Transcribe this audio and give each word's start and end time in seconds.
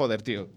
Joder, 0.00 0.22
tío. 0.22 0.48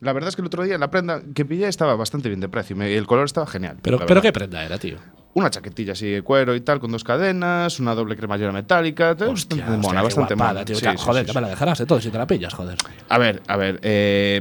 La 0.00 0.14
verdad 0.14 0.30
es 0.30 0.36
que 0.36 0.40
el 0.40 0.46
otro 0.46 0.62
día 0.62 0.78
la 0.78 0.88
prenda 0.90 1.20
que 1.34 1.44
pillé 1.44 1.68
estaba 1.68 1.94
bastante 1.96 2.30
bien 2.30 2.40
de 2.40 2.48
precio 2.48 2.74
y 2.88 2.94
el 2.94 3.06
color 3.06 3.26
estaba 3.26 3.46
genial. 3.46 3.76
Pero, 3.82 3.98
pero 4.06 4.22
qué 4.22 4.32
prenda 4.32 4.64
era, 4.64 4.78
tío. 4.78 4.96
Una 5.34 5.50
chaquetilla 5.50 5.92
así 5.92 6.06
de 6.08 6.22
cuero 6.22 6.54
y 6.54 6.62
tal, 6.62 6.80
con 6.80 6.90
dos 6.92 7.04
cadenas, 7.04 7.78
una 7.80 7.94
doble 7.94 8.16
cremallera 8.16 8.52
metálica. 8.52 9.10
Hostia, 9.10 9.26
bastante 9.28 9.54
hostia, 9.64 9.76
mona, 9.76 10.02
bastante 10.02 10.34
guapada, 10.34 10.52
mona. 10.54 10.64
tío. 10.64 10.76
Sí, 10.76 10.84
Ya, 10.86 10.92
sí, 10.92 10.96
joder, 10.98 11.26
sí, 11.26 11.28
ya 11.28 11.34
me 11.34 11.40
la 11.42 11.48
dejarás 11.48 11.78
de 11.78 11.84
todo 11.84 12.00
si 12.00 12.08
te 12.10 12.16
la 12.16 12.26
pillas, 12.26 12.54
joder. 12.54 12.78
A 13.10 13.18
ver, 13.18 13.42
a 13.48 13.56
ver. 13.58 13.80
eh, 13.82 14.40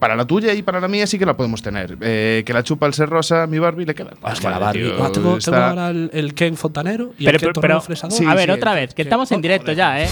para 0.00 0.16
la 0.16 0.24
tuya 0.26 0.52
y 0.54 0.62
para 0.62 0.80
la 0.80 0.88
mía 0.88 1.06
sí 1.06 1.20
que 1.20 1.26
la 1.26 1.36
podemos 1.36 1.62
tener. 1.62 1.96
Eh, 2.00 2.42
que 2.44 2.52
la 2.52 2.64
chupa 2.64 2.86
al 2.86 2.94
ser 2.94 3.08
rosa, 3.08 3.46
mi 3.46 3.60
Barbie 3.60 3.86
le 3.86 3.94
queda. 3.94 4.14
Ah, 4.24 4.32
es 4.32 4.40
que 4.40 4.50
la 4.50 4.58
Barbie. 4.58 4.82
tío, 4.82 4.94
Ah, 4.94 5.12
tengo, 5.12 5.12
tengo 5.12 5.36
está- 5.38 5.68
ahora 5.68 5.90
el, 5.90 6.10
el 6.12 6.34
Ken 6.34 6.56
fontanero 6.56 7.12
y 7.16 7.26
Pero, 7.26 7.36
el 7.36 7.52
Ken 7.52 7.60
pero, 7.60 7.80
fresador. 7.80 8.16
Sí, 8.18 8.24
a 8.26 8.34
ver, 8.34 8.46
sí, 8.46 8.50
otra 8.52 8.74
vez, 8.74 8.92
que 8.94 9.02
estamos 9.02 9.30
en 9.30 9.36
Joder, 9.38 9.42
directo 9.42 9.72
ya, 9.72 10.02
¿eh? 10.02 10.08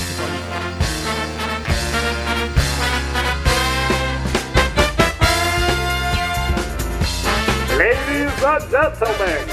Gentlemen, 8.68 9.46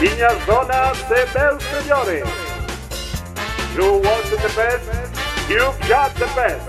niñas, 0.00 0.46
donas 0.46 0.98
e 1.10 1.38
meus 1.38 1.62
senhores, 1.62 2.24
you 3.76 4.00
want 4.02 4.24
the 4.30 4.48
best, 4.56 4.88
you've 5.48 5.88
got 5.88 6.14
the 6.14 6.26
best. 6.34 6.66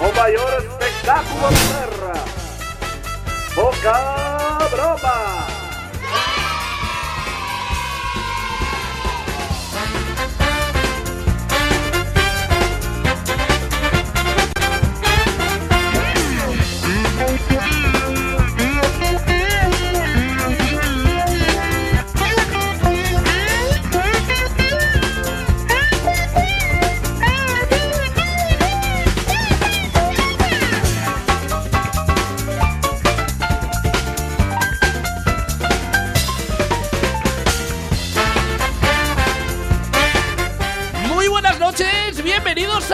Oh, 0.00 0.08
o 0.08 0.12
maior 0.14 0.52
espectáculo 0.58 1.48
de 1.48 1.56
terra, 1.68 2.24
Boca 3.54 4.68
Broma. 4.70 5.61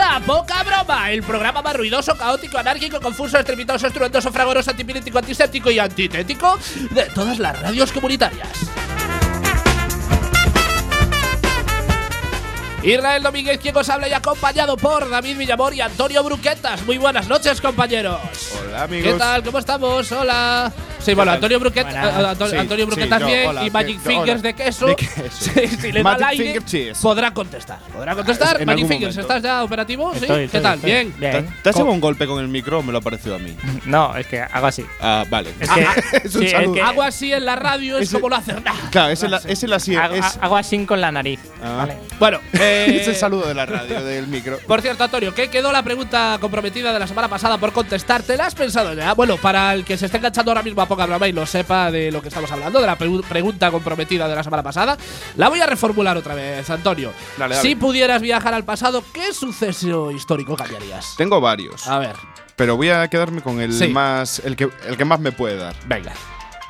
A 0.09 0.19
Poca 0.19 0.63
Broma, 0.63 1.11
el 1.11 1.21
programa 1.21 1.61
más 1.61 1.75
ruidoso, 1.75 2.17
caótico, 2.17 2.57
anárquico, 2.57 2.99
confuso, 2.99 3.37
estrepitoso, 3.37 3.85
estruendoso, 3.85 4.31
fragoroso, 4.31 4.71
antipilítico, 4.71 5.19
antiséptico 5.19 5.69
y 5.69 5.77
antitético 5.77 6.57
de 6.89 7.03
todas 7.13 7.37
las 7.37 7.61
radios 7.61 7.91
comunitarias. 7.91 8.49
Israel 12.81 13.21
Domínguez, 13.21 13.59
quien 13.59 13.77
os 13.77 13.87
habla 13.89 14.07
y 14.07 14.13
acompañado 14.13 14.77
por 14.77 15.07
David 15.07 15.37
Villamor 15.37 15.75
y 15.75 15.81
Antonio 15.81 16.23
Bruquetas. 16.23 16.83
Muy 16.85 16.97
buenas 16.97 17.27
noches, 17.27 17.61
compañeros. 17.61 18.19
Hola, 18.65 18.83
amigos. 18.83 19.13
¿Qué 19.13 19.19
tal? 19.19 19.43
¿Cómo 19.43 19.59
estamos? 19.59 20.11
Hola. 20.11 20.73
Sí, 20.99 21.13
bueno, 21.13 21.31
Antonio 21.31 21.59
Bruquetas, 21.59 21.93
Buenas. 21.93 22.25
Antonio, 22.31 22.51
Sí, 22.53 22.57
Antonio 22.57 22.85
sí, 22.85 22.91
Bruquetas 22.91 23.19
yo, 23.21 23.25
bien 23.27 23.47
hola, 23.47 23.65
y 23.65 23.69
Magic 23.71 24.01
que- 24.03 24.09
Fingers 24.09 24.29
hola. 24.31 24.41
de 24.41 24.53
queso. 24.53 24.85
De 24.87 24.95
queso. 24.95 25.21
Sí, 25.31 25.67
si 25.67 25.91
le 25.91 26.03
da 26.03 26.13
al 26.13 26.23
aire, 26.23 26.59
podrá 27.01 27.33
contestar. 27.33 27.79
¿Podrá 27.93 28.15
contestar? 28.15 28.59
En 28.61 28.65
Magic 28.65 28.87
Fingers, 28.87 29.15
momento. 29.15 29.33
¿estás 29.35 29.43
ya 29.43 29.63
operativo? 29.63 30.11
¿Sí? 30.13 30.19
Estoy, 30.21 30.37
¿Qué 30.37 30.43
estoy, 30.45 30.61
tal? 30.61 30.75
estoy. 30.75 30.91
Bien. 30.91 31.11
¿Te, 31.13 31.19
Bien. 31.31 31.55
te 31.63 31.69
has 31.69 31.75
llevado 31.75 31.93
un 31.93 32.01
golpe 32.01 32.27
con 32.27 32.39
el 32.41 32.47
micro? 32.47 32.83
Me 32.83 32.91
lo 32.91 32.97
ha 32.97 33.01
parecido 33.01 33.35
a 33.35 33.39
mí. 33.39 33.55
No, 33.85 34.15
es 34.17 34.27
que 34.27 34.41
hago 34.41 34.67
así. 34.67 34.85
Ah, 35.01 35.23
vale. 35.29 35.51
Es 35.59 35.69
que, 35.69 35.81
es 36.23 36.35
un 36.35 36.41
sí, 36.41 36.45
es 36.47 36.51
saludo. 36.51 36.73
que 36.73 36.81
Hago 36.81 37.03
así 37.03 37.31
en 37.33 37.45
la 37.45 37.55
radio, 37.55 37.97
es 37.97 38.11
como 38.11 38.29
lo 38.29 38.35
hacen. 38.35 38.63
Claro, 38.91 39.09
es 39.11 39.23
el, 39.23 39.33
es 39.33 39.63
el 39.63 39.73
así. 39.73 39.95
hago, 39.95 40.57
así 40.57 40.85
con 40.85 40.99
la 41.01 41.11
nariz. 41.11 41.39
Ah. 41.63 41.75
Vale. 41.77 41.97
Bueno, 42.19 42.39
eh, 42.53 42.97
es 43.01 43.07
el 43.07 43.15
saludo 43.15 43.47
de 43.47 43.53
la 43.53 43.65
radio, 43.65 44.03
del 44.03 44.27
micro. 44.27 44.59
Por 44.67 44.81
cierto, 44.81 45.03
Antonio, 45.03 45.33
¿qué 45.33 45.49
quedó 45.49 45.71
la 45.71 45.83
pregunta 45.83 46.37
comprometida 46.41 46.91
de 46.93 46.99
la 46.99 47.07
semana 47.07 47.27
pasada 47.27 47.57
por 47.57 47.71
contestar? 47.71 48.23
¿Te 48.23 48.35
la 48.37 48.45
has 48.47 48.55
pensado 48.55 48.93
ya? 48.93 49.13
Bueno, 49.13 49.37
para 49.37 49.73
el 49.73 49.85
que 49.85 49.97
se 49.97 50.05
esté 50.07 50.17
enganchando 50.17 50.51
ahora 50.51 50.63
mismo 50.63 50.81
a 50.81 50.87
poca 50.89 51.05
broma 51.05 51.27
y 51.29 51.31
no 51.33 51.45
sepa 51.45 51.89
de 51.91 52.11
lo 52.11 52.21
que 52.21 52.27
estamos 52.27 52.51
hablando, 52.51 52.81
de 52.81 52.85
la 52.87 52.97
pregu- 52.97 53.23
pregunta 53.23 53.71
comprometida 53.71 54.27
de 54.27 54.35
la 54.35 54.43
semana 54.43 54.61
pasada, 54.63 54.97
la 55.37 55.47
voy 55.47 55.61
a 55.61 55.65
reformular 55.65 56.17
otra 56.17 56.35
vez, 56.35 56.69
Antonio. 56.69 57.13
Dale, 57.37 57.55
dale. 57.55 57.67
Si 57.69 57.75
pudieras 57.75 58.21
viajar 58.21 58.53
al 58.53 58.65
pasado, 58.65 59.01
¿qué 59.13 59.31
suceso 59.33 60.11
histórico 60.11 60.57
cambiarías? 60.57 61.13
Tengo 61.17 61.39
varios, 61.39 61.87
A 61.87 61.99
ver, 61.99 62.15
pero 62.57 62.75
voy 62.75 62.89
a 62.89 63.07
quedarme 63.07 63.41
con 63.41 63.61
el 63.61 63.71
Sí. 63.71 63.87
más, 63.87 64.39
el 64.39 64.55
que, 64.57 64.69
el 64.87 64.97
que 64.97 65.05
más 65.05 65.19
me 65.21 65.31
puede 65.31 65.55
dar. 65.55 65.75
venga. 65.87 66.11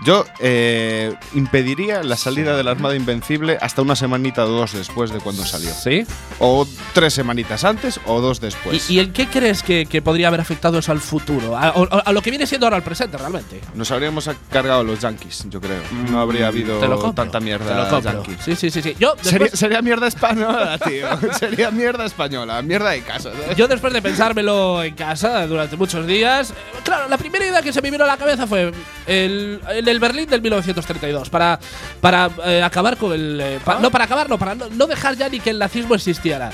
Yo 0.05 0.25
eh, 0.39 1.13
impediría 1.33 2.03
la 2.03 2.15
salida 2.15 2.55
de 2.55 2.63
la 2.63 2.71
Armada 2.71 2.95
Invencible 2.95 3.57
hasta 3.61 3.81
una 3.81 3.95
semanita 3.95 4.45
o 4.45 4.47
dos 4.49 4.73
después 4.73 5.11
de 5.11 5.19
cuando 5.19 5.45
salió. 5.45 5.71
¿Sí? 5.73 6.05
O 6.39 6.65
tres 6.93 7.13
semanitas 7.13 7.63
antes 7.63 7.99
o 8.05 8.21
dos 8.21 8.39
después. 8.39 8.89
¿Y, 8.89 8.95
y 8.95 8.99
en 8.99 9.11
qué 9.13 9.27
crees 9.27 9.61
que, 9.63 9.85
que 9.85 10.01
podría 10.01 10.29
haber 10.29 10.39
afectado 10.41 10.77
eso 10.79 10.91
al 10.91 11.01
futuro? 11.01 11.57
A, 11.57 12.11
lo 12.13 12.21
que 12.21 12.29
viene 12.29 12.47
siendo 12.47 12.65
ahora 12.65 12.77
el 12.77 12.83
presente, 12.83 13.17
realmente. 13.17 13.59
Nos 13.75 13.91
habríamos 13.91 14.29
cargado 14.51 14.83
los 14.83 14.99
Yankees, 14.99 15.45
yo 15.49 15.59
creo. 15.59 15.81
No 16.09 16.19
habría 16.21 16.47
habido 16.47 16.77
Mm, 16.77 16.81
Te 16.81 16.87
lo 16.87 16.99
compro. 16.99 17.23
tanta 17.23 17.39
mierda 17.39 17.65
Te 17.67 17.75
lo 17.75 17.89
compro. 17.89 18.11
Yankees. 18.23 18.37
Sí, 18.45 18.55
sí, 18.55 18.69
sí, 18.71 18.81
sí. 18.81 18.95
Yo, 18.99 19.15
Sería, 19.21 19.39
después, 19.39 19.59
sería 19.59 19.81
mierda 19.81 20.07
española, 20.07 20.77
tío. 20.85 21.07
sería 21.37 21.71
mierda 21.71 22.05
española, 22.05 22.61
mierda 22.61 22.91
de 22.91 23.01
casa. 23.01 23.31
¿sabes? 23.33 23.57
Yo 23.57 23.67
después 23.67 23.91
de 23.93 24.01
pensármelo 24.01 24.83
en 24.83 24.93
casa 24.95 25.45
durante 25.47 25.75
muchos 25.77 26.05
días, 26.07 26.51
eh, 26.51 26.53
claro, 26.83 27.07
la 27.09 27.17
primera 27.17 27.45
idea 27.45 27.61
que 27.61 27.73
se 27.73 27.81
me 27.81 27.91
vino 27.91 28.03
a 28.03 28.07
la 28.07 28.17
cabeza 28.17 28.45
fue 28.47 28.71
el, 29.07 29.59
el 29.91 29.99
Berlín 29.99 30.29
del 30.29 30.41
1932, 30.41 31.29
para, 31.29 31.59
para 32.01 32.29
eh, 32.45 32.61
acabar 32.63 32.97
con 32.97 33.13
el… 33.13 33.39
eh, 33.41 33.59
pa- 33.63 33.79
No, 33.79 33.91
para 33.91 34.05
acabar, 34.05 34.29
no, 34.29 34.37
para 34.37 34.55
no, 34.55 34.67
no 34.69 34.87
dejar 34.87 35.15
ya 35.17 35.29
ni 35.29 35.39
que 35.39 35.49
el 35.49 35.59
nazismo 35.59 35.95
existiera. 35.95 36.51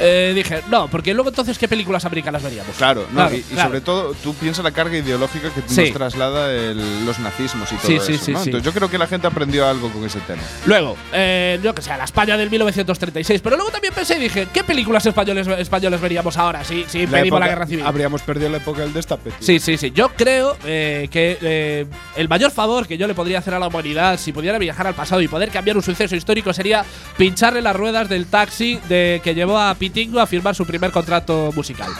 Eh, 0.00 0.32
dije, 0.34 0.62
no, 0.70 0.88
porque 0.88 1.12
luego 1.12 1.28
entonces, 1.28 1.58
¿qué 1.58 1.68
películas 1.68 2.02
americanas 2.06 2.42
veríamos? 2.42 2.74
Claro, 2.76 3.02
no, 3.10 3.16
Claro, 3.16 3.34
y, 3.34 3.38
y 3.40 3.42
claro. 3.42 3.68
sobre 3.68 3.80
todo 3.82 4.14
tú 4.22 4.32
piensas 4.34 4.64
la 4.64 4.70
carga 4.70 4.96
ideológica 4.96 5.50
que 5.50 5.60
Sí. 5.66 5.82
nos 5.82 5.92
traslada 5.92 6.50
el- 6.50 7.04
los 7.04 7.18
nazismos 7.18 7.70
y 7.72 7.74
todo 7.76 7.86
Sí, 7.88 7.94
eso. 7.96 8.24
sí, 8.24 8.32
¿no? 8.32 8.38
Entonces 8.42 8.62
yo 8.62 8.72
creo 8.72 8.88
que 8.90 8.96
la 8.96 9.06
gente 9.06 9.26
aprendió 9.26 9.68
algo 9.68 9.90
con 9.90 10.02
ese 10.06 10.18
tema. 10.20 10.40
Luego, 10.64 10.96
eh, 11.12 11.60
yo 11.62 11.74
que 11.74 11.82
sé, 11.82 11.90
la 11.90 12.04
España 12.04 12.38
del 12.38 12.48
1936. 12.48 13.42
Pero 13.42 13.56
luego 13.56 13.70
también 13.70 13.92
pensé 13.92 14.16
y 14.16 14.20
dije, 14.20 14.48
¿qué 14.50 14.64
películas 14.64 15.04
españoles, 15.04 15.46
españoles 15.46 16.00
veríamos 16.00 16.38
ahora 16.38 16.64
si, 16.64 16.86
si 16.88 17.00
impedimos 17.02 17.38
la, 17.38 17.48
guerra 17.48 17.66
civil? 17.66 17.84
Habríamos 17.86 18.22
perdido 18.22 18.48
la 18.48 18.56
época 18.56 18.80
del 18.80 18.94
destape. 18.94 19.28
tío. 19.30 19.38
Sí, 19.46 19.60
sí, 19.60 19.76
sí. 19.76 19.90
Yo 19.90 20.08
creo 20.16 20.56
eh, 20.64 21.06
que 21.12 21.36
eh, 21.42 21.86
el 22.16 22.28
mayor 22.30 22.50
favor 22.50 22.71
que 22.86 22.96
yo 22.98 23.06
le 23.06 23.14
podría 23.14 23.38
hacer 23.38 23.54
a 23.54 23.58
la 23.58 23.66
humanidad 23.68 24.18
si 24.18 24.32
pudiera 24.32 24.58
viajar 24.58 24.86
al 24.86 24.94
pasado 24.94 25.20
y 25.20 25.28
poder 25.28 25.50
cambiar 25.50 25.76
un 25.76 25.82
suceso 25.82 26.16
histórico 26.16 26.52
sería 26.52 26.84
pincharle 27.16 27.60
las 27.62 27.76
ruedas 27.76 28.08
del 28.08 28.26
taxi 28.26 28.80
de, 28.88 29.20
que 29.22 29.34
llevó 29.34 29.58
a 29.58 29.74
Pitingo 29.74 30.18
a 30.20 30.26
firmar 30.26 30.54
su 30.54 30.64
primer 30.66 30.90
contrato 30.90 31.50
musical. 31.54 31.90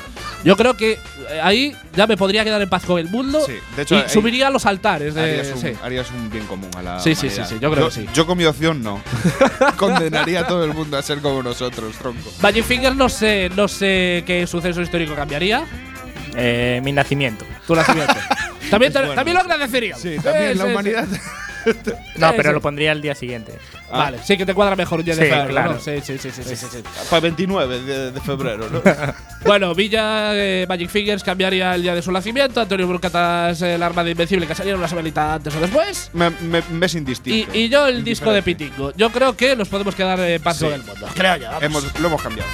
Yo 0.44 0.56
creo 0.56 0.74
que 0.76 0.92
eh, 1.30 1.40
ahí 1.40 1.76
ya 1.94 2.06
me 2.08 2.16
podría 2.16 2.42
quedar 2.42 2.60
en 2.60 2.68
paz 2.68 2.84
con 2.84 2.98
el 2.98 3.08
mundo 3.08 3.40
Sí, 3.46 3.52
de 3.76 3.82
hecho, 3.82 3.94
y 3.94 3.98
ahí- 3.98 4.08
subiría 4.08 4.48
a 4.48 4.50
los 4.50 4.66
altares. 4.66 5.14
De, 5.14 5.22
Harías 5.40 5.52
un, 5.54 5.60
sí. 5.60 5.68
harías 5.84 6.10
un 6.10 6.30
bien 6.30 6.46
común 6.46 6.68
a 6.76 6.82
la 6.82 6.98
Sí, 7.00 7.14
sí, 7.14 7.26
humanidad. 7.26 7.48
sí, 7.48 7.54
sí, 7.54 7.60
yo 7.60 7.70
creo 7.70 7.84
que 7.88 7.94
sí. 7.94 8.06
Yo 8.12 8.26
con 8.26 8.36
mi 8.38 8.44
opción 8.44 8.82
no. 8.82 9.00
Condenaría 9.76 10.40
a 10.40 10.46
todo 10.48 10.64
el 10.64 10.74
mundo 10.74 10.96
a 10.98 11.02
ser 11.02 11.20
como 11.20 11.42
nosotros, 11.44 11.94
tronco. 11.96 12.30
Magic 12.40 12.64
Finger 12.64 12.96
no 12.96 13.08
sé, 13.08 13.50
no 13.54 13.68
sé 13.68 14.24
qué 14.26 14.46
suceso 14.48 14.82
histórico 14.82 15.14
cambiaría. 15.14 15.64
Eh, 16.34 16.80
mi 16.82 16.92
nacimiento. 16.92 17.44
Tu 17.66 17.74
nacimiento. 17.76 18.14
también, 18.70 18.92
bueno. 18.92 19.14
también 19.14 19.34
lo 19.36 19.40
agradecería. 19.42 19.96
Sí, 19.96 20.16
también 20.22 20.58
la 20.58 20.66
humanidad. 20.66 21.06
No, 22.16 22.30
Sí, 22.30 22.34
pero 22.36 22.50
sí. 22.50 22.54
lo 22.54 22.60
pondría 22.60 22.90
el 22.90 23.00
día 23.00 23.14
siguiente. 23.14 23.52
Vale, 23.88 24.18
sí 24.24 24.36
que 24.36 24.44
te 24.44 24.52
cuadra 24.52 24.74
mejor 24.74 24.98
un 24.98 25.04
día 25.04 25.14
de 25.14 25.22
Sí, 25.22 25.28
febrero, 25.30 25.48
claro. 25.50 25.72
¿no? 25.74 25.78
Sí, 25.80 25.92
sí, 26.02 26.18
sí, 26.18 26.30
sí, 26.32 26.42
sí, 26.42 26.56
sí, 26.56 26.66
sí. 26.72 26.82
Para 27.08 27.20
29 27.20 27.80
de, 27.82 28.10
de 28.10 28.20
febrero, 28.20 28.68
¿no? 28.68 28.82
Bueno, 29.46 29.72
Villa 29.72 30.30
eh, 30.34 30.66
Magic 30.68 30.88
Fingers 30.88 31.22
cambiaría 31.22 31.74
el 31.76 31.82
día 31.82 31.94
de 31.94 32.02
su 32.02 32.10
nacimiento. 32.10 32.60
Antonio 32.60 32.88
Brucatas, 32.88 33.62
eh, 33.62 33.74
el 33.74 33.82
arma 33.84 34.02
de 34.02 34.10
Invencible, 34.10 34.46
que 34.48 34.54
salieron 34.56 34.80
una 34.80 34.88
semanita 34.88 35.34
antes 35.34 35.54
o 35.54 35.60
después. 35.60 36.10
me, 36.14 36.30
me, 36.30 36.62
me 36.68 36.86
es 36.86 36.94
Y, 36.94 36.98
indistinto. 36.98 37.54
y 37.56 37.68
yo 37.68 37.86
el 37.86 38.02
disco 38.02 38.32
de. 38.32 38.42
Pitingo. 38.42 38.92
Yo 38.96 39.10
creo 39.10 39.36
que 39.36 39.54
nos 39.54 39.68
podemos 39.68 39.94
quedar 39.94 40.18
en 40.18 40.42
paz 40.42 40.56
Sí. 40.56 40.64
con 40.64 40.74
el 40.74 40.82
mundo. 40.82 41.06
Creo 41.14 41.36
yo. 41.36 41.48
Hemos, 41.60 42.00
lo 42.00 42.08
hemos 42.08 42.22
cambiado. 42.22 42.50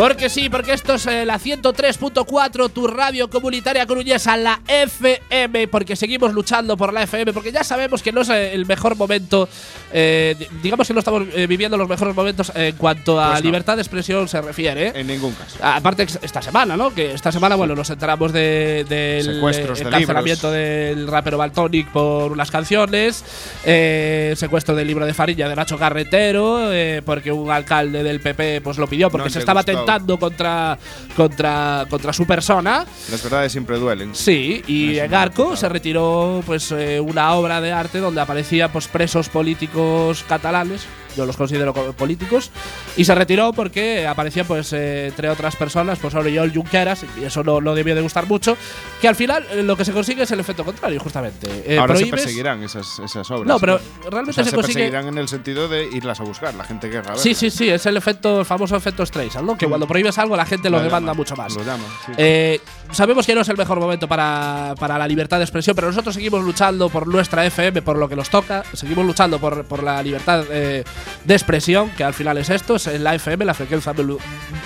Porque 0.00 0.30
sí, 0.30 0.48
porque 0.48 0.72
esto 0.72 0.94
es 0.94 1.06
eh, 1.06 1.26
la 1.26 1.38
103.4, 1.38 2.70
tu 2.72 2.86
radio 2.86 3.28
comunitaria 3.28 3.84
coruñesa, 3.86 4.34
la 4.36 4.60
FM, 4.66 5.68
porque 5.68 5.94
seguimos 5.94 6.32
luchando 6.32 6.74
por 6.76 6.92
la 6.92 7.02
FM, 7.02 7.32
porque 7.34 7.52
ya 7.52 7.62
sabemos 7.62 8.02
que 8.02 8.10
no 8.10 8.22
es 8.22 8.30
eh, 8.30 8.54
el 8.54 8.64
mejor 8.64 8.96
momento, 8.96 9.46
eh, 9.92 10.36
di- 10.38 10.46
digamos 10.62 10.86
que 10.88 10.94
no 10.94 11.00
estamos 11.00 11.24
eh, 11.34 11.46
viviendo 11.46 11.76
los 11.76 11.86
mejores 11.88 12.14
momentos 12.16 12.50
en 12.54 12.76
cuanto 12.76 13.20
a 13.20 13.32
Pues 13.32 13.40
no. 13.40 13.44
libertad 13.44 13.76
de 13.76 13.82
expresión 13.82 14.26
se 14.26 14.40
refiere. 14.40 14.92
En 14.98 15.06
ningún 15.06 15.32
caso. 15.34 15.58
Aparte 15.60 16.06
esta 16.22 16.40
semana, 16.40 16.78
¿no? 16.78 16.94
Que 16.94 17.12
esta 17.12 17.30
semana, 17.30 17.56
bueno, 17.56 17.74
nos 17.74 17.90
enteramos 17.90 18.32
de- 18.32 18.86
del 18.88 19.28
eh, 19.28 19.52
de 19.74 19.82
encarcelamiento 19.82 20.50
del 20.50 21.06
rapero 21.08 21.36
Baltonic 21.36 21.88
por 21.92 22.32
unas 22.32 22.50
canciones, 22.50 23.22
secuestro 23.62 24.74
del 24.74 24.86
libro 24.86 25.04
de 25.04 25.12
Farilla 25.12 25.46
de 25.48 25.56
Nacho 25.56 25.76
Carretero, 25.78 26.70
porque 27.04 27.32
un 27.32 27.50
alcalde 27.50 28.02
del 28.02 28.20
PP 28.20 28.62
pues 28.62 28.78
lo 28.78 28.86
pidió 28.86 29.10
porque 29.10 29.24
No 29.28 29.30
se 29.30 29.40
estaba 29.40 29.60
gustó. 29.62 29.72
Contra, 30.18 30.78
contra, 31.16 31.86
contra 31.88 32.12
su 32.12 32.26
persona. 32.26 32.84
Las 33.10 33.22
verdades 33.22 33.52
siempre 33.52 33.78
duelen. 33.78 34.14
Sí, 34.14 34.62
y 34.66 34.94
Eso 34.96 35.04
en 35.04 35.10
me 35.10 35.16
ha 35.16 35.22
Arco 35.22 35.36
contado. 35.36 35.56
se 35.56 35.68
retiró 35.68 36.42
pues 36.46 36.70
eh, 36.72 37.00
una 37.00 37.32
obra 37.34 37.60
de 37.60 37.72
arte 37.72 37.98
donde 37.98 38.20
aparecían 38.20 38.70
pues 38.72 38.88
presos 38.88 39.28
políticos 39.28 40.24
catalanes, 40.28 40.82
yo 41.16 41.26
los 41.26 41.36
considero 41.36 41.72
co- 41.74 41.92
políticos, 41.92 42.50
y 42.96 43.04
se 43.04 43.14
retiró 43.14 43.52
porque 43.52 44.06
aparecían 44.06 44.46
pues 44.46 44.72
eh, 44.72 45.08
entre 45.08 45.28
otras 45.28 45.56
personas, 45.56 45.98
pues 45.98 46.14
Oriol 46.14 46.52
Junqueras, 46.54 47.04
y 47.20 47.24
eso 47.24 47.42
no, 47.44 47.60
no 47.60 47.74
debió 47.74 47.94
de 47.94 48.00
gustar 48.00 48.26
mucho, 48.26 48.56
que 49.00 49.08
al 49.08 49.16
final 49.16 49.46
eh, 49.50 49.62
lo 49.62 49.76
que 49.76 49.84
se 49.84 49.92
consigue 49.92 50.22
es 50.22 50.30
el 50.30 50.40
efecto 50.40 50.64
contrario, 50.64 51.00
justamente. 51.00 51.48
Eh, 51.66 51.78
Ahora 51.78 51.96
se 51.96 52.04
prohíbes- 52.04 52.10
perseguirán 52.10 52.62
esas, 52.62 52.98
esas 53.00 53.30
obras. 53.30 53.46
No, 53.46 53.58
pero 53.58 53.80
O 54.06 54.10
realmente 54.10 54.32
sea, 54.34 54.44
se, 54.44 54.50
se 54.50 54.56
consigue… 54.56 54.74
perseguirán 54.74 55.08
en 55.08 55.18
el 55.18 55.28
sentido 55.28 55.68
de 55.68 55.84
irlas 55.86 56.20
a 56.20 56.24
buscar, 56.24 56.54
la 56.54 56.64
gente 56.64 56.88
que 56.90 57.00
Sí, 57.16 57.34
sí, 57.34 57.50
sí, 57.50 57.68
es 57.68 57.86
el 57.86 57.96
efecto, 57.96 58.40
el 58.40 58.46
famoso 58.46 58.76
efecto 58.76 59.04
Streisand, 59.04 59.46
¿no? 59.46 59.56
Que 59.56 59.66
cuando 59.66 59.86
prohíbes 59.86 60.16
algo 60.18 60.36
la 60.36 60.44
gente 60.46 60.68
lo, 60.70 60.78
demanda 60.78 60.98
llaman, 61.12 61.16
mucho 61.16 61.36
más. 61.36 61.54
Lo 61.54 61.62
llaman, 61.64 61.86
sí. 62.06 62.12
Eh, 62.16 62.60
sabemos 62.92 63.26
que 63.26 63.34
no 63.34 63.40
es 63.40 63.48
el 63.48 63.56
mejor 63.56 63.80
momento 63.80 64.06
para, 64.08 64.74
para 64.78 64.98
la 64.98 65.08
libertad 65.08 65.38
de 65.38 65.44
expresión, 65.44 65.74
pero 65.74 65.88
nosotros 65.88 66.14
seguimos 66.14 66.42
luchando 66.44 66.88
por 66.88 67.06
nuestra 67.06 67.44
FM, 67.46 67.82
por 67.82 67.96
lo 67.98 68.08
que 68.08 68.16
nos 68.16 68.28
toca. 68.30 68.62
Seguimos 68.72 69.04
luchando 69.06 69.38
por, 69.38 69.64
por 69.64 69.82
la 69.82 70.02
libertad 70.02 70.44
eh, 70.50 70.84
de 71.24 71.34
expresión, 71.34 71.90
que 71.90 72.04
al 72.04 72.14
final 72.14 72.38
es 72.38 72.50
esto: 72.50 72.76
es 72.76 72.86
la 73.00 73.14
FM, 73.14 73.44
la 73.44 73.54
frecuencia, 73.54 73.94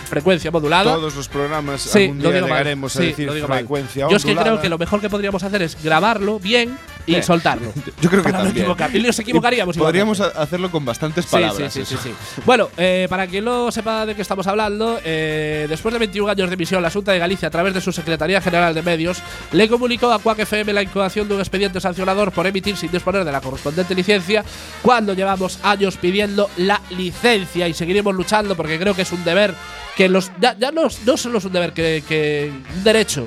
frecuencia 0.09 0.51
modulada. 0.51 0.95
Todos 0.95 1.15
los 1.15 1.29
programas 1.29 1.81
Sí, 1.83 2.05
algún 2.05 2.19
lo 2.19 2.23
día 2.25 2.33
digo 2.37 2.49
mal. 2.49 2.59
llegaremos 2.59 2.97
a 2.97 2.99
Sí, 3.01 3.07
decir 3.07 3.27
lo 3.27 3.35
digo 3.35 3.49
mal. 3.49 3.59
frecuencia 3.59 4.07
Yo 4.09 4.17
es 4.17 4.25
que 4.25 4.35
creo 4.37 4.61
que 4.61 4.69
lo 4.69 4.79
mejor 4.79 5.01
que 5.01 5.11
podríamos 5.11 5.43
hacer 5.43 5.63
es 5.63 5.77
grabarlo 5.83 6.39
bien 6.39 6.77
y 7.07 7.23
soltarlo. 7.23 7.73
Yo 8.01 8.11
creo 8.11 8.23
que 8.23 8.31
para 8.31 8.39
no 8.39 8.45
también. 8.45 8.65
equivocar. 8.67 8.95
Y 8.97 9.03
nos 9.03 9.19
equivocaríamos 9.19 9.77
Podríamos 9.77 10.19
igualmente. 10.19 10.39
ha- 10.39 10.43
hacerlo 10.43 10.71
con 10.71 10.85
bastantes 10.85 11.27
palabras. 11.27 11.73
Sí, 11.73 11.85
sí, 11.85 11.97
sí, 11.97 12.11
sí. 12.11 12.41
Bueno, 12.47 12.69
eh, 12.77 13.07
para 13.11 13.27
quien 13.27 13.45
no 13.45 13.71
sepa 13.73 14.07
de 14.07 14.15
qué 14.15 14.23
estamos 14.23 14.47
hablando, 14.47 14.99
eh, 15.05 15.67
después 15.69 15.93
de 15.93 15.99
21 15.99 16.31
años 16.31 16.49
de 16.49 16.55
emisión, 16.55 16.83
la 16.83 16.91
Junta 16.91 17.13
de 17.13 17.19
Galicia, 17.19 17.49
a 17.49 17.51
través 17.51 17.75
de 17.75 17.81
su 17.81 17.93
Secretaría 17.93 18.41
General 18.41 18.75
de 18.75 18.83
Medios, 18.83 19.23
le 19.53 19.69
comunicó 19.69 20.13
a 20.13 20.19
Quack 20.19 20.41
FM 20.41 20.73
la 20.73 20.83
incoación 20.83 21.29
de 21.29 21.35
un 21.35 21.41
expediente 21.41 21.81
sancionador 21.81 22.33
por 22.33 22.47
emitir 22.47 22.77
sin 22.77 22.91
disponer 22.91 23.25
de 23.25 23.33
la 23.33 23.41
correspondiente 23.41 23.95
licencia, 23.95 24.45
cuando 24.83 25.15
llevamos 25.15 25.59
años 25.63 25.97
pidiendo 25.97 26.49
la 26.57 26.81
licencia 26.91 27.69
y 27.69 27.75
seguiremos 27.75 28.15
luchando 28.15 28.55
porque 28.57 28.79
creo 28.79 28.95
que 28.95 29.03
es 29.03 29.13
un 29.13 29.25
deber 29.25 29.55
que 29.97 30.09
los. 30.09 30.31
Ya, 30.41 30.57
ya 30.59 30.71
no, 30.73 30.83
no 31.05 31.17
solo 31.17 31.39
es 31.39 31.45
un 31.45 31.53
deber, 31.53 31.73
que, 31.73 32.03
que 32.09 32.53
un 32.77 32.85
derecho. 32.85 33.27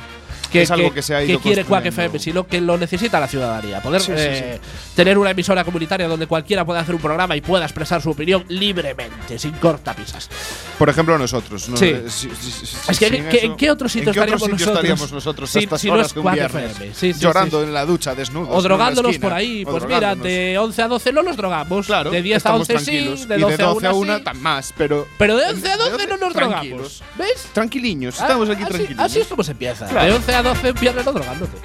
Que, 0.51 0.61
Es 0.63 0.71
algo 0.71 0.93
que 0.93 1.01
se 1.01 1.13
ha 1.15 1.23
ido 1.23 1.39
quiere 1.39 1.63
Quack. 1.65 1.85
FM, 1.87 2.19
sino 2.19 2.47
que 2.47 2.61
lo 2.61 2.77
necesita 2.77 3.19
la 3.19 3.27
ciudadanía. 3.27 3.81
Poder 3.81 4.01
Sí, 4.01 4.07
sí, 4.07 4.13
eh, 4.17 4.59
tener 4.95 5.17
una 5.17 5.31
emisora 5.31 5.63
comunitaria 5.63 6.07
donde 6.07 6.27
cualquiera 6.27 6.65
pueda 6.65 6.79
hacer 6.79 6.95
un 6.95 7.01
programa 7.01 7.35
y 7.35 7.41
pueda 7.41 7.65
expresar 7.65 8.01
su 8.01 8.11
opinión 8.11 8.45
libremente, 8.47 9.37
sin 9.39 9.51
cortapisas. 9.53 10.29
Por 10.77 10.89
ejemplo, 10.89 11.17
nosotros. 11.17 11.67
¿no? 11.69 11.77
Sí. 11.77 11.85
Eh, 11.87 12.03
si- 12.07 12.29
si- 12.29 12.51
si- 12.65 12.91
Es 12.91 12.99
que, 12.99 13.07
¿en 13.07 13.29
qué- 13.29 13.37
eso- 13.37 13.45
¿en 13.47 13.55
qué 13.57 13.71
otro 13.71 13.89
sitio 13.89 14.09
¿en 14.09 14.13
qué 14.13 14.19
otro 14.21 14.35
estaríamos 14.35 14.41
sitio 14.41 14.53
nosotros? 14.53 14.75
estaríamos 14.77 15.11
nosotros 15.11 15.49
Si- 15.49 15.57
a 15.59 15.61
estas 15.61 15.81
si 15.81 15.87
no 15.87 15.93
horas 15.93 16.07
es 16.07 16.13
de 16.13 16.19
un 16.19 16.23
Quack 16.23 16.35
viernes? 16.35 16.71
FM. 16.71 16.93
Sí, 16.93 17.13
sí, 17.13 17.19
llorando 17.19 17.59
sí. 17.61 17.67
en 17.67 17.73
la 17.73 17.85
ducha, 17.85 18.15
desnudos. 18.15 18.49
O 18.51 18.61
drogándonos 18.61 19.11
esquina, 19.11 19.29
por 19.29 19.37
ahí. 19.37 19.65
Pues 19.65 19.85
mira, 19.85 20.15
de 20.15 20.57
11 20.57 20.81
a 20.81 20.87
12 20.87 21.11
no 21.13 21.23
nos 21.23 21.35
drogamos. 21.37 21.85
Claro, 21.85 22.11
de 22.11 22.21
10 22.21 22.35
a 22.35 22.37
estamos 22.37 22.59
11 22.61 22.73
tranquilos. 22.73 23.19
sí, 23.21 23.25
de 23.27 23.37
y 23.37 23.41
12, 23.41 23.57
de 23.57 23.63
12 23.63 23.85
a 23.87 23.89
a 23.89 23.93
1 23.93 24.13
1 24.13 24.21
tan 24.23 24.41
más, 24.41 24.73
pero. 24.77 25.07
De 25.19 25.45
11 25.49 25.71
a 25.71 25.77
12 25.77 26.07
no 26.07 26.17
nos 26.17 26.33
drogamos. 26.33 27.03
¿Ves? 27.17 27.47
Tranquiliños, 27.53 28.19
Ah, 28.19 28.23
estamos 28.23 28.49
aquí 28.49 28.63
tranquilos. 28.65 28.99
Así 28.99 29.19
es 29.19 29.27
como 29.27 29.43
se 29.43 29.51
empieza. 29.51 29.85
De 29.87 30.11
11 30.11 30.33
a 30.37 30.43
12 30.43 30.71
un 30.71 30.79
viernes 30.79 31.05
no 31.05 31.13
drogándote. 31.13 31.57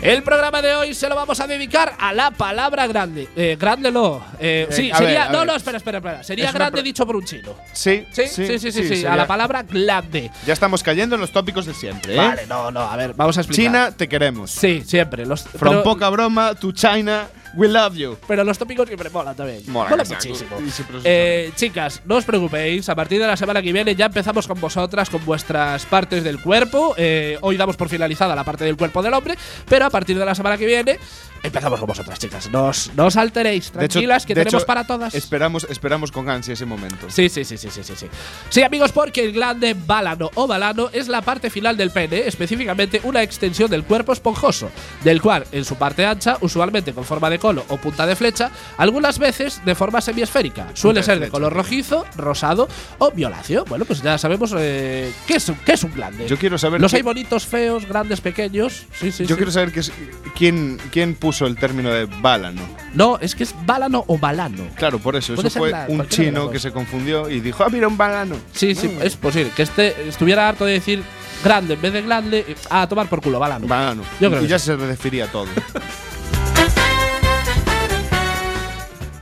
El 0.00 0.22
programa 0.22 0.62
de 0.62 0.74
hoy 0.74 0.94
se 0.94 1.08
lo 1.08 1.16
vamos 1.16 1.38
a 1.40 1.46
dedicar 1.46 1.92
a 1.98 2.12
la 2.14 2.30
palabra 2.30 2.86
grande. 2.86 3.28
Eh, 3.36 3.56
grande 3.60 3.90
no. 3.90 4.24
Eh, 4.38 4.66
Eh, 4.70 4.72
sí, 4.72 4.90
a 4.90 4.96
sería. 4.96 5.26
ver, 5.26 5.28
a 5.28 5.32
no, 5.32 5.44
no, 5.44 5.54
espera, 5.56 5.76
espera, 5.78 5.98
espera. 5.98 6.22
Sería 6.22 6.46
Es 6.48 6.54
grande 6.54 6.82
dicho 6.82 7.04
por 7.04 7.16
un 7.16 7.24
chino. 7.24 7.54
Sí, 7.72 8.06
Sí, 8.12 8.26
sí, 8.28 8.46
sí, 8.46 8.58
sí. 8.58 8.72
sí, 8.72 8.78
a 8.78 8.82
sería- 8.88 9.16
la 9.16 9.26
palabra 9.26 9.64
grande. 9.68 10.30
Ya 10.46 10.52
estamos 10.54 10.82
cayendo 10.82 11.16
en 11.16 11.20
los 11.20 11.32
tópicos 11.32 11.66
de 11.66 11.74
siempre, 11.74 12.14
¿eh? 12.14 12.16
Vale, 12.16 12.46
no, 12.46 12.70
no. 12.70 12.80
A 12.80 12.96
ver, 12.96 13.12
vamos 13.14 13.36
a 13.36 13.40
explicar. 13.42 13.64
China, 13.64 13.90
te 13.96 14.08
queremos. 14.08 14.50
Sí, 14.52 14.82
siempre. 14.86 15.26
Los, 15.26 15.42
From 15.42 15.68
pero, 15.70 15.82
poca 15.82 16.08
broma 16.10 16.54
to 16.54 16.70
China, 16.72 17.26
we 17.54 17.68
love 17.68 17.94
you. 17.96 18.16
pero 18.26 18.44
los 18.44 18.58
tópicos 18.58 18.86
siempre 18.86 19.10
molan 19.10 19.34
también. 19.36 19.62
Molan 19.66 20.00
exacto. 20.00 20.28
muchísimo. 20.28 20.58
Eh, 21.04 21.50
chicas, 21.56 22.02
no 22.04 22.16
os 22.16 22.24
preocupéis. 22.24 22.88
A 22.88 22.94
partir 22.94 23.20
de 23.20 23.26
la 23.26 23.36
semana 23.36 23.62
que 23.62 23.72
viene 23.72 23.94
ya 23.94 24.06
empezamos 24.06 24.46
con 24.46 24.60
vosotras, 24.60 25.10
con 25.10 25.24
vuestras 25.24 25.84
partes 25.86 26.24
del 26.24 26.40
cuerpo. 26.40 26.94
Eh, 26.96 27.38
hoy 27.40 27.56
damos 27.56 27.76
por 27.76 27.88
finalizada 27.88 28.34
la 28.34 28.44
parte 28.44 28.64
del 28.64 28.76
cuerpo 28.76 29.02
del 29.02 29.14
hombre, 29.14 29.36
pero 29.68 29.86
a 29.86 29.90
partir 29.90 30.18
de 30.18 30.24
la 30.24 30.34
semana 30.34 30.56
que 30.56 30.66
viene 30.66 30.98
empezamos 31.42 31.78
con 31.78 31.86
vosotras, 31.86 32.18
chicas. 32.18 32.48
No 32.50 32.66
os, 32.66 32.90
no 32.96 33.06
os 33.06 33.16
alteréis, 33.16 33.66
hecho- 33.68 33.72
tranquilas, 33.78 34.26
que 34.26 34.34
tenemos 34.34 34.54
hecho, 34.62 34.66
para 34.66 34.84
todas. 34.86 35.14
Esperamos, 35.14 35.66
esperamos 35.70 36.10
con 36.12 36.28
ansia 36.28 36.54
ese 36.54 36.66
momento. 36.66 37.06
Sí, 37.10 37.28
sí, 37.28 37.44
sí, 37.44 37.56
sí, 37.56 37.68
sí, 37.70 37.82
sí, 37.82 37.92
sí. 37.96 38.06
Sí, 38.50 38.62
amigos, 38.62 38.92
porque 38.92 39.24
el 39.24 39.32
glande 39.32 39.74
bálano 39.74 40.30
o 40.34 40.46
balano 40.46 40.90
es 40.92 41.08
la 41.08 41.22
parte 41.22 41.50
final 41.50 41.76
del 41.76 41.90
pene, 41.90 42.26
específicamente 42.26 43.00
una 43.04 43.22
extensión 43.22 43.70
del 43.70 43.84
cuerpo 43.84 44.12
esponjoso, 44.12 44.70
del 45.04 45.20
cual, 45.22 45.44
en 45.52 45.64
su 45.64 45.76
parte 45.76 46.04
ancha, 46.06 46.38
usualmente 46.40 46.92
con 46.92 47.04
forma 47.04 47.30
de 47.30 47.38
cono 47.38 47.64
o 47.68 47.76
punta 47.76 48.06
de 48.06 48.16
flecha, 48.16 48.50
algunas 48.76 49.18
veces 49.18 49.60
de 49.64 49.74
forma 49.74 50.00
semiesférica. 50.00 50.68
Suele 50.74 51.02
ser 51.02 51.20
de 51.20 51.28
color 51.28 51.52
rojizo, 51.52 52.04
rosado 52.16 52.68
o 52.98 53.10
violáceo. 53.10 53.64
Bueno, 53.66 53.84
pues 53.84 54.02
ya 54.02 54.18
sabemos 54.18 54.54
eh, 54.58 55.12
¿qué, 55.26 55.36
es, 55.36 55.48
un- 55.48 55.56
qué 55.56 55.72
es 55.72 55.82
un 55.84 55.92
glande. 55.94 56.26
Yo 56.26 56.36
quiero 56.38 56.58
saber. 56.58 56.80
Los 56.80 56.94
hay 56.94 57.02
bonitos, 57.02 57.46
feos, 57.46 57.86
grandes, 57.86 58.20
pequeños. 58.20 58.86
Sí, 58.92 59.12
sí, 59.12 59.24
yo 59.24 59.34
sí. 59.34 59.36
quiero 59.36 59.50
saber 59.52 59.72
qué 59.72 59.80
es- 59.80 59.92
quién, 60.36 60.78
quién 60.90 61.14
el 61.46 61.56
término 61.56 61.90
de 61.90 62.06
bálano. 62.06 62.62
No, 62.94 63.18
es 63.20 63.34
que 63.34 63.44
es 63.44 63.54
bálano 63.66 64.04
o 64.06 64.18
balano. 64.18 64.64
Claro, 64.76 64.98
por 64.98 65.16
eso. 65.16 65.34
Eso 65.34 65.50
fue 65.50 65.70
la- 65.70 65.86
un 65.88 66.06
chino 66.08 66.50
que 66.50 66.58
se 66.58 66.72
confundió 66.72 67.28
y 67.28 67.40
dijo: 67.40 67.62
Ah, 67.64 67.68
mira, 67.70 67.86
un 67.88 67.96
balano. 67.96 68.36
Sí, 68.52 68.74
sí, 68.74 68.96
es 69.02 69.16
posible. 69.16 69.50
Que 69.54 69.62
este 69.62 70.08
estuviera 70.08 70.48
harto 70.48 70.64
de 70.64 70.72
decir 70.74 71.02
grande 71.44 71.74
en 71.74 71.82
vez 71.82 71.92
de 71.92 72.02
grande. 72.02 72.44
eh, 72.48 72.54
A 72.70 72.86
tomar 72.88 73.08
por 73.08 73.20
culo, 73.20 73.38
balano. 73.38 73.66
Balano. 73.66 74.02
Yo 74.20 74.28
creo 74.30 74.40
y 74.42 74.44
que 74.44 74.50
ya 74.50 74.58
se 74.58 74.76
refería 74.76 75.24
a 75.26 75.28
todo. 75.28 75.46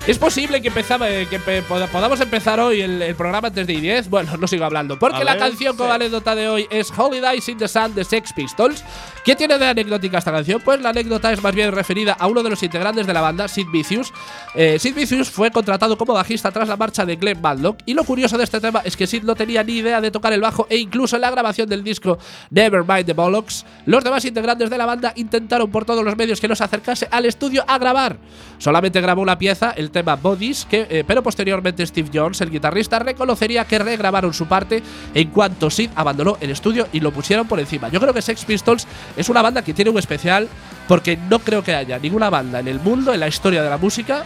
Es 0.07 0.19
posible 0.21 0.63
que, 0.63 0.69
empezaba, 0.69 1.11
eh, 1.11 1.27
que 1.29 1.41
podamos 1.41 2.21
empezar 2.21 2.61
hoy 2.61 2.81
el, 2.81 3.03
el 3.03 3.17
programa 3.17 3.49
antes 3.49 3.67
de 3.67 3.75
I10. 3.75 4.09
Bueno, 4.09 4.37
no 4.37 4.47
sigo 4.47 4.65
hablando. 4.65 4.97
Porque 5.01 5.17
A 5.17 5.25
la 5.25 5.33
ver, 5.33 5.41
canción 5.41 5.77
con 5.77 5.89
sí. 5.89 5.95
anécdota 5.95 6.37
de 6.37 6.49
hoy 6.49 6.67
es 6.71 6.97
Holidays 6.97 7.49
in 7.49 7.59
the 7.59 7.67
Sun 7.67 7.93
de 7.93 8.05
Sex 8.05 8.33
Pistols. 8.33 8.85
¿Qué 9.25 9.35
tiene 9.35 9.59
de 9.59 9.67
anecdótica 9.67 10.19
esta 10.19 10.31
canción? 10.31 10.63
Pues 10.65 10.81
la 10.81 10.91
anécdota 10.91 11.33
es 11.33 11.43
más 11.43 11.53
bien 11.53 11.73
referida 11.73 12.13
a 12.13 12.29
uno 12.29 12.45
de 12.45 12.51
los 12.51 12.63
integrantes 12.63 13.05
de 13.05 13.13
la 13.13 13.21
banda, 13.21 13.49
Sid 13.49 13.67
Vicious. 13.73 14.13
Eh, 14.55 14.79
Sid 14.79 14.95
Vicious 14.95 15.29
fue 15.29 15.51
contratado 15.51 15.99
como 15.99 16.13
bajista 16.15 16.53
tras 16.53 16.69
la 16.69 16.77
marcha 16.77 17.05
de 17.05 17.17
Glenn 17.17 17.41
Matlock. 17.41 17.79
Y 17.85 17.95
lo 17.95 18.05
curioso 18.05 18.39
de 18.39 18.45
este 18.45 18.61
tema 18.61 18.83
es 18.85 18.97
que 18.97 19.09
Sid 19.09 19.25
no 19.25 19.35
tenía 19.35 19.65
ni 19.65 19.79
idea 19.79 20.01
de 20.01 20.13
tocar 20.13 20.33
el 20.33 20.41
bajo 20.41 20.69
e 20.71 20.77
incluso 20.77 21.17
en 21.17 21.23
la 21.23 21.33
grabación 21.33 21.69
del 21.69 21.83
disco 21.83 22.17
Nevermind 22.51 23.07
the 23.07 23.13
Bollocks, 23.13 23.67
los 23.87 24.05
demás 24.05 24.25
integrantes 24.25 24.71
de 24.71 24.79
la 24.79 24.87
banda 24.87 25.13
intentaron 25.17 25.69
por 25.73 25.85
todos 25.85 26.05
los 26.05 26.17
medios 26.17 26.41
que 26.41 26.47
nos 26.47 26.61
acercase 26.61 27.09
al 27.11 27.25
estudio 27.25 27.65
a 27.67 27.77
grabar. 27.79 28.19
Solamente 28.59 29.01
grabó 29.01 29.23
una 29.23 29.37
pieza, 29.37 29.73
el 29.77 29.91
tema 29.97 30.17
Bodies, 30.17 30.67
que, 30.69 30.87
eh, 30.91 31.05
pero 31.07 31.23
posteriormente 31.23 31.87
Steve 31.87 32.11
Jones, 32.13 32.43
el 32.43 32.51
guitarrista, 32.51 32.99
reconocería 32.99 33.65
que 33.65 33.79
regrabaron 33.79 34.35
su 34.35 34.47
parte 34.47 34.83
en 35.15 35.31
cuanto 35.31 35.71
Sid 35.71 35.89
abandonó 35.95 36.37
el 36.41 36.51
estudio 36.51 36.87
y 36.93 37.01
lo 37.01 37.13
pusieron 37.13 37.49
por 37.49 37.59
encima. 37.59 37.89
Yo 37.89 37.99
creo 37.99 38.13
que 38.13 38.21
Sex 38.21 38.45
Pistols 38.45 38.87
es 39.17 39.31
una 39.31 39.41
banda 39.41 39.63
que 39.63 39.73
tiene 39.73 39.91
un 39.91 39.99
especial 39.99 40.49
porque 40.87 41.17
no 41.17 41.39
creo 41.39 41.65
que 41.65 41.75
haya 41.75 41.99
ninguna 41.99 42.29
banda 42.29 42.61
en 42.61 42.69
el 42.69 42.79
mundo, 42.79 43.15
en 43.15 43.21
la 43.21 43.29
historia 43.29 43.63
de 43.63 43.71
la 43.71 43.79
música, 43.79 44.25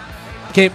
que 0.53 0.73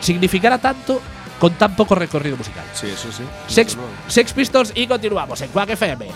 significara 0.00 0.58
tanto 0.58 1.00
con 1.38 1.54
tan 1.54 1.74
poco 1.74 1.94
recorrido 1.94 2.36
musical. 2.36 2.64
Sí, 2.74 2.88
eso 2.88 3.10
sí. 3.10 3.22
Sex. 3.46 3.78
Sex 4.08 4.34
Pistols 4.34 4.72
y 4.74 4.86
continuamos 4.86 5.40
en 5.40 5.48
Quack 5.48 5.70
FM. 5.70 6.08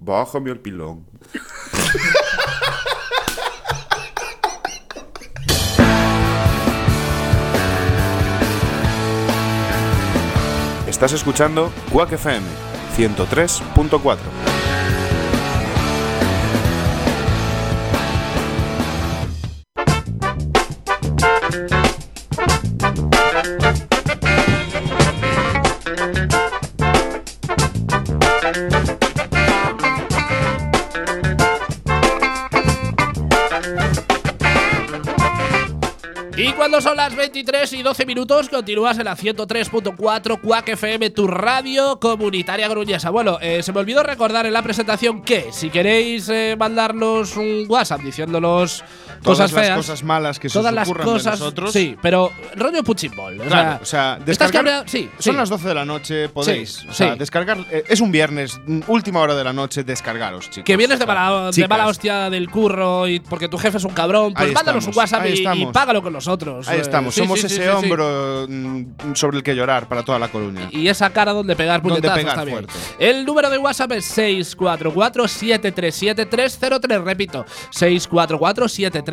Bájame 0.00 0.50
al 0.50 0.58
pilón. 0.58 1.06
Estás 10.86 11.12
escuchando 11.12 11.70
Quack 11.92 12.12
FM 12.12 12.46
103.4. 12.96 14.49
cuando 36.70 36.88
son 36.88 36.96
las 36.96 37.16
23 37.16 37.72
y 37.72 37.82
12 37.82 38.06
minutos, 38.06 38.48
continúas 38.48 38.96
en 38.96 39.06
la 39.06 39.16
103.4 39.16 40.40
Quack 40.40 40.68
FM, 40.68 41.10
tu 41.10 41.26
radio 41.26 41.98
comunitaria 41.98 42.68
gruñesa. 42.68 43.10
Bueno, 43.10 43.38
eh, 43.40 43.60
se 43.64 43.72
me 43.72 43.80
olvidó 43.80 44.04
recordar 44.04 44.46
en 44.46 44.52
la 44.52 44.62
presentación 44.62 45.22
que 45.22 45.50
si 45.50 45.68
queréis 45.68 46.28
eh, 46.28 46.54
mandarnos 46.56 47.36
un 47.36 47.64
WhatsApp 47.68 48.02
diciéndonos 48.02 48.84
Todas 49.22 49.38
cosas 49.38 49.52
las 49.52 49.64
feas, 49.64 49.76
cosas 49.76 50.02
malas 50.02 50.38
que 50.38 50.48
se 50.48 50.58
todas 50.58 50.72
las 50.72 50.88
de 50.88 50.94
cosas, 50.94 51.38
nosotros. 51.38 51.72
sí, 51.72 51.94
pero 52.00 52.30
rollo 52.56 52.82
punching 52.82 53.12
O 53.18 53.30
Claro, 53.46 53.78
o 53.82 53.84
sea, 53.84 54.18
estás 54.26 54.50
cabreado- 54.50 54.84
sí, 54.86 55.10
son 55.18 55.34
sí. 55.34 55.38
las 55.38 55.48
12 55.50 55.68
de 55.68 55.74
la 55.74 55.84
noche, 55.84 56.28
podéis. 56.30 56.76
Sí, 56.76 56.86
o 56.88 56.94
sea, 56.94 57.16
descargar. 57.16 57.58
eh, 57.70 57.84
es 57.88 58.00
un 58.00 58.10
viernes, 58.10 58.58
última 58.86 59.20
hora 59.20 59.34
de 59.34 59.44
la 59.44 59.52
noche, 59.52 59.84
descargaros, 59.84 60.48
chicos. 60.48 60.64
Que 60.64 60.76
vienes 60.76 60.98
de 60.98 61.06
mala, 61.06 61.50
de 61.50 61.68
mala 61.68 61.86
hostia 61.86 62.30
del 62.30 62.48
curro 62.50 63.06
y 63.08 63.20
porque 63.20 63.48
tu 63.48 63.58
jefe 63.58 63.76
es 63.78 63.84
un 63.84 63.92
cabrón, 63.92 64.32
pues 64.32 64.48
Ahí 64.48 64.54
mándanos 64.54 64.86
un 64.86 64.96
WhatsApp 64.96 65.26
y, 65.26 65.66
págalo 65.66 66.02
con 66.02 66.12
nosotros. 66.12 66.66
Ahí 66.68 66.80
estamos, 66.80 67.14
somos 67.14 67.42
ese 67.44 67.70
hombro 67.70 68.46
mm, 68.48 69.14
sobre 69.14 69.36
el 69.38 69.42
que 69.42 69.54
llorar 69.54 69.86
para 69.88 70.02
toda 70.02 70.18
la 70.18 70.28
Coruña. 70.28 70.68
Y 70.70 70.88
esa 70.88 71.10
cara 71.10 71.32
donde 71.32 71.54
pegar 71.56 71.82
Donde 71.82 72.00
puñetazos 72.00 72.18
pegar 72.18 72.36
también. 72.36 72.66
fuerte. 72.66 72.72
El 72.98 73.24
número 73.26 73.50
de 73.50 73.58
WhatsApp 73.58 73.92
es 73.92 74.16
644-737-303. 74.16 77.04
Repito, 77.04 77.44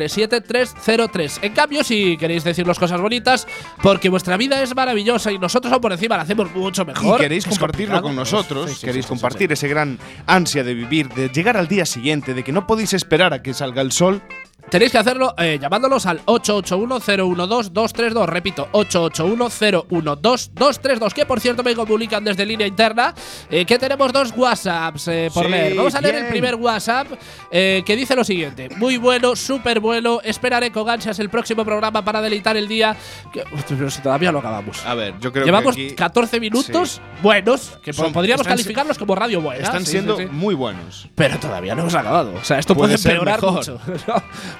644-737-303. 0.06 1.38
En 1.42 1.52
cambio, 1.52 1.84
si 1.84 2.16
queréis 2.16 2.44
decirnos 2.44 2.78
cosas 2.78 3.00
bonitas, 3.00 3.46
porque 3.82 4.08
vuestra 4.08 4.36
vida 4.36 4.62
es 4.62 4.74
maravillosa 4.74 5.32
y 5.32 5.38
nosotros 5.38 5.72
aún 5.72 5.82
por 5.82 5.92
encima 5.92 6.16
la 6.16 6.22
hacemos 6.22 6.54
mucho 6.54 6.82
Y 6.82 6.86
mejor. 6.86 7.20
queréis 7.20 7.46
es 7.46 7.50
compartirlo 7.58 8.00
con 8.02 8.14
pues, 8.14 8.32
nosotros, 8.32 8.70
sí, 8.70 8.76
sí, 8.76 8.86
queréis 8.86 9.04
sí, 9.04 9.08
compartir 9.08 9.52
ese 9.52 9.68
gran 9.68 9.98
ansia 10.26 10.64
de 10.64 10.74
vivir, 10.74 11.08
de 11.10 11.28
llegar 11.28 11.56
al 11.56 11.68
día 11.68 11.86
siguiente, 11.86 12.34
de 12.34 12.42
que 12.42 12.52
no 12.52 12.66
podéis 12.66 12.92
esperar 12.92 13.32
a 13.32 13.42
que 13.42 13.54
salga 13.54 13.82
el 13.82 13.92
sol. 13.92 14.22
Tenéis 14.70 14.92
que 14.92 14.98
hacerlo 14.98 15.34
eh, 15.38 15.58
llamándolos 15.60 16.04
al 16.06 16.24
881-012-232. 16.26 18.26
Repito, 18.26 18.68
881-012-232. 18.72 21.12
Que 21.12 21.26
por 21.26 21.40
cierto 21.40 21.62
me 21.62 21.74
comunican 21.74 22.24
desde 22.24 22.44
línea 22.46 22.66
interna 22.66 23.14
eh, 23.50 23.64
que 23.64 23.78
tenemos 23.78 24.12
dos 24.12 24.32
WhatsApps 24.36 25.08
eh, 25.08 25.30
por 25.32 25.44
Sí, 25.46 25.50
leer. 25.50 25.74
Vamos 25.76 25.94
a 25.94 26.00
leer 26.00 26.14
el 26.16 26.26
primer 26.28 26.54
WhatsApp 26.56 27.06
eh, 27.50 27.82
que 27.84 27.96
dice 27.96 28.14
lo 28.16 28.24
siguiente: 28.24 28.68
Muy 28.76 28.96
bueno, 28.96 29.34
súper 29.36 29.80
bueno. 29.80 30.20
Esperaré 30.22 30.70
con 30.70 30.88
ansias 30.88 31.18
el 31.18 31.28
próximo 31.30 31.64
programa 31.64 32.04
para 32.04 32.20
deleitar 32.20 32.56
el 32.56 32.68
día. 32.68 32.96
Que- 33.32 33.44
pero 33.68 33.90
si 33.90 34.00
todavía 34.02 34.32
no 34.32 34.38
acabamos. 34.38 34.84
A 34.86 34.94
ver, 34.94 35.14
yo 35.20 35.32
creo 35.32 35.44
Llevamos 35.44 35.74
que 35.76 35.86
aquí 35.86 35.94
14 35.94 36.40
minutos 36.40 37.00
buenos, 37.22 37.78
que 37.82 37.92
Son- 37.92 38.12
podríamos 38.12 38.44
si- 38.44 38.48
calificarlos 38.50 38.98
como 38.98 39.14
radio 39.14 39.40
buena. 39.40 39.62
están 39.62 39.84
sí, 39.84 39.92
siendo 39.92 40.18
muy 40.30 40.54
buenos. 40.54 41.08
Pero 41.14 41.38
todavía 41.38 41.74
no 41.74 41.82
hemos 41.82 41.94
acabado. 41.94 42.34
O 42.34 42.44
sea, 42.44 42.58
esto 42.58 42.74
Puede 42.74 42.94
puede, 42.96 42.98
ser 42.98 43.12
empeorar 43.16 43.42
mucho. 43.42 43.78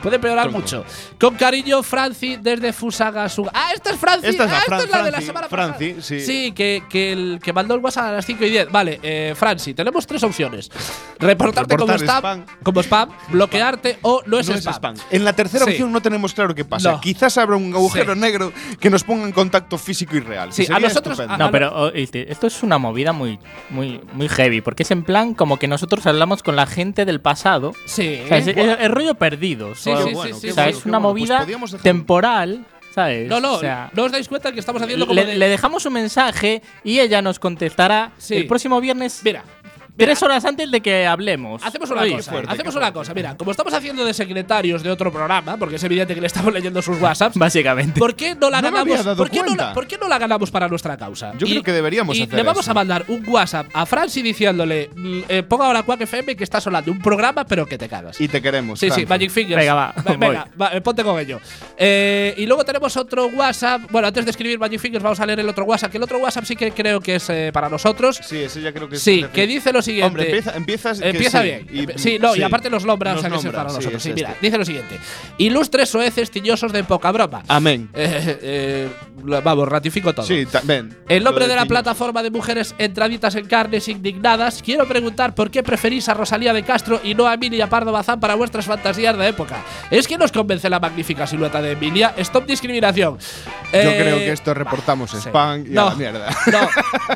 puede 0.03 0.17
empeorar 0.17 0.45
Tronco. 0.45 0.59
mucho. 0.61 0.85
Con 1.21 1.35
cariño, 1.37 1.83
Franci 1.83 2.37
desde 2.37 2.73
Fusagasugá. 2.73 3.51
Ah, 3.55 3.71
esta 3.75 3.91
es 3.91 3.97
Franci. 3.99 4.27
Esta 4.29 4.45
es 4.45 4.51
la 4.51 4.59
ah, 4.59 4.63
Fran- 4.67 4.79
esta 4.81 4.85
es 4.85 4.91
la 4.91 5.03
de 5.05 5.11
la 5.11 5.21
semana 5.21 5.49
Franci, 5.49 5.89
pasada. 5.95 6.03
sí. 6.03 6.21
Sí, 6.21 6.53
que, 6.53 6.83
que, 6.89 7.13
el, 7.13 7.41
que 7.43 7.53
mandó 7.53 7.75
el 7.75 7.81
WhatsApp 7.81 8.05
a 8.05 8.13
las 8.13 8.27
5 8.27 8.45
y 8.45 8.51
10. 8.51 8.71
Vale, 8.73 9.01
eh, 9.03 9.35
Franci, 9.37 9.75
tenemos 9.75 10.07
tres 10.07 10.23
opciones: 10.23 10.71
reportarte 11.19 11.77
como, 11.77 11.93
spam, 11.95 12.19
spam. 12.19 12.47
como 12.63 12.81
spam, 12.83 13.09
bloquearte 13.31 13.99
o 14.03 14.23
no 14.27 14.39
es, 14.39 14.49
No 14.49 14.57
spam. 14.73 14.95
En 15.11 15.25
la 15.25 15.33
tercera 15.33 15.65
Sí. 15.65 15.73
opción 15.73 15.93
no 15.93 16.01
tenemos 16.01 16.33
claro 16.35 16.55
qué 16.55 16.65
pasa. 16.65 16.93
No. 16.93 17.01
Quizás 17.01 17.37
habrá 17.39 17.57
un 17.57 17.73
agujero 17.75 18.15
Sí. 18.15 18.21
negro 18.21 18.53
que 18.81 18.91
nos 18.91 19.05
ponga 19.05 19.25
en 19.25 19.33
contacto 19.33 19.79
físico 19.79 20.17
y 20.17 20.21
real. 20.21 20.53
Sí, 20.53 20.67
a 20.71 20.79
nosotros- 20.79 21.19
a- 21.21 21.37
No, 21.39 21.51
pero 21.51 21.73
oh, 21.75 21.91
esto 21.95 22.47
es 22.47 22.63
una 22.63 22.79
movida 22.79 23.13
muy, 23.13 23.39
muy, 23.71 24.01
muy 24.13 24.29
heavy, 24.29 24.61
porque 24.61 24.83
es 24.83 24.91
en 24.91 25.03
plan 25.05 25.35
como 25.35 25.59
que 25.59 25.69
nosotros 25.69 26.07
hablamos 26.07 26.43
con 26.43 26.57
la 26.57 26.67
gente 26.67 27.05
del 27.05 27.21
pasado. 27.21 27.73
Sí. 27.87 28.21
O 28.25 28.29
sea, 28.29 28.39
es, 28.39 28.47
es- 28.49 28.57
es 28.81 28.91
rollo 28.91 29.15
perdidos. 29.15 29.81
Sí, 29.97 30.03
o- 30.03 30.07
sí, 30.09 30.15
bueno, 30.15 30.35
sí, 30.37 30.41
qué 30.47 30.51
o 30.53 30.55
sea, 30.55 30.69
es 30.69 30.87
una 30.87 30.99
bueno. 30.99 31.27
Pues 31.27 31.31
movida 31.31 31.83
temporal, 31.83 32.65
¿sabes? 32.95 33.29
No, 33.29 33.41
no, 33.41 33.55
O 33.55 33.61
sea, 33.61 33.91
no 33.95 34.05
os 34.05 34.13
dais 34.13 34.29
cuenta 34.29 34.53
que 34.53 34.61
estamos 34.61 34.81
haciendo 34.83 35.07
como 35.07 35.15
le, 35.21 35.27
de. 35.27 35.37
le 35.37 35.49
dejamos 35.49 35.85
un 35.87 35.93
mensaje 35.93 36.63
y 36.85 37.01
ella 37.01 37.23
nos 37.23 37.39
contestará 37.39 38.13
Sí. 38.19 38.35
el 38.37 38.47
próximo 38.47 38.81
viernes, 38.81 39.21
Mira, 39.25 39.45
tres 39.99 40.23
horas 40.23 40.45
antes 40.45 40.71
de 40.71 40.81
que 40.81 41.07
hablemos. 41.07 41.63
Hacemos 41.65 41.91
una 41.91 42.03
Oye, 42.03 42.13
cosa, 42.17 42.31
fuerte, 42.33 42.53
hacemos 42.53 42.75
una 42.77 42.93
cosa. 42.93 43.15
Mira, 43.15 43.37
como 43.37 43.51
estamos 43.51 43.73
haciendo 43.75 44.05
de 44.05 44.15
secretarios 44.15 44.83
de 44.83 44.91
otro 44.91 45.13
programa, 45.13 45.57
porque 45.57 45.77
es 45.77 45.85
evidente 45.85 46.15
que 46.15 46.21
le 46.21 46.27
estamos 46.27 46.53
leyendo 46.53 46.81
sus 46.83 47.01
WhatsApps, 47.01 47.37
Básicamente. 47.39 47.99
¿por 47.99 48.15
qué 48.15 48.35
no 48.35 48.51
la 48.51 48.63
No 48.63 48.71
me 48.71 48.79
ganamos? 48.79 48.93
había 48.93 49.03
dado 49.03 49.17
¿por, 49.17 49.31
qué 49.31 49.43
no 49.43 49.55
la, 49.55 49.73
por 49.75 49.87
qué 49.87 49.99
no 49.99 50.09
la 50.09 50.19
ganamos 50.19 50.51
para 50.51 50.69
nuestra 50.69 50.97
causa? 50.97 51.33
Yo 51.39 51.47
creo 51.47 51.63
que 51.63 51.73
deberíamos 51.73 52.17
y 52.17 52.23
hacer 52.23 52.35
le 52.35 52.43
vamos 52.43 52.63
eso. 52.65 52.71
a 52.71 52.75
mandar 52.75 53.05
un 53.09 53.25
WhatsApp 53.29 53.67
a 53.75 53.85
Franci 53.87 54.23
diciéndole, 54.23 54.91
mm, 54.95 55.21
eh, 55.29 55.43
ponga 55.43 55.67
ahora 55.67 55.83
Quack 55.83 56.03
FM 56.03 56.37
que 56.37 56.45
estás 56.45 56.67
hablando 56.67 56.87
de 56.93 56.97
un 56.97 57.03
programa, 57.03 57.45
pero 57.45 57.67
que 57.67 57.77
te 57.79 57.89
cagas. 57.89 58.21
Y 58.21 58.29
te 58.29 58.41
queremos. 58.41 58.79
Sí, 58.79 58.91
sí. 58.91 59.05
Magic 59.07 59.31
Fingers. 59.31 59.57
Venga, 59.59 59.75
va, 59.75 59.95
venga, 60.19 60.49
va, 60.61 60.73
eh, 60.75 60.81
ponte 60.81 61.03
con 61.03 61.19
ello. 61.19 61.41
Eh, 61.77 62.35
y 62.37 62.47
luego 62.47 62.65
tenemos 62.65 62.97
otro 62.97 63.27
WhatsApp. 63.27 63.83
Bueno, 63.91 64.09
antes 64.09 64.25
de 64.25 64.31
escribir 64.31 64.59
Magic 64.59 64.81
Fingers, 64.81 65.03
vamos 65.03 65.21
a 65.21 65.27
leer 65.27 65.41
el 65.41 65.49
otro 65.49 65.65
WhatsApp. 65.65 65.91
Que 65.91 65.97
el 65.99 66.03
otro 66.05 66.19
WhatsApp 66.19 66.45
sí 66.45 66.57
que 66.57 66.71
creo 66.73 67.01
que 67.01 67.17
es 67.17 67.29
eh, 67.31 67.51
para 67.53 67.69
nosotros. 67.69 68.21
Sí, 68.23 68.39
ese 68.39 68.61
ya 68.61 68.73
creo 68.73 68.89
que 68.89 68.97
es 68.97 69.03
Sí, 69.03 69.25
que 69.33 69.47
dice 69.47 69.73
lo 69.73 69.83
siguiente. 69.89 70.07
Hombre, 70.07 70.25
empieza, 70.25 70.57
empiezas. 70.57 71.01
Empieza 71.01 71.41
sí, 71.43 71.45
bien. 71.47 71.67
y- 71.73 71.99
sí, 71.99 72.19
no, 72.21 72.35
y 72.35 72.39
sí. 72.39 72.43
aparte 72.43 72.71
los 72.71 72.85
nombra, 72.85 73.11
o 73.11 73.15
Nos 73.15 73.21
sea 73.23 73.31
que 73.31 73.37
es 73.37 73.45
nombra, 73.45 73.59
para 73.61 73.71
sí, 73.71 73.77
nosotros. 73.77 73.97
es 73.97 74.03
Sí, 74.03 74.09
este. 74.11 74.21
mira, 74.23 74.37
dice 74.41 74.59
lo 74.59 74.65
siguiente. 74.65 74.99
Ilustres 75.39 75.89
soeces 75.89 76.31
tiñosos 76.31 76.73
de 76.73 76.85
poca 76.85 77.11
broma. 77.13 77.43
Amén. 77.49 77.89
Eh, 77.95 78.39
eh, 78.43 78.89
lo- 79.25 79.43
vamos, 79.43 79.69
ratifico 79.69 80.15
todo. 80.15 80.27
Sí, 80.27 80.47
ta- 80.47 80.61
ven. 80.65 80.97
En 81.09 81.23
nombre 81.25 81.45
Lo 81.47 81.49
de 81.51 81.57
la 81.57 81.67
plataforma 81.67 82.23
de 82.23 82.31
mujeres 82.31 82.75
entraditas 82.79 83.35
en 83.35 83.47
carnes 83.47 83.89
indignadas, 83.89 84.63
quiero 84.63 84.87
preguntar 84.87 85.35
por 85.35 85.51
qué 85.51 85.63
preferís 85.63 86.09
a 86.09 86.15
Rosalía 86.15 86.53
de 86.53 86.63
Castro 86.63 87.01
y 87.03 87.15
no 87.15 87.27
a 87.27 87.35
Emilia 87.35 87.69
Pardo 87.69 87.93
Bazán 87.93 88.21
para 88.21 88.35
vuestras 88.35 88.67
fantasías 88.67 89.17
de 89.17 89.29
época. 89.29 89.63
¿Es 89.91 90.07
que 90.07 90.17
nos 90.19 90.33
convence 90.33 90.69
la 90.71 90.81
magnífica 90.81 91.27
silueta 91.27 91.61
de 91.63 91.73
Emilia? 91.73 92.15
Stop 92.17 92.47
discriminación. 92.47 93.19
Yo 93.19 93.79
Eh, 93.79 93.97
creo 94.01 94.17
que 94.19 94.33
esto 94.33 94.55
reportamos 94.55 95.11
sí. 95.11 95.17
spam 95.19 95.65
y 95.67 95.71
a 95.73 95.75
No, 95.75 95.89
la 95.91 95.95
mierda. 95.95 96.29
No, 96.51 96.69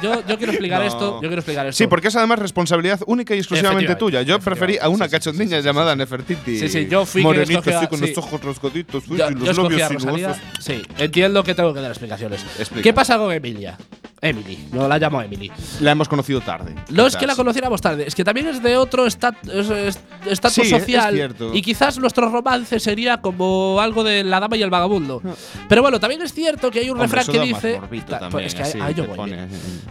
yo, 0.02 0.26
yo 0.26 0.36
quiero 0.38 0.52
explicar 0.52 0.80
No. 0.82 0.86
esto. 0.86 1.14
Yo 1.16 1.28
quiero 1.28 1.36
explicar 1.36 1.66
esto. 1.66 1.78
Sí, 1.78 1.86
porque 1.86 2.08
es 2.08 2.16
además 2.16 2.38
responsabilidad 2.62 3.00
única 3.06 3.34
y 3.34 3.38
exclusivamente 3.38 3.94
tuya. 3.96 4.22
Yo 4.22 4.38
preferí 4.40 4.78
a 4.78 4.88
una 4.88 5.06
sí, 5.06 5.10
sí, 5.10 5.48
sí, 5.56 5.56
sí, 5.60 5.62
llamada 5.62 5.94
Nefertiti. 5.96 6.58
Sí, 6.58 6.68
sí, 6.68 6.88
yo 6.88 7.04
fui 7.04 7.22
a- 7.70 7.78
así 7.78 7.86
con 7.88 7.98
sí. 7.98 8.06
los 8.08 8.18
ojos 8.18 8.40
Yo, 8.40 9.30
y 9.30 9.34
los 9.34 9.56
labios 9.56 9.88
sinuosos. 9.88 10.36
Sí, 10.60 10.82
entiendo 10.98 11.42
que 11.44 11.54
tengo 11.54 11.74
que 11.74 11.80
dar 11.80 11.90
explicaciones. 11.90 12.44
Explica. 12.58 12.82
¿Qué 12.82 12.92
pasa 12.92 13.18
con 13.18 13.32
Emilia? 13.32 13.76
Emily. 14.24 14.56
Yo 14.72 14.86
la 14.86 14.98
llamo 15.00 15.20
Emily. 15.20 15.50
La 15.80 15.90
hemos 15.90 16.08
conocido 16.08 16.40
tarde. 16.40 16.76
No 16.90 17.08
es 17.08 17.16
que 17.16 17.22
la 17.26 17.32
quizás. 17.32 17.36
conociéramos 17.38 17.80
tarde, 17.80 18.04
es 18.06 18.14
que 18.14 18.22
también 18.22 18.46
es 18.46 18.62
de 18.62 18.76
otro 18.76 19.04
estat- 19.04 19.34
es- 19.52 19.68
es- 19.68 20.00
estatus 20.30 20.54
Sí, 20.54 20.60
es 20.62 20.80
social. 20.80 21.12
cierto. 21.12 21.50
y 21.52 21.60
quizás 21.60 21.98
nuestro 21.98 22.28
romance 22.30 22.78
sería 22.78 23.20
como 23.20 23.80
algo 23.80 24.04
de 24.04 24.22
la 24.22 24.38
dama 24.38 24.56
y 24.56 24.62
el 24.62 24.70
vagabundo. 24.70 25.20
Pero 25.68 25.82
bueno, 25.82 25.98
también 25.98 26.22
es 26.22 26.32
cierto 26.32 26.70
que 26.70 26.78
hay 26.78 26.90
un 26.90 27.00
Hombre, 27.00 27.18
refrán 27.18 27.26
que 27.36 27.42
dice. 27.42 27.80
también, 28.08 28.44
es 28.46 28.54
que 28.54 28.62
así, 28.62 28.78
a- 28.80 28.84
a 28.86 28.90
ello 28.90 29.06
te 29.06 29.16
voy. 29.16 29.34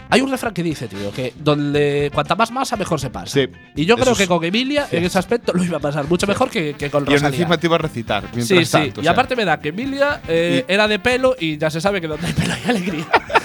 Hay 0.10 0.22
un 0.22 0.32
refrán 0.32 0.54
que 0.54 0.64
dice, 0.64 0.88
tío, 0.88 1.12
que 1.12 1.34
donde 1.38 2.10
cuanta 2.14 2.34
más 2.36 2.52
masa, 2.52 2.78
mejor 2.78 3.02
se 3.02 3.10
pasa. 3.10 3.34
Sí. 3.34 3.50
Y 3.76 3.86
yo 3.86 3.98
creo 3.98 4.16
que 4.16 4.24
es- 4.24 4.30
con 4.30 4.42
Emilia, 4.46 4.88
en 4.92 5.04
ese 5.04 5.20
aspecto, 5.20 5.52
lo 5.52 5.62
iba 5.62 5.76
a 5.78 5.82
pasar 5.82 6.08
mucho 6.08 6.26
mejor 6.26 6.50
que, 6.50 6.74
que 6.76 6.90
con 6.90 7.04
Y 7.04 7.08
Rosalía. 7.08 7.28
encima 7.40 7.58
te 7.58 7.68
iba 7.68 7.76
a 7.76 7.80
recitar. 7.80 8.24
Mientras 8.34 8.48
Sí, 8.48 8.64
sí. 8.66 8.72
tanto, 8.72 9.02
o 9.02 9.04
y 9.04 9.04
sea. 9.04 9.12
aparte 9.12 9.36
me 9.36 9.44
da 9.44 9.60
que 9.60 9.70
Emilia 9.70 10.22
eh, 10.30 10.64
era 10.70 10.88
de 10.88 11.00
pelo 11.00 11.36
y 11.38 11.58
ya 11.58 11.70
se 11.70 11.82
sabe 11.82 12.00
que 12.00 12.08
donde 12.08 12.28
hay 12.28 12.34
pelo 12.34 12.54
hay 12.54 12.62
alegría. 12.70 13.06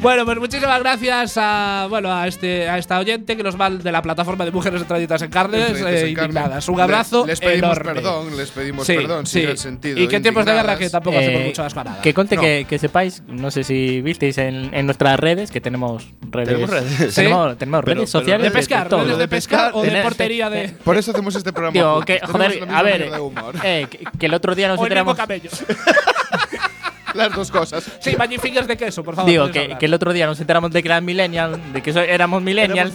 Bueno, 0.00 0.24
pues 0.24 0.38
muchísimas 0.38 0.80
gracias 0.80 1.34
a 1.36 1.86
bueno 1.90 2.10
a 2.10 2.26
este 2.26 2.68
a 2.70 2.78
esta 2.78 2.98
oyente 2.98 3.36
que 3.36 3.42
nos 3.42 3.60
va 3.60 3.68
de 3.68 3.92
la 3.92 4.00
plataforma 4.00 4.46
de 4.46 4.50
mujeres 4.50 4.80
entraditas 4.80 5.20
en 5.20 5.30
carnes 5.30 5.78
eh, 5.78 6.08
indignadas. 6.08 6.68
Un 6.70 6.80
abrazo 6.80 7.26
Le- 7.26 7.32
les 7.32 7.40
pedimos 7.40 7.76
enorme. 7.76 7.92
perdón, 7.94 8.36
les 8.36 8.50
pedimos 8.50 8.86
Sí, 8.86 8.94
perdón, 8.94 9.26
sí. 9.26 9.40
el 9.42 9.58
sentido. 9.58 10.00
Y 10.00 10.08
qué 10.08 10.20
tiempos 10.20 10.46
de 10.46 10.52
guerra 10.54 10.78
que 10.78 10.88
tampoco 10.88 11.18
hacemos 11.18 11.42
Eh, 11.42 11.46
mucho 11.48 11.62
asco 11.64 11.80
a 11.80 11.84
nada. 11.84 12.00
Que 12.00 12.14
conte 12.14 12.36
No. 12.36 12.42
que, 12.42 12.66
que 12.66 12.78
sepáis, 12.78 13.22
no 13.28 13.50
sé 13.50 13.62
si 13.62 14.00
visteis 14.00 14.38
en, 14.38 14.72
en 14.72 14.86
nuestras 14.86 15.20
redes, 15.20 15.50
que 15.50 15.60
tenemos 15.60 16.08
redes. 16.22 16.48
Tenemos 16.48 16.70
redes. 16.70 17.14
Tenemos, 17.14 17.58
tenemos 17.58 17.84
Pero- 17.84 17.94
redes 18.00 18.10
pero 18.10 18.20
sociales. 18.20 18.44
de 18.44 18.50
pescar, 18.58 18.90
redes 18.90 19.18
de 19.18 19.28
pescar 19.28 19.70
o 19.74 19.82
de 19.82 19.88
Tener- 19.88 20.02
portería 20.02 20.48
de 20.48 20.68
Por 20.82 20.96
eso 20.96 21.10
hacemos 21.10 21.34
este 21.34 21.52
programa. 21.52 22.04
Que, 22.06 22.20
joder, 22.20 22.66
a 22.70 22.82
ver, 22.82 23.10
eh, 23.64 23.86
que, 23.90 23.98
que 24.18 24.26
el 24.26 24.32
otro 24.34 24.54
día 24.54 24.68
nos 24.68 24.80
enteramos. 24.80 25.16
Las 27.14 27.34
dos 27.34 27.50
cosas. 27.50 27.84
sí, 28.00 28.14
Magic 28.16 28.40
Fingers 28.40 28.66
de 28.66 28.76
queso, 28.76 29.02
por 29.02 29.14
favor. 29.14 29.30
Digo, 29.30 29.50
que, 29.50 29.76
el 29.80 29.94
otro 29.94 30.12
día 30.12 30.26
nos 30.26 30.40
enteramos 30.40 30.70
de 30.70 30.82
que 30.82 30.88
eran 30.88 31.04
millennials, 31.04 31.58
de 31.72 31.82
que 31.82 31.92
so- 31.92 32.00
éramos 32.00 32.42
millennials. 32.42 32.92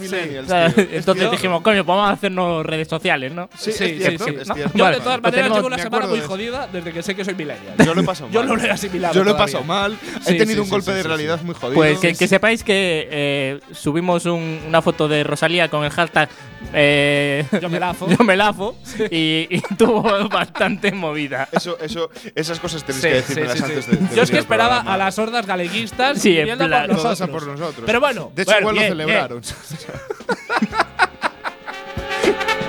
Entonces 0.76 1.30
dijimos, 1.30 1.62
coño, 1.62 1.84
pues 1.84 1.96
vamos 1.96 2.10
a 2.10 2.12
hacernos 2.12 2.64
redes 2.64 2.88
sociales, 2.88 3.32
¿no? 3.32 3.48
Sí, 3.56 3.72
Sí, 3.72 3.84
es 3.84 3.96
cierto, 3.98 4.24
sí, 4.24 4.30
sí. 4.32 4.36
es 4.40 4.48
¿no? 4.48 4.54
cierto. 4.54 4.78
Yo, 4.78 4.84
Vale, 4.84 4.96
de 4.96 5.02
todas 5.02 5.20
pues 5.20 5.32
maneras, 5.32 5.44
tenemos- 5.44 5.58
llevo 5.58 5.66
una 5.68 5.78
semana 5.78 6.06
muy 6.06 6.20
jodida 6.20 6.68
desde 6.72 6.92
que 6.92 7.02
sé 7.02 7.14
que 7.14 7.24
soy 7.24 7.34
millennial. 7.34 7.74
Yo 7.84 7.94
lo 7.94 8.00
he 8.00 8.04
pasado 8.04 8.26
mal. 8.30 8.34
Yo 8.34 8.42
no 8.44 8.56
lo 8.56 8.62
he 8.62 8.70
asimilado. 8.70 9.14
Yo 9.14 9.24
lo 9.24 9.30
he 9.30 9.34
pasado 9.34 9.64
mal. 9.64 9.96
He 10.26 10.34
tenido 10.34 10.62
un 10.62 10.68
golpe 10.70 10.92
de 10.92 11.02
realidad 11.02 11.40
muy 11.42 11.54
jodido. 11.54 11.74
Pues 11.74 11.98
que, 11.98 12.14
sepáis 12.28 12.62
que 12.64 13.08
eh, 13.10 13.60
subimos 13.72 14.24
un- 14.26 14.60
una 14.66 14.82
foto 14.82 15.08
de 15.08 15.24
Rosalía 15.24 15.68
con 15.68 15.84
el 15.84 15.90
hashtag 15.90 16.28
eh, 16.72 17.44
Yo 17.60 17.68
me 17.68 17.78
lafo. 17.80 18.08
yo 18.18 18.24
me 18.24 18.36
lafo 18.36 18.76
y, 19.10 19.46
y 19.50 19.60
tuvo 19.78 20.28
bastante 20.28 20.92
movida. 20.92 21.48
Eso, 21.52 21.78
eso, 21.80 22.10
esas 22.34 22.58
cosas 22.60 22.84
tenéis 22.84 23.02
Sí, 23.02 23.08
que 23.08 23.22
sí, 23.22 23.34
sí, 23.34 23.40
antes 23.40 23.84
sí. 23.84 23.90
de, 23.92 23.96
de 24.08 24.16
Yo 24.16 24.22
es 24.22 24.30
que 24.30 24.38
esperaba 24.38 24.80
a 24.80 24.96
las 24.96 25.18
hordas 25.18 25.46
galeguistas 25.46 26.20
Sí, 26.20 26.38
en 26.38 26.58
por 26.58 26.66
plan, 26.68 26.88
nosotros. 26.88 27.02
Todas 27.02 27.20
a 27.20 27.26
por 27.28 27.46
nosotros. 27.46 27.84
Pero 27.86 28.00
bueno, 28.00 28.30
De 28.34 28.42
hecho, 28.42 28.52
bueno, 28.52 28.70
igual 28.70 28.74
bien, 28.76 28.98
lo 28.98 29.04
celebraron. 29.04 29.42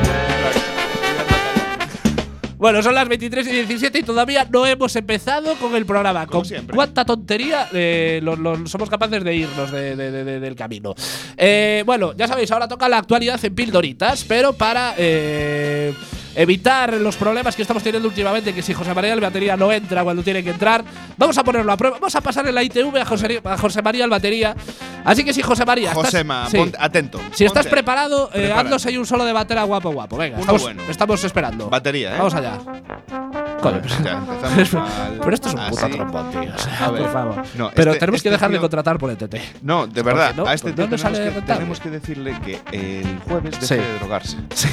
Bueno, 2.58 2.82
son 2.82 2.96
las 2.96 3.08
23 3.08 3.48
y 3.48 3.52
17 3.52 4.00
y 4.00 4.04
todavía 4.04 4.48
no 4.52 4.66
hemos 4.66 4.96
empezado 4.96 5.56
con 5.56 5.76
el 5.76 5.86
programa. 5.86 6.26
Como 6.26 6.40
con 6.40 6.46
siempre. 6.46 6.76
cuánta 6.76 7.06
tontería 7.06 7.68
eh, 7.74 8.22
somos 8.66 8.90
capaces 8.90 9.24
de 9.24 9.36
irnos 9.36 9.72
de- 9.72 9.96
de- 9.96 10.12
de- 10.12 10.24
de- 10.24 10.40
del 10.40 10.56
camino. 10.56 10.96
Eh, 11.38 11.84
bueno, 11.86 12.14
ya 12.18 12.28
sabéis, 12.28 12.50
ahora 12.52 12.68
toca 12.68 12.90
la 12.90 12.98
actualidad 12.98 13.44
en 13.46 13.54
pildoritas, 13.54 14.24
pero 14.24 14.54
para 14.54 14.96
eh, 14.98 15.94
evitar 16.38 16.94
los 16.94 17.16
problemas 17.18 17.56
que 17.56 17.64
estamos 17.64 17.82
teniendo 17.84 18.08
últimamente, 18.08 18.54
que 18.54 18.62
si 18.62 18.74
José 18.74 18.94
María 18.94 19.14
el 19.14 19.20
batería 19.20 19.58
no 19.58 19.72
entra 19.72 20.04
cuando 20.04 20.22
tiene 20.24 20.44
que 20.44 20.52
entrar, 20.52 20.84
vamos 21.18 21.38
a 21.38 21.44
ponerlo 21.44 21.72
a 21.72 21.78
prueba. 21.78 21.98
Vamos 22.00 22.16
a 22.16 22.22
pasar 22.22 22.48
en 22.48 22.54
la 22.56 22.62
ITV 22.64 22.96
a 23.02 23.06
José, 23.06 23.42
a 23.44 23.58
José 23.58 23.82
María 23.82 24.04
el 24.06 24.10
batería. 24.12 24.56
Así 25.04 25.24
que 25.24 25.34
si 25.34 25.42
José 25.42 25.66
María, 25.66 25.90
estás- 25.90 26.06
Josema, 26.06 26.48
sí. 26.50 26.58
atento. 26.78 27.20
Si 27.34 27.44
estás 27.44 27.66
ponte. 27.66 27.76
preparado, 27.76 28.30
eh, 28.34 28.54
haznos 28.56 28.86
ahí 28.86 28.98
un 28.98 29.06
solo 29.06 29.26
de 29.26 29.34
batera 29.34 29.64
guapo 29.64 29.92
guapo. 29.92 30.16
Venga, 30.18 30.36
Uno 30.36 30.42
estamos, 30.42 30.62
bueno. 30.62 30.84
estamos 30.90 31.24
esperando. 31.24 31.70
Batería, 31.70 32.14
¿eh? 32.14 32.18
Vamos 32.20 32.34
allá. 32.36 32.60
Coño, 33.62 33.82
Ya 34.04 34.12
empezamos 34.18 34.74
mal. 34.74 35.18
pero 35.20 35.34
esto 35.34 35.48
es 35.50 35.54
un 35.56 35.70
puto 35.70 35.86
Así. 35.86 35.92
trombón, 35.96 36.32
tío. 36.32 36.42
o 36.56 36.58
sea, 36.58 36.86
A 36.86 36.92
ver, 36.92 37.02
por 37.04 37.12
favor. 37.12 37.44
no, 37.56 37.72
pero 37.74 37.92
este- 37.92 38.00
tenemos 38.00 38.22
que 38.22 38.30
este 38.30 38.36
dejar 38.38 38.50
de 38.50 38.56
tío- 38.56 38.62
contratar 38.62 38.98
por 39.00 39.12
ETT. 39.12 39.36
No, 39.64 39.88
de 39.88 40.02
verdad, 40.04 40.34
no? 40.36 40.46
a 40.46 40.54
este 40.54 40.68
¿Por 40.68 40.76
tío 40.76 40.84
dónde 40.84 40.98
tenemos 40.98 41.02
sale 41.02 41.18
que, 41.18 41.36
rentable? 41.36 41.54
tenemos 41.56 41.80
que 41.80 41.90
decirle 41.90 42.40
que 42.46 42.62
el 42.72 43.20
jueves 43.28 43.60
deje 43.60 43.66
Sí. 43.66 43.76
de 43.76 44.00
drogarse. 44.00 44.38
Sí, 44.56 44.68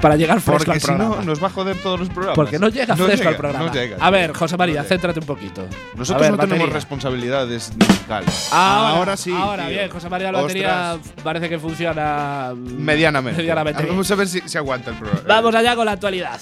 para 0.00 0.16
llegar 0.16 0.40
fresco 0.40 0.58
Porque 0.58 0.70
al 0.72 0.80
si 0.80 0.86
programa. 0.86 1.16
no, 1.16 1.22
nos 1.22 1.42
va 1.42 1.46
a 1.46 1.50
joder 1.50 1.76
todos 1.76 1.98
los 2.00 2.08
programas. 2.08 2.36
Porque 2.36 2.58
no 2.58 2.68
llega 2.68 2.96
fresco 2.96 3.28
al 3.28 3.36
programa. 3.36 3.66
no 3.66 3.72
llega, 3.72 3.96
a 3.96 3.98
tío. 3.98 4.10
ver, 4.10 4.32
José 4.34 4.56
María, 4.56 4.74
llega. 4.76 4.88
céntrate 4.88 5.20
un 5.20 5.26
poquito. 5.26 5.66
Nosotros 5.96 6.10
A 6.10 6.18
ver, 6.22 6.30
no 6.32 6.36
tenemos 6.38 6.58
batería. 6.60 6.74
responsabilidades 6.74 7.72
musicales. 7.76 8.48
Ahora, 8.52 9.16
sí. 9.16 9.32
Ahora, 9.36 9.64
tío. 9.66 9.72
bien, 9.74 9.90
José 9.90 10.08
María, 10.08 10.32
la 10.32 10.40
batería 10.42 10.94
Ostras, 10.94 11.14
parece 11.24 11.48
que 11.48 11.58
funciona 11.58 12.52
mm, 12.54 12.58
Medianamente. 12.82 13.38
medianamente 13.38 13.82
bien. 13.82 13.94
Vamos 13.94 14.10
a 14.10 14.14
ver 14.14 14.28
si, 14.28 14.40
si 14.46 14.56
aguanta 14.58 14.90
el 14.90 14.96
programa. 14.96 15.22
Vamos 15.26 15.54
allá 15.54 15.74
con 15.76 15.84
la 15.86 15.92
actualidad. 15.92 16.40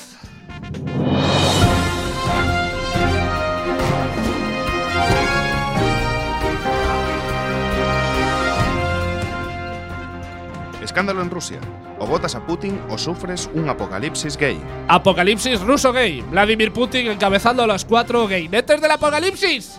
Escándalo 10.88 11.20
en 11.20 11.28
Rusia. 11.28 11.60
O 11.98 12.06
votas 12.06 12.34
a 12.34 12.46
Putin 12.46 12.80
o 12.88 12.96
sufres 12.96 13.50
un 13.52 13.68
apocalipsis 13.68 14.38
gay. 14.38 14.58
Apocalipsis 14.88 15.60
ruso 15.60 15.92
gay. 15.92 16.22
Vladimir 16.22 16.72
Putin 16.72 17.08
encabezando 17.08 17.62
a 17.62 17.66
los 17.66 17.84
cuatro 17.84 18.26
gaynetes 18.26 18.80
del 18.80 18.90
apocalipsis. 18.92 19.78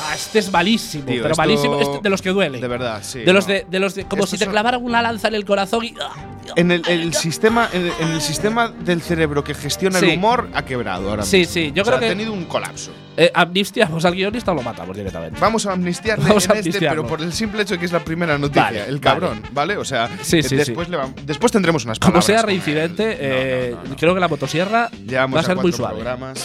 Ah, 0.00 0.14
este 0.14 0.38
es 0.40 0.50
malísimo, 0.52 1.04
Tío, 1.06 1.22
pero 1.22 1.32
esto- 1.32 1.42
malísimo. 1.42 1.80
Este 1.80 1.98
de 2.02 2.10
los 2.10 2.22
que 2.22 2.30
duele. 2.30 2.60
De 2.60 2.68
verdad, 2.68 3.00
sí. 3.02 3.20
de 3.20 3.32
los 3.32 3.46
no. 3.46 3.54
de, 3.54 3.66
de 3.68 3.78
los 3.80 3.94
de, 3.94 4.04
como 4.04 4.24
Estos 4.24 4.30
si 4.30 4.38
te 4.38 4.44
son- 4.44 4.52
clavaran 4.52 4.82
una 4.84 5.02
lanza 5.02 5.28
en 5.28 5.34
el 5.34 5.44
corazón 5.44 5.84
y. 5.84 5.94
ah, 6.00 6.10
En 6.56 6.70
el, 6.70 6.82
el 6.88 7.12
sistema, 7.14 7.68
en, 7.72 7.90
en 8.00 8.08
el 8.12 8.20
sistema 8.22 8.68
del 8.68 9.02
cerebro 9.02 9.44
que 9.44 9.54
gestiona 9.54 9.98
Sí. 10.00 10.10
el 10.10 10.18
humor 10.18 10.48
ha 10.54 10.64
quebrado 10.64 11.10
ahora 11.10 11.22
Sí, 11.22 11.38
mismo. 11.38 11.52
sí, 11.54 11.72
yo 11.74 11.82
O 11.82 11.84
sea, 11.84 11.94
creo 11.94 12.00
que- 12.00 12.06
ha 12.06 12.08
tenido 12.16 12.32
un 12.32 12.44
colapso. 12.46 12.90
Eh, 13.20 13.30
amnistiamos 13.34 14.04
al 14.04 14.14
guionista 14.14 14.52
o 14.52 14.54
lo 14.54 14.62
matamos 14.62 14.96
directamente. 14.96 15.38
Vamos 15.40 15.66
a 15.66 15.72
amnistiarle 15.72 16.24
Vamos 16.26 16.44
en 16.44 16.50
a 16.52 16.54
este, 16.54 16.68
amnistiarlo. 16.68 17.02
pero 17.02 17.16
por 17.16 17.20
el 17.26 17.32
simple 17.32 17.62
hecho 17.62 17.74
de 17.74 17.80
que 17.80 17.86
es 17.86 17.92
la 17.92 17.98
primera 18.04 18.38
noticia. 18.38 18.62
Vale, 18.62 18.84
el 18.86 19.00
cabrón, 19.00 19.42
¿vale? 19.52 19.76
O 19.76 19.84
sea, 19.84 20.08
Sí, 20.22 20.42
sí, 20.42 20.54
después, 20.56 20.88
le 20.88 20.98
después 21.24 21.50
tendremos 21.52 21.84
unas 21.84 21.98
Como 21.98 22.12
palabras 22.12 22.24
sea 22.26 22.40
con 22.42 22.50
él. 22.50 22.56
reincidente, 22.62 23.04
No, 23.04 23.10
no, 23.10 23.16
eh, 23.20 23.74
no, 23.84 23.90
no. 23.90 23.96
creo 23.96 24.14
que 24.14 24.20
la 24.20 24.28
motosierra 24.28 24.88
Llevamos 25.06 25.36
va 25.36 25.40
a 25.40 25.44
ser 25.44 25.56
muy 25.56 25.62
cuatro 25.72 25.76
suave. 25.78 25.94
programas. 25.96 26.44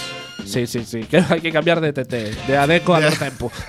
Sí, 0.54 0.68
sí, 0.68 0.86
sí. 0.86 1.04
Que 1.04 1.18
hay 1.30 1.42
que 1.42 1.52
cambiar 1.52 1.82
de 1.82 1.92
TT, 1.92 2.48
de 2.48 2.58
Adeco 2.58 2.94
a. 2.94 3.10
Tempo. 3.10 3.52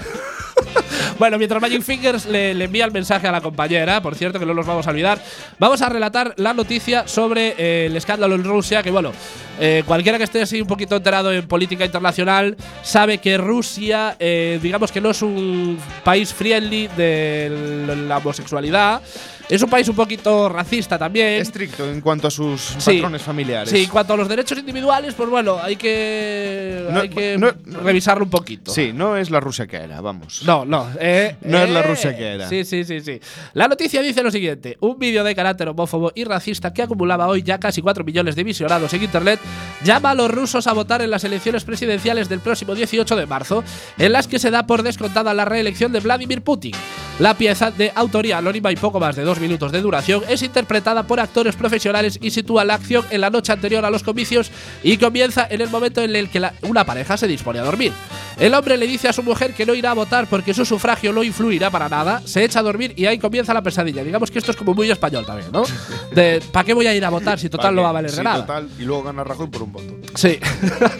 Bueno, 1.18 1.38
mientras 1.38 1.62
Magic 1.62 1.83
Fingers 1.83 2.27
le, 2.27 2.55
le 2.55 2.64
envía 2.64 2.85
el 2.85 2.90
mensaje 2.90 3.29
a 3.29 3.33
la 3.33 3.40
compañera, 3.40 4.03
por 4.03 4.16
cierto, 4.16 4.40
que 4.40 4.47
no 4.47 4.53
los 4.53 4.66
vamos 4.66 4.87
a 4.87 4.90
olvidar, 4.90 5.20
vamos 5.61 5.81
a 5.81 5.88
relatar 5.88 6.35
la 6.38 6.55
noticia 6.55 7.07
sobre 7.07 7.55
eh, 7.57 7.87
el 7.87 7.97
escándalo 7.97 8.35
en 8.35 8.42
Rusia, 8.42 8.83
que 8.83 8.90
bueno, 8.90 9.12
eh, 9.61 9.85
cualquiera 9.87 10.18
que 10.18 10.25
esté 10.25 10.42
así 10.42 10.61
un 10.61 10.66
poquito 10.66 10.97
enterado 10.97 11.33
en 11.33 11.47
política 11.47 11.85
internacional 11.85 12.57
sabe 12.83 13.18
que 13.18 13.38
Rusia, 13.38 14.16
eh, 14.18 14.59
digamos 14.61 14.90
que 14.90 15.01
no 15.01 15.11
es 15.11 15.23
un 15.23 15.79
país 16.03 16.35
friendly 16.35 16.88
de 16.88 17.97
la 18.09 18.18
homosexualidad, 18.18 19.01
es 19.48 19.62
un 19.62 19.70
país 19.70 19.88
un 19.88 19.96
poquito 19.96 20.48
racista 20.48 20.98
también. 20.98 21.40
Estricto 21.40 21.88
en 21.90 22.00
cuanto 22.00 22.28
a 22.28 22.30
sus 22.30 22.61
Sí. 22.78 22.94
patrones 22.94 23.22
familiares. 23.22 23.70
Sí, 23.70 23.85
en 23.85 23.90
cuanto 23.90 24.14
a 24.14 24.16
los 24.16 24.28
derechos 24.28 24.59
individuales, 24.59 25.14
pues 25.14 25.28
bueno, 25.28 25.59
hay 25.62 25.76
que, 25.76 26.87
No, 26.90 27.00
hay 27.00 27.09
que 27.09 27.37
no- 27.38 27.52
revisarlo 27.83 28.24
un 28.24 28.30
poquito. 28.30 28.72
Sí, 28.72 28.92
no 28.94 29.16
es 29.16 29.30
la 29.30 29.40
Rusia 29.40 29.66
que 29.66 29.76
era, 29.76 30.00
vamos. 30.00 30.42
No, 30.44 30.64
no. 30.64 30.88
eh, 31.00 31.37
No 31.42 31.59
es 31.62 31.70
la 31.70 31.80
eh, 31.80 31.83
Rusia 31.83 32.16
que 32.16 32.24
era. 32.26 32.48
Sí, 32.48 32.64
sí, 32.64 32.85
sí, 32.85 33.00
sí. 33.00 33.20
La 33.54 33.68
noticia 33.68 34.00
dice 34.02 34.22
lo 34.22 34.30
siguiente: 34.30 34.76
un 34.80 34.98
vídeo 34.98 35.24
de 35.24 35.35
carácter 35.35 35.68
homófobo 35.68 36.12
y 36.14 36.24
racista 36.24 36.72
que 36.72 36.83
acumulaba 36.83 37.26
hoy 37.28 37.42
ya 37.42 37.59
casi 37.59 37.83
4 37.83 38.04
millones 38.04 38.37
de 38.37 38.44
visionados 38.44 38.92
en 38.94 39.02
internet 39.02 39.40
llama 39.83 40.11
a 40.11 40.14
los 40.14 40.30
rusos 40.30 40.66
a 40.66 40.72
votar 40.72 41.02
en 41.02 41.11
las 41.11 41.24
elecciones 41.24 41.64
presidenciales 41.64 42.28
del 42.28 42.40
próximo 42.40 42.74
18 42.74 43.16
de 43.16 43.26
marzo, 43.26 43.62
en 43.98 44.12
las 44.12 44.26
que 44.28 44.38
se 44.38 44.50
da 44.50 44.66
por 44.66 44.83
descontada 44.83 45.35
la 45.35 45.44
reelección 45.44 45.92
de 45.92 46.00
Vladimir 46.00 46.42
Putin. 46.42 46.72
La 47.20 47.35
pieza 47.35 47.70
de 47.70 47.92
autoría 47.94 48.38
anónima 48.38 48.72
y 48.72 48.77
poco 48.77 48.98
más 48.98 49.14
de 49.14 49.22
dos 49.22 49.38
minutos 49.38 49.70
de 49.70 49.81
duración 49.81 50.22
es 50.29 50.42
interpretada 50.42 51.05
por 51.05 51.20
actores 51.20 51.55
profesionales 51.55 52.18
y 52.20 52.33
sitúa 52.33 52.64
la 52.64 52.74
acción 52.74 53.05
en 53.11 53.20
la 53.20 53.31
noche 53.31 53.53
anterior 53.53 53.85
a 53.85 53.90
los 53.90 54.03
comicios 54.03 54.50
y 54.83 54.96
comienza 54.96 55.46
en 55.48 55.61
el 55.61 55.70
momento 55.70 56.03
en 56.03 56.16
el 56.16 56.29
que 56.29 56.40
la- 56.40 56.55
una 56.62 56.85
pareja 56.85 57.16
se 57.16 57.29
dispone 57.29 57.61
a 57.61 57.62
dormir. 57.62 57.92
El 58.37 58.53
hombre 58.53 58.77
le 58.77 58.88
dice 58.88 59.07
a 59.09 59.12
su 59.12 59.22
mujer 59.22 59.55
que 59.55 59.64
no 59.64 59.74
irá 59.77 59.92
a 59.92 59.94
votar 59.94 60.27
porque 60.27 60.53
su 60.55 60.64
sufragio 60.64 61.12
no 61.12 61.22
influirá 61.22 61.70
para 61.70 61.88
nada, 61.88 62.20
se 62.24 62.42
echa 62.42 62.59
a 62.59 62.62
dormir 62.64 62.92
y 62.96 63.07
ahí 63.07 63.18
comienza 63.20 63.55
la 63.55 63.62
pesadilla. 63.62 64.03
Digamos 64.03 64.33
que 64.33 64.40
esto 64.40 64.50
es 64.50 64.57
como 64.57 64.74
muy 64.74 64.90
español 64.90 65.24
también, 65.24 65.53
¿no? 65.53 65.62
De 66.12 66.42
¿para 66.50 66.64
qué 66.64 66.74
voy 66.74 66.88
a 66.88 66.94
ir 66.96 67.05
a 67.05 67.11
votar 67.11 67.38
si 67.38 67.48
total 67.48 67.77
no 67.77 67.83
va 67.83 67.90
a 67.90 67.92
valer 67.92 68.11
Sí, 68.11 68.22
nada? 68.22 68.40
total, 68.44 68.68
y 68.77 68.83
luego 68.83 69.05
gana 69.05 69.22
Rajoy 69.22 69.46
por 69.46 69.62
un 69.62 69.72
voto. 69.72 69.94
Sí. 70.16 70.37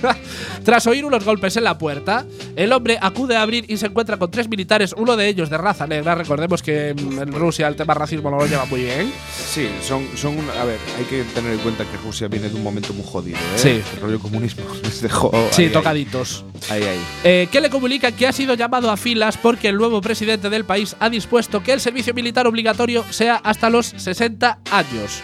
Tras 0.65 0.87
oír 0.87 1.05
unos 1.05 1.25
golpes 1.25 1.57
en 1.57 1.65
la 1.65 1.77
puerta, 1.77 2.25
el 2.55 2.73
hombre 2.73 2.99
acude 3.03 3.37
a 3.37 3.43
abrir 3.43 3.65
y 3.69 3.77
se 3.79 3.87
encuentra 3.87 4.17
con 4.17 4.31
tres 4.31 4.49
militares, 4.49 4.95
uno 4.97 5.17
de 5.17 5.27
ellos 5.29 5.51
de 5.51 5.59
raza 5.59 5.89
negra 5.89 6.04
reglas. 6.05 6.19
Recordemos 6.19 6.63
que 6.63 6.95
mm, 6.95 7.19
en 7.21 7.33
Rusia 7.33 7.67
el 7.69 7.77
tema 7.77 7.95
racismo 7.95 8.31
no 8.31 8.37
lo 8.39 8.47
lleva 8.47 8.65
muy 8.67 8.83
bien. 8.85 9.13
Sí, 9.37 9.69
son, 9.83 10.07
son 10.17 10.39
un- 10.39 10.51
a 10.51 10.65
ver, 10.65 10.79
hay 10.99 11.05
que 11.05 11.23
tener 11.35 11.53
en 11.53 11.59
cuenta 11.59 11.85
que 11.85 11.97
Rusia 11.99 12.29
viene 12.29 12.49
de 12.49 12.55
un 12.55 12.63
momento 12.63 12.93
muy 12.93 13.05
jodido, 13.07 13.39
¿eh? 13.39 13.57
Sí. 13.59 13.83
El 13.97 14.01
rollo 14.01 14.19
comunismo 14.21 14.65
les 14.83 15.01
dejó. 15.01 15.31
Sí, 15.51 15.63
ahí, 15.63 15.67
ahí. 15.69 15.73
tocaditos. 15.73 16.45
Ahí, 16.71 16.83
ahí. 16.83 17.01
Eh, 17.25 17.49
que 17.51 17.61
le 17.61 17.71
comunica 17.71 18.13
que 18.13 18.27
ha 18.27 18.33
sido 18.33 18.55
llamado 18.55 18.91
a 18.91 18.97
filas 18.97 19.37
porque 19.37 19.69
el 19.69 19.77
nuevo 19.77 20.01
presidente 20.01 20.51
del 20.51 20.65
país 20.65 20.97
ha 21.01 21.11
dispuesto 21.11 21.63
que 21.63 21.73
el 21.73 21.81
servicio 21.81 22.15
militar 22.15 22.47
obligatorio 22.47 23.05
sea 23.11 23.37
hasta 23.37 23.71
los 23.71 23.87
60 23.97 24.59
años. 24.71 25.23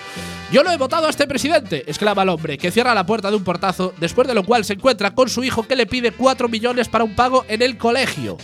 Yo 0.53 0.65
lo 0.65 0.73
he 0.73 0.77
votado 0.77 1.07
a 1.07 1.11
este 1.11 1.29
presidente, 1.29 1.85
exclama 1.87 2.25
el 2.25 2.29
hombre, 2.29 2.59
que 2.59 2.73
cierra 2.73 2.93
la 2.93 3.07
puerta 3.07 3.31
de 3.31 3.37
un 3.37 3.45
portazo, 3.45 3.95
después 4.01 4.27
de 4.27 4.35
lo 4.35 4.43
cual 4.45 4.65
se 4.65 4.73
encuentra 4.73 5.15
con 5.15 5.29
su 5.29 5.45
hijo 5.45 5.63
que 5.63 5.77
le 5.77 5.87
pide 5.87 6.11
4 6.11 6.49
millones 6.49 6.89
para 6.89 7.05
un 7.05 7.15
pago 7.15 7.45
en 7.49 7.63
el 7.63 7.79
colegio. 7.79 8.37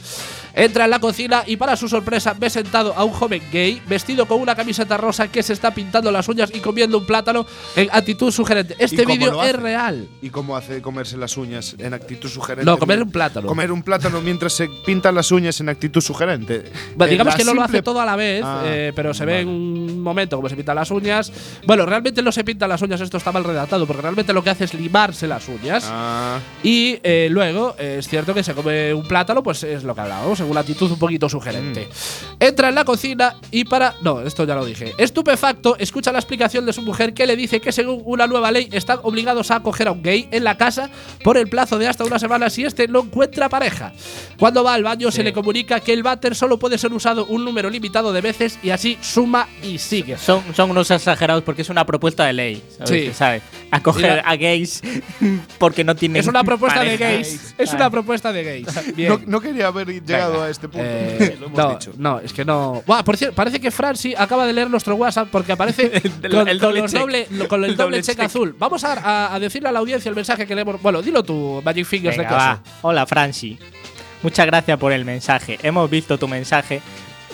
Entra 0.58 0.84
en 0.86 0.90
la 0.90 0.98
cocina 0.98 1.44
y 1.46 1.56
para 1.58 1.76
su 1.76 1.86
sorpresa 1.86 2.34
ve 2.38 2.48
sentado 2.48 2.94
a 2.96 3.04
un 3.04 3.12
joven 3.12 3.42
gay 3.52 3.80
vestido 3.86 4.26
con 4.26 4.40
una 4.40 4.54
camiseta 4.56 4.96
rosa 4.96 5.28
que 5.28 5.42
se 5.42 5.52
está 5.52 5.72
pintando 5.74 6.10
las 6.10 6.26
uñas 6.28 6.50
y 6.54 6.60
comiendo 6.60 6.96
un 6.96 7.04
plátano 7.04 7.44
en 7.76 7.88
actitud 7.92 8.32
sugerente. 8.32 8.74
Este 8.78 9.04
vídeo 9.04 9.42
es 9.44 9.54
real. 9.54 10.08
¿Y 10.22 10.30
cómo 10.30 10.56
hace 10.56 10.80
comerse 10.80 11.18
las 11.18 11.36
uñas 11.36 11.76
en 11.78 11.92
actitud 11.92 12.30
sugerente? 12.30 12.64
No, 12.64 12.78
comer 12.78 13.02
un 13.02 13.10
plátano. 13.10 13.46
Comer 13.46 13.70
un 13.70 13.82
plátano 13.82 14.22
mientras 14.22 14.54
se 14.54 14.68
pintan 14.86 15.14
las 15.14 15.30
uñas 15.30 15.60
en 15.60 15.68
actitud 15.68 16.00
sugerente. 16.00 16.64
Bueno, 16.96 17.08
Eh, 17.10 17.12
digamos 17.12 17.34
que 17.34 17.44
no 17.44 17.52
lo 17.52 17.62
hace 17.62 17.82
todo 17.82 18.00
a 18.00 18.06
la 18.06 18.16
vez, 18.16 18.42
Ah, 18.42 18.62
eh, 18.64 18.92
pero 18.96 19.12
se 19.12 19.26
ve 19.26 19.40
en 19.40 19.48
un 19.48 20.00
momento 20.00 20.36
como 20.36 20.48
se 20.48 20.56
pintan 20.56 20.76
las 20.76 20.90
uñas. 20.90 21.30
Bueno, 21.66 21.84
realmente 21.84 22.22
no 22.22 22.32
se 22.32 22.44
pintan 22.44 22.70
las 22.70 22.80
uñas, 22.80 23.00
esto 23.02 23.18
está 23.18 23.30
mal 23.30 23.44
redactado, 23.44 23.86
porque 23.86 24.00
realmente 24.00 24.32
lo 24.32 24.42
que 24.42 24.48
hace 24.50 24.64
es 24.64 24.72
limarse 24.72 25.26
las 25.26 25.46
uñas. 25.48 25.84
Ah, 25.86 26.38
Y 26.62 26.98
eh, 27.02 27.28
luego 27.30 27.76
eh, 27.78 27.96
es 27.98 28.08
cierto 28.08 28.32
que 28.32 28.42
se 28.42 28.54
come 28.54 28.94
un 28.94 29.06
plátano, 29.06 29.42
pues 29.42 29.62
es 29.62 29.84
lo 29.84 29.94
que 29.94 30.00
hablábamos, 30.00 30.40
según 30.46 30.54
la 30.54 30.60
actitud 30.60 30.90
un 30.90 30.98
poquito 30.98 31.28
sugerente. 31.28 31.88
Mm. 31.88 32.36
Entra 32.40 32.68
en 32.68 32.74
la 32.76 32.84
cocina 32.84 33.34
y 33.50 33.64
para. 33.64 33.94
No, 34.02 34.20
esto 34.20 34.44
ya 34.44 34.54
lo 34.54 34.64
dije. 34.64 34.94
Estupefacto, 34.96 35.76
escucha 35.76 36.12
la 36.12 36.18
explicación 36.18 36.64
de 36.64 36.72
su 36.72 36.82
mujer 36.82 37.14
que 37.14 37.26
le 37.26 37.34
dice 37.34 37.60
que 37.60 37.72
según 37.72 38.02
una 38.04 38.26
nueva 38.26 38.52
ley 38.52 38.68
están 38.70 39.00
obligados 39.02 39.50
a 39.50 39.56
acoger 39.56 39.88
a 39.88 39.92
un 39.92 40.02
gay 40.02 40.28
en 40.30 40.44
la 40.44 40.56
casa 40.56 40.88
por 41.24 41.36
el 41.36 41.48
plazo 41.48 41.78
de 41.78 41.88
hasta 41.88 42.04
una 42.04 42.20
semana 42.20 42.48
si 42.48 42.64
este 42.64 42.86
no 42.86 43.00
encuentra 43.00 43.48
pareja. 43.48 43.92
Cuando 44.38 44.62
va 44.62 44.74
al 44.74 44.84
baño 44.84 45.10
se 45.10 45.24
le 45.24 45.32
comunica 45.32 45.80
que 45.80 45.92
el 45.92 46.02
váter 46.02 46.36
solo 46.36 46.58
puede 46.58 46.78
ser 46.78 46.92
usado 46.92 47.26
un 47.26 47.44
número 47.44 47.68
limitado 47.68 48.12
de 48.12 48.20
veces 48.20 48.58
y 48.62 48.70
así 48.70 48.98
suma 49.00 49.48
y 49.62 49.78
sigue. 49.78 50.16
Son, 50.16 50.42
son 50.54 50.70
unos 50.70 50.90
exagerados 50.90 51.42
porque 51.42 51.62
es 51.62 51.70
una 51.70 51.84
propuesta 51.84 52.24
de 52.26 52.32
ley. 52.32 52.62
¿sabes? 52.76 52.90
Sí. 52.90 53.08
Que 53.08 53.14
sabe 53.14 53.42
acoger 53.70 54.22
a 54.24 54.36
gays 54.36 54.82
porque 55.58 55.84
no 55.84 55.94
tienen. 55.94 56.20
Es 56.20 56.26
una 56.26 56.44
propuesta 56.44 56.82
de 56.82 56.96
gays. 56.96 57.54
Es 57.58 57.72
una 57.72 57.90
propuesta 57.90 58.32
de 58.32 58.44
gays. 58.44 58.66
Bien. 58.96 59.10
no, 59.10 59.20
no 59.26 59.40
quería 59.40 59.68
haber 59.68 59.88
llegado 59.88 60.35
a 60.42 60.50
este 60.50 60.68
punto. 60.68 60.86
Eh, 60.88 61.36
lo 61.40 61.46
hemos 61.46 61.58
no, 61.58 61.70
dicho. 61.70 61.92
no, 61.96 62.18
es 62.20 62.32
que 62.32 62.44
no. 62.44 62.82
Buah, 62.86 63.02
por 63.02 63.16
cierto, 63.16 63.34
parece 63.34 63.60
que 63.60 63.70
Franci 63.70 64.14
acaba 64.16 64.46
de 64.46 64.52
leer 64.52 64.70
nuestro 64.70 64.94
WhatsApp 64.96 65.28
porque 65.30 65.52
aparece 65.52 65.90
El- 66.22 66.30
con, 66.30 66.48
el 66.48 66.58
doble 66.58 66.82
check. 66.86 67.00
con 67.00 67.10
el, 67.14 67.26
El 67.30 67.48
doble 67.48 67.72
doble 67.74 68.02
check 68.02 68.16
check. 68.16 68.24
azul. 68.26 68.54
Vamos 68.58 68.84
a, 68.84 68.92
a- 68.94 69.34
a 69.34 69.38
decirle 69.40 69.68
a 69.68 69.72
la 69.72 69.78
audiencia 69.80 70.08
el 70.08 70.14
mensaje 70.16 70.46
que 70.46 70.54
le 70.54 70.62
hemos. 70.62 70.80
Bueno, 70.82 71.02
dilo 71.02 71.22
tú, 71.22 71.60
Magic 71.64 71.86
Fingers 71.86 72.16
Venga, 72.16 72.30
de 72.30 72.36
va. 72.36 72.60
Hola, 72.82 73.06
Franci. 73.06 73.58
Muchas 74.22 74.46
gracias 74.46 74.78
por 74.78 74.92
el 74.92 75.04
mensaje. 75.04 75.58
Hemos 75.62 75.88
visto 75.90 76.18
tu 76.18 76.26
mensaje 76.26 76.80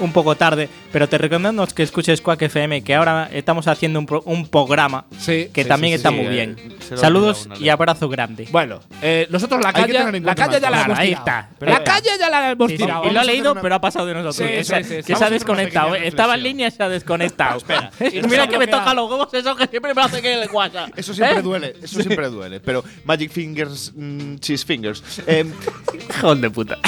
un 0.00 0.12
poco 0.12 0.34
tarde, 0.36 0.68
pero 0.92 1.08
te 1.08 1.18
recomiendo 1.18 1.66
que 1.66 1.82
escuches 1.82 2.20
Quack 2.20 2.42
FM, 2.42 2.82
que 2.82 2.94
ahora 2.94 3.28
estamos 3.32 3.68
haciendo 3.68 3.98
un, 3.98 4.06
pro- 4.06 4.22
un 4.26 4.46
programa 4.48 5.04
Sí. 5.18 5.48
que 5.52 5.62
sí, 5.62 5.68
también 5.68 5.92
sí, 5.92 5.96
está 5.96 6.08
sí, 6.10 6.14
muy 6.16 6.26
eh. 6.26 6.30
bien. 6.30 6.56
lo 6.90 6.96
Saludos 6.96 7.48
y 7.60 7.68
abrazo 7.68 8.08
grande. 8.08 8.48
Bueno, 8.50 8.80
eh, 9.02 9.26
nosotros 9.30 9.62
la 9.62 9.72
calle, 9.72 9.92
la 10.20 10.34
calle 10.34 10.60
ya 10.60 10.70
la 10.70 10.82
hemos 10.82 10.98
Ahí 10.98 11.08
tirado. 11.08 11.46
la 11.60 11.84
calle 11.84 12.10
ya 12.18 12.30
la 12.30 12.50
hemos 12.50 12.70
Sí, 12.70 12.76
sí, 12.78 12.82
tirado. 12.82 13.06
y 13.06 13.10
lo 13.10 13.20
he 13.20 13.24
leído, 13.24 13.52
una- 13.52 13.60
pero 13.62 13.74
ha 13.76 13.80
pasado 13.80 14.06
de 14.06 14.14
nosotros. 14.14 14.36
Sí, 14.36 14.44
que 14.44 14.64
sí, 14.64 14.70
se, 14.70 14.82
sí, 14.84 14.88
sí. 14.88 15.02
que 15.02 15.12
Vamos 15.12 15.18
se 15.18 15.24
a 15.24 15.26
ha 15.26 15.30
desconectado. 15.30 15.90
pequeña 15.92 16.08
Estaba 16.08 16.34
en 16.34 16.42
línea 16.42 16.68
y 16.68 16.70
se 16.70 16.82
ha 16.82 16.88
desconectado. 16.88 17.56
Espera. 17.58 17.90
Mira 18.28 18.46
que 18.48 18.58
me 18.58 18.66
toca 18.66 18.94
los 18.94 19.10
huevos 19.10 19.32
eso 19.34 19.54
que 19.56 19.66
siempre 19.66 19.94
me 19.94 20.02
hace 20.02 20.20
que 20.22 20.42
el 20.42 20.50
WhatsApp. 20.50 20.90
Eso 20.96 21.14
siempre 21.14 21.38
¿Eh? 21.38 21.42
duele, 21.42 21.76
eso 21.82 22.02
siempre 22.02 22.28
duele. 22.28 22.60
Pero 22.60 22.82
Magic 23.04 23.30
Fingers, 23.30 23.92
mm, 23.94 24.36
Cheese 24.36 24.64
Fingers. 24.64 25.02
Eh, 25.26 25.44
Hijo 26.18 26.34
de 26.34 26.50
puta. 26.50 26.78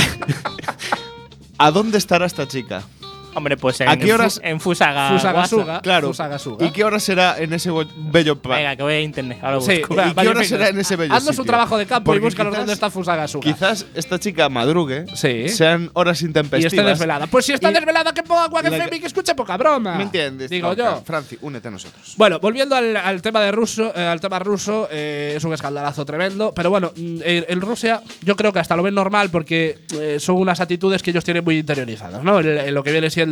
¿A 1.56 1.70
dónde 1.70 1.98
estará 1.98 2.26
esta 2.26 2.48
chica? 2.48 2.82
Hombre, 3.34 3.56
pues 3.56 3.80
en, 3.80 3.88
¿A 3.88 3.96
qué 3.96 4.12
horas- 4.12 4.40
en 4.42 4.60
Fusaga. 4.60 5.10
Fusagasuga. 5.10 5.80
Claro. 5.80 6.08
Fusagasuga. 6.08 6.66
¿Y 6.66 6.70
qué 6.70 6.84
hora 6.84 7.00
será 7.00 7.38
en 7.38 7.52
ese 7.52 7.70
bello 7.96 8.38
Venga, 8.42 8.76
que 8.76 8.82
voy 8.82 8.92
a 8.94 9.00
internet. 9.00 9.38
Ahora 9.42 9.60
Sí, 9.60 9.78
busco. 9.80 9.94
¿Y 9.94 10.14
qué 10.14 10.28
hora 10.28 10.44
será 10.44 10.68
en 10.68 10.78
ese 10.78 10.96
bello 10.96 11.14
Haznos 11.14 11.38
un 11.38 11.46
trabajo 11.46 11.76
de 11.78 11.86
campo 11.86 12.06
Porque 12.06 12.18
y 12.20 12.24
búscanos 12.24 12.52
quizás- 12.52 12.60
dónde 12.60 12.72
está 12.72 12.90
Fusagasuga. 12.90 13.42
Quizás 13.44 13.86
esta 13.94 14.18
chica 14.18 14.48
madrugue, 14.48 15.06
Sí. 15.14 15.48
sean 15.48 15.90
horas 15.94 16.22
y 16.22 16.26
intempestivas. 16.26 16.72
esté 16.72 16.82
desvelada. 16.84 17.26
Pues 17.26 17.44
si 17.46 17.52
está 17.52 17.70
Y- 17.70 17.74
desvelada, 17.74 18.12
que 18.12 18.22
ponga 18.22 18.48
Quack 18.48 18.66
FM 18.66 18.90
que- 18.90 18.96
y 18.96 19.00
que 19.00 19.06
escuche 19.06 19.34
poca 19.34 19.56
broma. 19.56 19.96
¿Me 19.96 20.04
entiendes? 20.04 20.50
Digo 20.50 20.74
Tronca? 20.74 20.96
yo. 20.98 21.02
Franci, 21.04 21.38
únete 21.40 21.68
a 21.68 21.70
nosotros. 21.70 22.14
Bueno, 22.16 22.38
volviendo 22.40 22.76
al, 22.76 22.96
al 22.96 23.22
tema 23.22 23.40
de 23.40 23.52
ruso, 23.52 23.92
eh, 23.96 24.04
al 24.06 24.20
tema 24.20 24.38
ruso, 24.38 24.88
eh, 24.90 25.34
es 25.36 25.44
un 25.44 25.52
escandalazo 25.52 26.04
tremendo. 26.04 26.52
Pero 26.54 26.70
bueno, 26.70 26.92
mm, 26.96 27.20
en, 27.24 27.44
en 27.48 27.60
Rusia 27.60 28.02
yo 28.22 28.36
creo 28.36 28.52
que 28.52 28.58
hasta 28.58 28.76
lo 28.76 28.82
ven 28.82 28.94
normal 28.94 29.30
porque 29.30 29.78
eh, 29.98 30.16
son 30.20 30.36
unas 30.36 30.60
actitudes 30.60 31.02
que 31.02 31.10
ellos 31.10 31.24
tienen 31.24 31.44
muy 31.44 31.58
interiorizadas, 31.58 32.22
¿no? 32.22 32.40
Lo 32.42 32.82
que 32.82 32.92
viene 32.92 33.10
siendo 33.10 33.23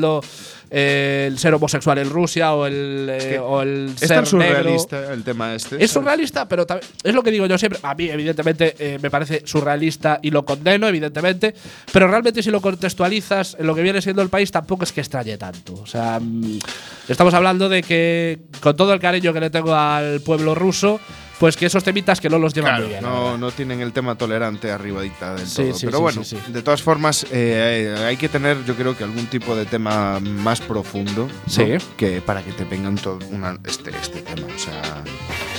eh, 0.75 1.27
el 1.31 1.39
ser 1.39 1.53
homosexual 1.53 1.99
en 1.99 2.09
Rusia 2.09 2.55
o 2.55 2.65
el, 2.65 3.07
eh, 3.11 3.39
o 3.39 3.61
el 3.61 3.93
Es 3.95 4.09
ser 4.09 4.25
tan 4.25 4.39
negro. 4.39 4.57
surrealista 4.57 5.13
el 5.13 5.23
tema 5.23 5.55
este. 5.55 5.77
Es 5.77 5.91
¿sabes? 5.91 5.91
surrealista, 5.91 6.49
pero 6.49 6.65
es 7.05 7.15
lo 7.15 7.23
que 7.23 7.31
digo 7.31 7.45
yo 7.45 7.59
siempre. 7.59 7.79
A 7.83 7.95
mí, 7.95 8.09
evidentemente, 8.09 8.75
eh, 8.79 8.99
me 9.03 9.11
parece 9.11 9.43
surrealista 9.45 10.19
y 10.23 10.31
lo 10.31 10.47
condeno, 10.47 10.89
evidentemente. 10.89 11.55
Pero 11.93 12.09
realmente, 12.09 12.43
si 12.43 12.51
lo 12.51 12.63
contextualizas 12.63 13.57
en 13.59 13.67
lo 13.67 13.75
que 13.75 13.83
viene 13.83 14.01
siendo 14.01 14.23
el 14.23 14.31
país, 14.31 14.51
tampoco 14.51 14.85
es 14.85 14.93
que 14.93 15.03
extrañe 15.03 15.37
tanto. 15.37 15.75
O 15.75 15.87
sea, 15.87 16.19
mm, 16.19 16.59
estamos 17.07 17.35
hablando 17.35 17.69
de 17.69 17.83
que, 17.83 18.39
con 18.61 18.75
todo 18.75 18.95
el 18.95 19.01
cariño 19.01 19.35
que 19.35 19.41
le 19.41 19.51
tengo 19.51 19.75
al 19.75 20.23
pueblo 20.23 20.55
ruso, 20.55 21.01
pues 21.43 21.57
que 21.57 21.67
esos 21.67 21.83
temitas 21.83 22.21
que 22.21 22.29
no 22.31 22.39
los 22.39 22.55
llevan 22.55 22.71
Claro, 22.71 22.83
muy 22.85 22.91
bien. 22.93 23.03
no, 23.03 23.37
no 23.37 23.51
tienen 23.51 23.81
el 23.81 23.93
tema 23.93 24.15
tolerante 24.15 24.71
arribadita 24.71 25.35
del 25.35 25.49
Sí, 25.49 25.57
todo. 25.65 25.75
sí, 25.75 25.87
Pero 25.87 25.99
sí, 25.99 26.37
bueno, 26.37 26.49
de 26.55 26.63
todas 26.63 26.83
formas, 26.83 27.27
eh, 27.33 27.97
hay 28.07 28.17
que 28.17 28.29
tener, 28.29 28.65
yo 28.65 28.77
creo 28.77 28.97
que 28.97 29.03
algún 29.03 29.27
tipo 29.27 29.57
de 29.57 29.67
tema 29.67 30.21
más 30.21 30.61
profundo. 30.61 31.27
¿no? 31.27 31.51
Sí. 31.53 31.65
Que 31.97 32.21
para 32.21 32.45
que 32.45 32.53
te 32.53 32.65
vengan 32.65 32.95
todo 32.95 33.19
una, 33.33 33.59
este, 33.65 33.91
este 33.91 34.23
tema. 34.23 34.47
O 34.55 34.59
sea, 34.59 35.03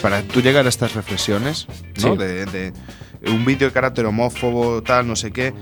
para 0.02 0.22
tú 0.24 0.40
llegar 0.42 0.66
a 0.66 0.70
estas 0.70 0.94
reflexiones, 0.96 1.68
¿no? 2.02 2.16
De, 2.16 2.46
de 2.46 2.72
un 3.28 3.44
vídeo 3.44 3.68
de 3.68 3.74
carácter 3.74 4.06
homófobo, 4.06 4.82
tal, 4.84 5.06
no 5.06 5.18
sé 5.18 5.32
qué. 5.34 5.54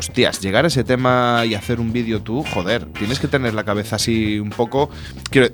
Hostias, 0.00 0.40
llegar 0.40 0.64
a 0.64 0.68
ese 0.68 0.82
tema 0.82 1.44
y 1.46 1.54
hacer 1.54 1.78
un 1.78 1.92
vídeo 1.92 2.22
tú, 2.22 2.42
joder, 2.42 2.86
tienes 2.86 3.18
que 3.20 3.28
tener 3.28 3.52
la 3.52 3.64
cabeza 3.64 3.96
así 3.96 4.40
un 4.40 4.48
poco. 4.48 4.88
Quiero, 5.30 5.48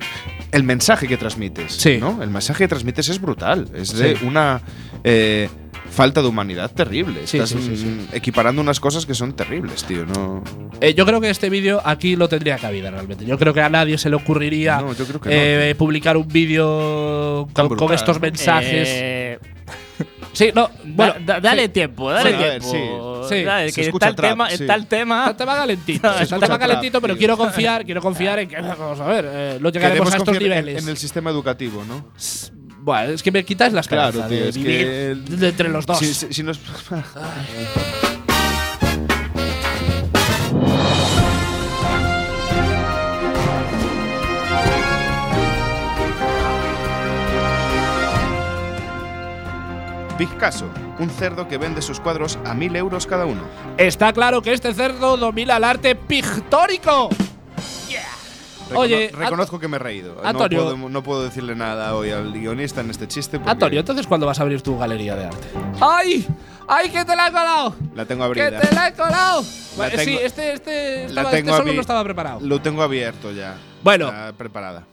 el 0.52 0.62
mensaje 0.62 1.09
que 1.09 1.16
transmites, 1.16 1.72
Sí. 1.72 1.98
¿no? 1.98 2.22
El 2.22 2.30
mensaje 2.30 2.62
que 2.62 2.68
transmites 2.68 3.09
es 3.09 3.20
brutal. 3.20 3.68
Es 3.74 3.92
de 3.92 4.16
Sí. 4.16 4.24
una 4.24 4.61
eh, 5.02 5.48
falta 5.90 6.22
de 6.22 6.28
humanidad 6.28 6.70
terrible. 6.70 7.26
Sí, 7.26 7.38
Estás 7.38 7.50
sí, 7.50 7.59
sí, 7.61 7.76
sí. 7.76 7.87
mm, 7.87 8.14
equiparando 8.14 8.62
unas 8.62 8.78
cosas 8.78 9.04
que 9.04 9.14
son 9.14 9.32
terribles, 9.35 9.82
tío. 9.82 10.06
No, 10.06 10.44
Eh, 10.80 10.94
yo 10.94 11.04
creo 11.06 11.20
que 11.20 11.28
este 11.30 11.50
vídeo 11.50 11.80
aquí 11.85 12.16
no 12.16 12.28
tendría 12.28 12.56
cabida 12.59 12.90
realmente. 12.92 13.24
Yo 13.24 13.38
creo 13.38 13.52
que 13.52 13.62
a 13.62 13.68
nadie 13.68 13.98
se 13.98 14.11
le 14.11 14.16
ocurriría 14.16 14.76
No, 14.80 14.92
yo 14.94 15.06
creo 15.06 15.20
que 15.20 15.70
eh, 15.70 15.74
publicar 15.74 16.16
un 16.16 16.28
vídeo 16.28 17.48
con, 17.52 17.92
estos 17.92 18.20
mensajes. 18.20 18.88
Eh, 18.92 19.38
sí, 20.32 20.50
no. 20.54 20.70
Bueno, 20.85 21.14
da- 21.20 21.35
da- 21.35 21.40
dale 21.40 21.62
sí. 21.64 21.68
tiempo, 21.70 22.11
dale 22.11 22.30
Sí, 22.30 22.35
a 22.37 22.38
ver, 22.38 22.61
tiempo. 22.62 23.26
sí. 23.28 23.42
Dale, 23.44 23.72
que 23.72 23.80
está 23.82 24.09
el 24.09 24.14
trap, 24.16 24.30
tema, 24.30 24.48
sí. 24.48 24.54
está 24.54 24.74
el 24.74 24.87
tema. 24.87 25.18
Está 25.18 25.30
el 25.30 25.37
tema 25.37 25.54
calentito. 25.56 26.09
Está 26.11 26.22
el 26.22 26.28
tema 26.28 26.46
trap, 26.46 26.61
calentito, 26.61 27.00
pero 27.00 27.14
tío. 27.14 27.18
quiero 27.18 27.37
confiar, 27.37 27.85
quiero 27.85 28.00
confiar 28.02 28.38
en 28.40 28.48
que 28.48 28.61
vamos 28.61 29.00
a 29.00 29.06
ver, 29.06 29.24
eh, 29.28 29.59
no 29.61 29.70
llegaremos 29.70 29.80
Queremos 30.09 30.14
a 30.14 30.16
estos 30.16 30.28
confiar 30.35 30.52
en- 30.59 30.64
niveles. 30.64 30.82
En 30.85 30.88
el 30.90 30.96
sistema 30.96 31.30
educativo, 31.30 31.85
¿no? 31.87 32.06
Bueno, 32.80 33.12
es 33.14 33.22
que 33.22 33.32
me 33.32 33.44
quitáis 33.44 33.72
las 33.72 33.88
Claro, 33.88 34.20
cabezas 34.20 34.28
tío, 34.28 34.38
de 34.42 34.48
es 34.50 34.56
que 35.26 35.35
de 35.37 35.48
entre 35.48 35.68
los 35.70 35.87
dos. 35.87 35.98
Si, 35.98 36.14
si- 36.14 36.32
si 36.32 36.42
nos- 36.44 36.61
Big 50.18 50.35
Caso, 50.38 50.66
un 50.98 51.11
cerdo 51.11 51.46
que 51.48 51.59
vende 51.59 51.83
sus 51.83 52.00
cuadros 52.00 52.38
a 52.44 52.55
mil 52.55 52.74
euros 52.76 53.07
cada 53.07 53.26
uno. 53.26 53.42
Está 53.76 54.12
claro 54.12 54.40
que 54.42 54.52
este 54.52 54.72
cerdo 54.72 55.16
domina 55.16 55.57
el 55.59 55.64
arte 55.64 55.94
pictórico. 55.94 57.11
Recono- 58.68 58.81
Oye, 58.81 59.11
reconozco 59.14 59.61
que 59.61 59.68
me 59.68 59.76
he 59.76 59.79
reído. 59.79 60.16
Antonio. 60.24 60.59
No 60.59 60.64
puedo, 60.74 60.88
no 60.88 61.02
puedo 61.05 61.22
decirle 61.22 61.55
nada 61.55 61.94
hoy 61.94 62.11
al 62.11 62.33
guionista 62.33 62.81
en 62.81 62.90
este 62.90 63.07
chiste. 63.07 63.38
porque 63.38 63.50
Antonio, 63.52 63.79
entonces 63.79 64.07
¿cuándo 64.09 64.26
vas 64.26 64.40
a 64.40 64.42
abrir 64.42 64.61
tu 64.61 64.76
galería 64.76 65.14
de 65.14 65.26
arte? 65.26 65.46
¡Ay! 65.81 66.26
¡Ay, 66.66 66.90
que 66.90 67.05
te 67.05 67.14
la 67.14 67.29
he 67.29 67.31
colado! 67.31 67.76
La 67.94 68.07
tengo 68.07 68.22
¡Que 68.33 68.42
abrida. 68.42 68.61
te 68.61 68.74
la 68.74 68.88
he 68.88 68.92
colado! 68.94 69.44
Bueno, 69.76 69.94
tengo- 69.96 70.05
sí, 70.18 70.18
este, 70.20 70.52
este, 70.55 70.98
La 71.02 71.07
estaba- 71.20 71.31
tengo 71.31 71.50
este 71.50 71.62
solo 71.62 71.72
no 71.74 71.81
estaba 71.81 72.02
preparado. 72.02 72.40
Lo 72.42 72.61
tengo 72.61 72.83
abierto 72.83 73.31
ya. 73.31 73.55
Bueno. 73.87 74.09
está 74.09 74.33
preparada. 74.33 74.85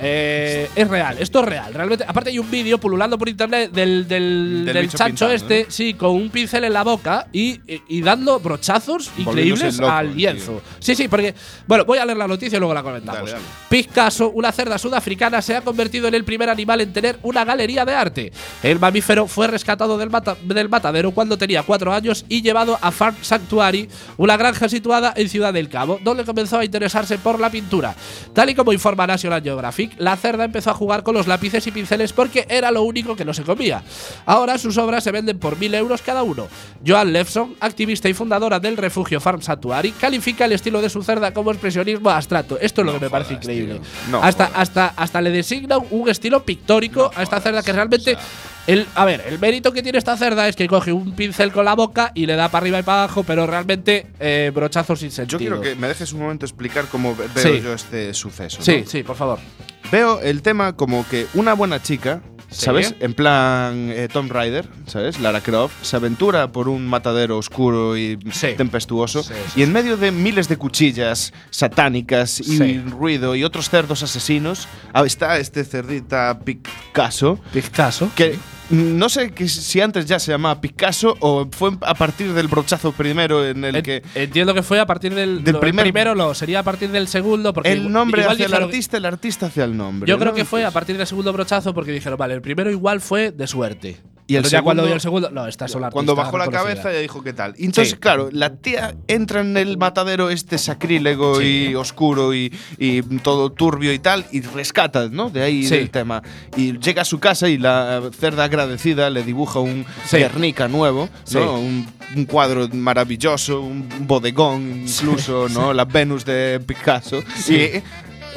Eh, 0.00 0.70
es 0.74 0.88
real, 0.88 1.18
esto 1.20 1.40
es 1.40 1.44
real. 1.44 1.74
Realmente, 1.74 2.02
aparte 2.08 2.30
hay 2.30 2.38
un 2.38 2.50
vídeo 2.50 2.78
pululando 2.78 3.18
por 3.18 3.28
internet 3.28 3.70
del, 3.72 4.08
del, 4.08 4.62
pintando, 4.88 5.30
este, 5.30 5.64
¿no? 5.64 5.70
sí, 5.70 5.92
con 5.92 6.10
un 6.12 6.30
pincel 6.30 6.64
en 6.64 6.72
la 6.72 6.82
boca 6.82 7.26
y, 7.30 7.60
y- 7.70 7.82
y 7.88 8.00
dando 8.00 8.40
brochazos 8.40 9.10
increíbles 9.18 9.76
loco, 9.78 9.92
al 9.92 10.06
tío. 10.14 10.16
lienzo. 10.32 10.62
Sí, 10.78 10.94
sí, 10.94 11.08
porque. 11.08 11.34
Bueno, 11.66 11.84
voy 11.84 11.98
a 11.98 12.06
leer 12.06 12.16
la 12.16 12.26
noticia 12.26 12.56
y 12.56 12.58
luego 12.58 12.72
la 12.72 12.82
comentamos. 12.82 13.30
Dale, 13.30 13.42
una 14.32 14.50
cerda 14.50 14.78
sudafricana, 14.78 15.42
se 15.42 15.54
ha 15.54 15.60
convertido 15.60 16.08
en 16.08 16.14
el 16.14 16.24
primer 16.24 16.48
animal 16.48 16.80
en 16.80 16.94
tener 16.94 17.18
una 17.22 17.44
galería 17.44 17.84
de 17.84 17.92
arte. 17.94 18.32
El 18.62 18.78
mamífero 18.78 19.26
fue 19.26 19.46
rescatado 19.46 19.98
del, 19.98 20.08
mata- 20.08 20.38
del 20.42 20.70
matadero 20.70 21.10
cuando 21.10 21.36
tenía 21.36 21.62
cuatro 21.64 21.92
años 21.92 22.24
y 22.30 22.40
llevado 22.40 22.78
a 22.80 22.90
Farm 22.92 23.16
Sanctuary, 23.20 23.90
una 24.16 24.38
granja 24.38 24.70
situada 24.70 25.12
en 25.14 25.28
Ciudad 25.28 25.52
del 25.52 25.68
Cabo, 25.68 26.00
donde 26.02 26.24
comenzó 26.24 26.58
a 26.60 26.64
interesarse 26.64 27.18
por 27.18 27.38
la 27.38 27.50
pintura. 27.50 27.94
Tal 28.32 28.50
y 28.50 28.54
como 28.54 28.72
informa 28.72 29.06
National 29.06 29.42
Geographic, 29.42 29.92
la 29.98 30.16
cerda 30.16 30.44
empezó 30.44 30.70
a 30.70 30.74
jugar 30.74 31.02
con 31.02 31.14
los 31.14 31.26
lápices 31.26 31.66
y 31.66 31.70
pinceles 31.70 32.12
porque 32.12 32.46
era 32.48 32.70
lo 32.70 32.82
único 32.82 33.16
que 33.16 33.24
no 33.24 33.32
se 33.32 33.42
comía. 33.42 33.82
Ahora 34.26 34.58
sus 34.58 34.76
obras 34.78 35.04
se 35.04 35.12
venden 35.12 35.38
por 35.38 35.58
mil 35.58 35.74
euros 35.74 36.02
cada 36.02 36.22
uno. 36.22 36.48
Joan 36.86 37.12
Lefson, 37.12 37.54
activista 37.60 38.08
y 38.08 38.14
fundadora 38.14 38.60
del 38.60 38.76
refugio 38.76 39.20
Farm 39.20 39.42
Sanctuary, 39.42 39.92
califica 39.92 40.44
el 40.44 40.52
estilo 40.52 40.82
de 40.82 40.90
su 40.90 41.02
cerda 41.02 41.32
como 41.32 41.50
expresionismo 41.50 42.10
abstracto. 42.10 42.58
Esto 42.60 42.82
es 42.82 42.86
lo 42.86 42.92
No 42.92 42.98
que 42.98 43.04
me 43.06 43.10
parece 43.10 43.34
increíble. 43.34 43.80
No 44.10 44.22
hasta, 44.22 44.46
jodas. 44.46 44.60
hasta, 44.60 44.86
hasta 44.96 45.20
le 45.20 45.30
designa 45.30 45.78
un 45.78 46.08
estilo 46.08 46.44
pictórico 46.44 47.10
a 47.14 47.22
esta 47.22 47.40
cerda 47.40 47.62
que 47.62 47.72
realmente. 47.72 48.14
o 48.14 48.18
sea. 48.18 48.55
El, 48.66 48.86
a 48.94 49.04
ver, 49.04 49.22
el 49.28 49.38
mérito 49.38 49.72
que 49.72 49.82
tiene 49.82 49.98
esta 49.98 50.16
cerda 50.16 50.48
es 50.48 50.56
que 50.56 50.66
coge 50.66 50.92
un 50.92 51.12
pincel 51.12 51.52
con 51.52 51.64
la 51.64 51.74
boca 51.74 52.12
y 52.14 52.26
le 52.26 52.34
da 52.36 52.48
para 52.48 52.62
arriba 52.64 52.78
y 52.80 52.82
para 52.82 53.04
abajo, 53.04 53.22
pero 53.24 53.46
realmente 53.46 54.06
eh, 54.18 54.50
brochazos 54.54 54.98
sin 55.00 55.10
Yo 55.10 55.14
sentido. 55.16 55.38
quiero 55.38 55.60
que 55.60 55.74
me 55.74 55.88
dejes 55.88 56.12
un 56.12 56.20
momento 56.20 56.44
explicar 56.46 56.86
cómo 56.90 57.14
ve- 57.14 57.26
veo 57.34 57.42
Sí. 57.54 57.60
yo 57.62 57.72
este 57.72 58.12
suceso. 58.14 58.62
Sí, 58.62 58.82
¿no? 58.84 58.90
sí, 58.90 59.02
por 59.02 59.16
favor. 59.16 59.38
Veo 59.92 60.20
el 60.20 60.42
tema 60.42 60.74
como 60.74 61.06
que 61.08 61.26
una 61.34 61.54
buena 61.54 61.80
chica, 61.80 62.22
Sí. 62.48 62.64
¿sabes? 62.66 62.94
En 63.00 63.12
plan 63.14 63.90
eh, 63.90 64.08
Tomb 64.12 64.30
Raider, 64.30 64.68
¿sabes? 64.86 65.18
Lara 65.20 65.40
Croft, 65.40 65.74
se 65.82 65.96
aventura 65.96 66.52
por 66.52 66.68
un 66.68 66.86
matadero 66.86 67.38
oscuro 67.38 67.96
y 67.96 68.18
Sí. 68.32 68.48
tempestuoso. 68.56 69.24
Y 69.56 69.62
en 69.64 69.72
medio 69.72 69.96
de 69.96 70.12
miles 70.12 70.48
de 70.48 70.56
cuchillas 70.56 71.32
satánicas 71.50 72.40
y 72.40 72.78
ruido 72.80 73.34
y 73.34 73.42
otros 73.44 73.68
cerdos 73.68 74.02
asesinos, 74.04 74.68
ah, 74.92 75.04
está 75.04 75.38
este 75.38 75.64
cerdita 75.64 76.38
Picasso. 76.44 77.38
Picasso. 77.52 78.10
Que 78.14 78.38
no 78.70 79.08
sé 79.08 79.30
que 79.32 79.48
si 79.48 79.80
antes 79.80 80.06
ya 80.06 80.18
se 80.18 80.32
llamaba 80.32 80.60
Picasso 80.60 81.16
o 81.20 81.48
fue 81.50 81.72
a 81.82 81.94
partir 81.94 82.32
del 82.32 82.48
brochazo 82.48 82.92
primero 82.92 83.44
en 83.46 83.64
el 83.64 83.76
En- 83.76 83.82
que 83.82 84.02
Entiendo 84.14 84.54
que 84.54 84.62
fue 84.62 84.80
a 84.80 84.86
partir 84.86 85.14
del, 85.14 85.44
Del 85.44 85.54
lo- 85.54 85.60
primer- 85.60 85.84
primero, 85.84 86.14
no, 86.14 86.34
sería 86.34 86.60
a 86.60 86.62
partir 86.62 86.90
del 86.90 87.08
segundo. 87.08 87.52
Porque 87.52 87.72
el 87.72 87.90
nombre 87.92 88.22
igual 88.22 88.34
hacia 88.34 88.46
el 88.46 88.54
artista, 88.54 88.96
el 88.96 89.04
artista 89.04 89.46
hacia 89.46 89.64
el 89.64 89.76
nombre. 89.76 90.08
Yo 90.08 90.18
creo 90.18 90.34
que 90.34 90.44
fue 90.44 90.64
a 90.64 90.70
partir 90.70 90.96
del 90.96 91.06
segundo 91.06 91.32
brochazo 91.32 91.72
porque 91.74 91.92
dijeron, 91.92 92.18
vale, 92.18 92.34
el 92.34 92.42
primero 92.42 92.70
igual 92.70 93.00
fue 93.00 93.30
de 93.30 93.46
suerte. 93.46 93.96
Y 94.28 94.34
el 94.34 94.42
Pero 94.42 94.50
ya 94.50 94.62
cuando 94.62 94.84
dio 94.84 94.94
el 94.94 95.00
segundo, 95.00 95.30
no, 95.30 95.46
esta 95.46 95.66
es 95.66 95.74
una 95.76 95.90
Cuando 95.90 96.12
artista 96.12 96.24
bajó 96.24 96.38
la 96.38 96.50
cabeza 96.50 96.92
ya 96.92 96.98
dijo 96.98 97.22
qué 97.22 97.32
tal. 97.32 97.54
Y 97.56 97.66
entonces, 97.66 97.92
Sí. 97.92 97.96
claro, 97.98 98.28
la 98.32 98.56
tía 98.56 98.96
entra 99.06 99.40
en 99.40 99.56
el 99.56 99.78
matadero 99.78 100.30
este 100.30 100.58
sacrílego 100.58 101.38
Sí. 101.40 101.68
y 101.70 101.74
oscuro 101.76 102.34
y, 102.34 102.52
y 102.78 103.02
todo 103.18 103.52
turbio 103.52 103.92
y 103.92 104.00
tal 104.00 104.26
y 104.32 104.40
rescata, 104.40 105.08
¿no? 105.08 105.30
De 105.30 105.42
ahí 105.42 105.64
Sí. 105.64 105.74
el 105.76 105.90
tema. 105.90 106.22
Y 106.56 106.76
llega 106.78 107.02
a 107.02 107.04
su 107.04 107.20
casa 107.20 107.48
y 107.48 107.56
la 107.56 108.02
cerda 108.18 108.44
agradecida 108.44 109.10
le 109.10 109.22
dibuja 109.22 109.60
un. 109.60 109.86
Guernica 110.10 110.66
nuevo. 110.66 111.08
¿no? 111.32 111.58
Un, 111.60 111.86
un 112.16 112.24
cuadro 112.24 112.68
maravilloso, 112.72 113.60
un 113.60 113.88
bodegón 114.08 114.82
incluso, 114.88 115.48
¿no? 115.50 115.72
La 115.72 115.84
Venus 115.84 116.24
de 116.24 116.60
Picasso. 116.66 117.22
Y 117.48 117.82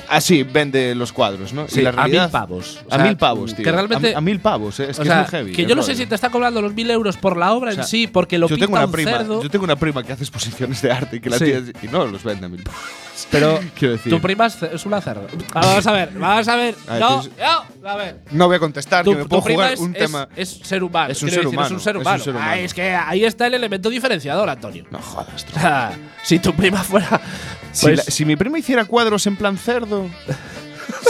así 0.10 0.44
vende 0.44 0.94
los 0.96 1.14
cuadros, 1.14 1.54
¿no? 1.54 1.68
Sí, 1.68 1.80
y 1.80 1.84
la 1.84 1.92
a 1.92 2.08
mil 2.08 2.20
pavos. 2.32 2.80
O 2.90 2.94
a 2.94 2.96
sea, 2.98 3.06
mil 3.06 3.18
pavos, 3.18 3.56
tío. 3.56 3.64
que 3.64 3.72
realmente- 3.72 4.14
a, 4.14 4.18
a 4.18 4.22
mil 4.22 4.40
pavos, 4.40 4.80
¿eh? 4.80 4.88
es 4.90 5.00
O 5.00 5.04
que 5.04 5.08
sea, 5.10 5.22
es 5.22 5.32
muy 5.32 5.40
heavy. 5.40 5.52
que 5.54 5.66
yo 5.66 5.76
no 5.76 5.84
sé 5.84 5.96
si 5.96 6.06
te 6.06 6.16
está 6.16 6.30
cobrando 6.30 6.62
los 6.62 6.74
mil 6.74 6.90
euros 6.92 7.18
por 7.18 7.38
la 7.38 7.54
obra 7.54 7.72
O 7.72 7.74
sea, 7.74 7.84
en 7.84 7.88
sí, 7.90 8.08
porque 8.08 8.38
lo 8.38 8.48
yo 8.48 8.56
pinta 8.56 8.66
tengo 8.68 8.78
una 8.78 8.86
un 8.86 8.92
prima, 8.92 9.12
cerdo. 9.12 9.44
Yo 9.44 9.50
tengo 9.50 9.64
una 9.66 9.76
prima 9.76 10.04
que 10.04 10.14
hace 10.14 10.24
exposiciones 10.24 10.82
de 10.82 10.92
arte 10.92 11.16
y 11.18 11.20
que 11.20 11.30
la 11.30 11.38
Sí. 11.38 11.46
tía 11.46 11.62
y 11.84 11.88
no 11.88 12.06
los 12.06 12.24
vende 12.24 12.46
a 12.46 12.50
mil 12.50 12.64
pavos. 12.64 12.80
Pero 13.32 13.60
Quiero 13.78 13.94
decir. 13.96 14.12
tu 14.12 14.22
prima 14.22 14.46
es, 14.48 14.62
es 14.64 14.86
una 14.86 15.02
cerda. 15.02 15.24
Vamos 15.54 15.86
a 15.88 15.92
ver, 15.92 16.10
vamos 16.16 16.48
a 16.48 16.56
ver. 16.56 16.76
A 16.88 16.92
ver, 16.94 17.02
no, 17.02 17.22
tú- 17.22 17.30
no, 17.82 17.90
a 17.90 17.96
ver. 17.96 18.20
No 18.32 18.48
voy 18.48 18.56
a 18.56 18.60
contestar, 18.60 19.04
Tu, 19.06 19.12
que 19.12 19.18
me 19.18 19.24
tu 19.24 19.30
puedo 19.30 19.44
prima 19.44 19.58
jugar 19.64 19.74
es, 19.74 19.80
un 19.80 19.92
es- 19.96 20.00
tema. 20.00 20.28
es 20.36 20.50
ser 20.64 20.84
humano. 20.84 21.12
Es 21.12 21.22
un 21.22 21.30
quiero 21.30 21.44
ser 21.44 21.46
decir, 21.46 21.58
humano, 21.58 21.68
Es 21.68 21.72
un 21.74 21.80
ser 21.80 21.96
es 21.96 21.96
un 21.96 22.02
humano. 22.02 22.24
ser 22.24 22.34
Ah, 22.36 22.38
humano. 22.40 22.54
es 22.62 22.74
que 22.74 22.96
ahí 22.96 23.24
está 23.26 23.48
el 23.48 23.54
elemento 23.54 23.90
diferenciador, 23.90 24.50
Antonio. 24.50 24.86
No 24.92 25.00
jodas, 25.00 25.46
O 25.56 25.60
sea, 25.60 25.92
si 26.24 26.40
tu 26.40 26.54
prima 26.54 26.84
fuera. 26.84 27.20
Si, 27.72 27.86
Pues, 27.86 27.98
la- 27.98 28.04
si 28.04 28.26
mi 28.26 28.36
prima 28.36 28.58
hiciera 28.60 28.86
cuadros 28.86 29.26
en 29.28 29.36
plan 29.36 29.58
cerdo, 29.58 30.08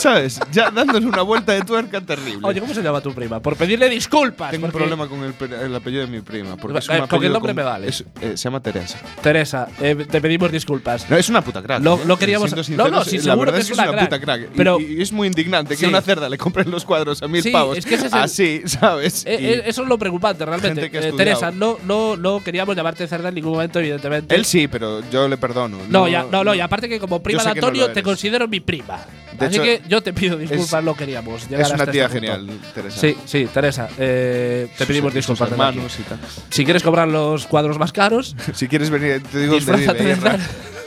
¿sabes? 0.02 0.40
Ya 0.52 0.72
dándole 0.72 1.06
una 1.06 1.22
vuelta 1.22 1.54
de 1.54 1.62
tuerca 1.62 2.02
terrible. 2.02 2.40
Oye, 2.44 2.60
¿cómo 2.60 2.74
se 2.74 2.82
llama 2.82 3.02
tu 3.02 3.14
prima? 3.14 3.40
Por 3.42 3.56
pedirle 3.56 3.90
disculpas. 3.90 4.52
tengo 4.52 4.66
un 4.66 4.72
porque- 4.72 4.88
problema 4.88 5.08
con 5.08 5.24
el, 5.24 5.62
el 5.64 5.76
apellido 5.76 6.02
de 6.06 6.08
mi 6.12 6.22
prima. 6.22 6.56
Porque 6.58 6.80
es 6.80 6.90
Eh, 6.90 7.04
con 7.10 7.24
el 7.24 7.32
nombre 7.34 7.54
me 7.54 7.64
vale. 7.64 7.88
es- 7.88 8.02
eh, 8.22 8.32
se 8.36 8.44
llama 8.46 8.62
Teresa. 8.62 8.98
Teresa, 9.22 9.68
eh, 9.82 9.96
te 10.10 10.22
pedimos 10.22 10.52
disculpas. 10.52 11.10
No, 11.10 11.18
es 11.18 11.30
una 11.30 11.42
puta 11.42 11.62
crack. 11.62 11.84
Lo- 11.84 11.96
¿eh? 11.96 12.02
lo 12.06 12.18
queríamos- 12.18 12.50
Siendo 12.50 12.84
no, 12.86 12.90
no, 12.90 13.04
sinceros, 13.04 13.08
sí, 13.10 13.18
la 13.18 13.24
seguro 13.24 13.40
verdad 13.40 13.54
que 13.54 13.60
es 13.60 13.64
es 13.64 13.68
que 13.70 13.74
es 13.74 13.80
una 13.80 13.92
crack. 13.98 14.06
puta 14.10 14.20
crack. 14.22 14.42
Y- 14.42 14.58
Pero- 14.58 14.80
y, 14.80 15.02
es 15.02 15.12
muy 15.12 15.28
indignante 15.28 15.76
Sí. 15.76 15.82
que 15.82 15.88
una 15.88 16.02
cerda 16.02 16.30
le 16.30 16.38
compren 16.38 16.70
los 16.72 16.86
cuadros 16.86 17.22
a 17.22 17.28
mil 17.28 17.42
Sí, 17.44 17.52
pavos. 17.52 17.78
es 17.78 17.86
que 17.86 17.96
ese 17.96 18.08
es 18.08 18.14
el- 18.14 18.20
Así, 18.20 18.62
¿sabes? 18.66 19.26
Eh, 19.26 19.38
Y- 19.40 19.46
eh, 19.46 19.64
eso 19.66 19.84
es 19.84 19.88
lo 19.88 19.98
preocupante, 19.98 20.46
realmente. 20.46 20.90
Teresa, 20.90 21.52
no, 21.52 21.78
no, 21.86 22.16
no 22.18 22.44
queríamos 22.44 22.76
llamarte 22.76 23.08
cerda 23.08 23.30
en 23.30 23.36
ningún 23.36 23.54
momento, 23.54 23.80
evidentemente. 23.80 24.36
Él 24.36 24.46
sí, 24.46 24.68
pero 24.68 25.02
yo 25.10 25.28
le 25.28 25.38
perdono. 25.38 25.78
No, 25.90 26.08
ya, 26.08 26.26
no, 26.32 26.44
no, 26.44 26.54
y 26.56 26.60
aparte 26.62 26.88
que 26.90 27.00
como 27.00 27.22
prima 27.22 27.42
de 27.44 27.48
no 27.50 27.52
Antonio 27.54 27.92
te 27.92 28.04
considero 28.04 28.48
mi 28.48 28.60
prima. 28.60 29.00
De 29.40 29.46
Así 29.46 29.56
hecho, 29.56 29.64
que 29.64 29.82
yo 29.88 30.02
te 30.04 30.14
pido 30.14 30.38
disculpas, 30.38 30.84
no 30.84 30.96
queríamos 30.96 31.50
llegar 31.50 31.62
Es 31.62 31.68
una 31.72 31.84
hasta 31.84 31.92
tía 31.92 32.06
este 32.06 32.20
punto. 32.20 32.36
genial, 32.36 32.60
Teresa. 32.74 33.00
Sí, 33.00 33.18
sí, 33.26 33.48
Teresa, 33.54 33.88
eh, 33.98 34.68
te 34.78 34.86
pedimos 34.86 35.14
disculpas. 35.14 35.52
hermanos 35.52 35.98
y 36.00 36.04
tal. 36.04 36.20
Si 36.50 36.64
quieres 36.66 36.84
cobrar 36.84 37.08
los 37.08 37.48
cuadros 37.48 37.78
más 37.80 37.92
caros, 37.94 38.36
Si 38.54 38.68
quieres 38.68 38.90
venir, 38.90 39.24
te 39.24 39.40
digo 39.40 39.56
disfrázate 39.56 40.04
vive, 40.04 40.16
de 40.16 40.40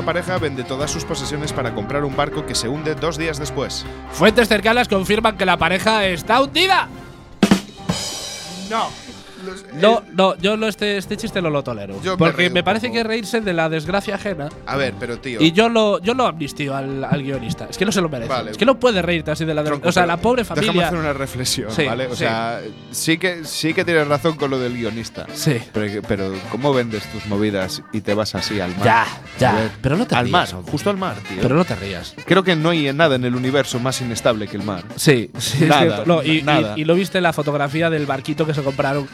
Una 0.00 0.06
pareja 0.06 0.38
vende 0.38 0.64
todas 0.64 0.90
sus 0.90 1.04
posesiones 1.04 1.52
para 1.52 1.74
comprar 1.74 2.04
un 2.06 2.16
barco 2.16 2.46
que 2.46 2.54
se 2.54 2.70
hunde 2.70 2.94
dos 2.94 3.18
días 3.18 3.38
después. 3.38 3.84
Fuentes 4.12 4.48
cercanas 4.48 4.88
confirman 4.88 5.36
que 5.36 5.44
la 5.44 5.58
pareja 5.58 6.06
está 6.06 6.40
hundida. 6.40 6.88
No. 8.70 8.88
No, 9.74 10.02
no, 10.12 10.36
yo 10.38 10.56
no 10.56 10.66
este, 10.68 10.96
este 10.96 11.16
chiste 11.16 11.40
no 11.42 11.50
lo 11.50 11.62
tolero. 11.62 12.00
Yo 12.02 12.16
porque 12.16 12.50
me, 12.50 12.62
parece 12.62 12.90
que 12.90 13.02
reírse 13.02 13.40
de 13.40 13.52
la 13.52 13.68
desgracia 13.68 14.14
ajena. 14.16 14.48
A 14.66 14.76
ver, 14.76 14.94
pero 14.98 15.18
tío. 15.18 15.40
Y 15.40 15.52
yo 15.52 15.68
lo, 15.68 16.00
yo 16.00 16.14
lo 16.14 16.26
amnistio 16.26 16.74
al, 16.76 17.04
al 17.04 17.22
guionista. 17.22 17.66
Es 17.70 17.78
que 17.78 17.84
no 17.84 17.92
se 17.92 18.00
lo 18.00 18.08
merece. 18.08 18.30
Vale. 18.32 18.50
Es 18.52 18.56
que 18.58 18.64
no 18.66 18.78
puede 18.78 19.02
reírte 19.02 19.30
así 19.30 19.44
de 19.44 19.54
la 19.54 19.64
Tronco, 19.64 19.88
O 19.88 19.92
sea, 19.92 20.06
la 20.06 20.16
pobre 20.16 20.42
Déjame 20.42 20.60
familia. 20.62 20.86
hacer 20.88 20.98
una 20.98 21.12
reflexión, 21.12 21.70
Sí, 21.70 21.84
¿vale? 21.84 22.06
O 22.06 22.10
sí. 22.10 22.16
sea, 22.18 22.60
sí 22.90 23.18
que, 23.18 23.44
sí 23.44 23.74
que 23.74 23.84
tienes 23.84 24.06
razón 24.08 24.36
con 24.36 24.50
lo 24.50 24.58
del 24.58 24.74
guionista. 24.74 25.26
Sí. 25.32 25.56
Pero, 25.72 26.02
pero 26.06 26.32
¿cómo 26.50 26.72
vendes 26.72 27.04
tus 27.12 27.26
movidas 27.26 27.82
y 27.92 28.00
te 28.00 28.14
vas 28.14 28.34
así 28.34 28.60
al 28.60 28.70
mar? 28.76 28.84
Ya, 28.84 29.06
ya. 29.38 29.52
ver, 29.54 29.70
Pero 29.80 29.96
no 29.96 30.06
te 30.06 30.14
Al 30.14 30.28
mar, 30.28 30.42
rías, 30.46 30.54
hombre. 30.54 30.70
justo 30.72 30.90
al 30.90 30.96
mar, 30.96 31.16
tío. 31.28 31.38
Pero 31.42 31.54
no 31.54 31.64
te 31.64 31.74
rías. 31.76 32.14
Creo 32.26 32.42
que 32.42 32.56
no 32.56 32.70
hay 32.70 32.92
nada 32.92 33.16
en 33.16 33.24
el 33.24 33.34
universo 33.34 33.78
más 33.78 34.00
inestable 34.00 34.46
que 34.48 34.56
el 34.56 34.62
mar. 34.62 34.84
Sí, 34.96 35.30
sí, 35.38 35.64
es 35.64 35.68
Nada. 35.68 36.02
No, 36.06 36.22
y, 36.22 36.38
y- 36.38 36.42
nada. 36.42 36.74
y 36.76 36.84
lo 36.84 36.94
viste 36.94 37.18
en 37.18 37.24
la 37.24 37.32
fotografía 37.32 37.90
del 37.90 38.06
barquito 38.06 38.46
que 38.46 38.54
se 38.54 38.62
compraron. 38.62 39.08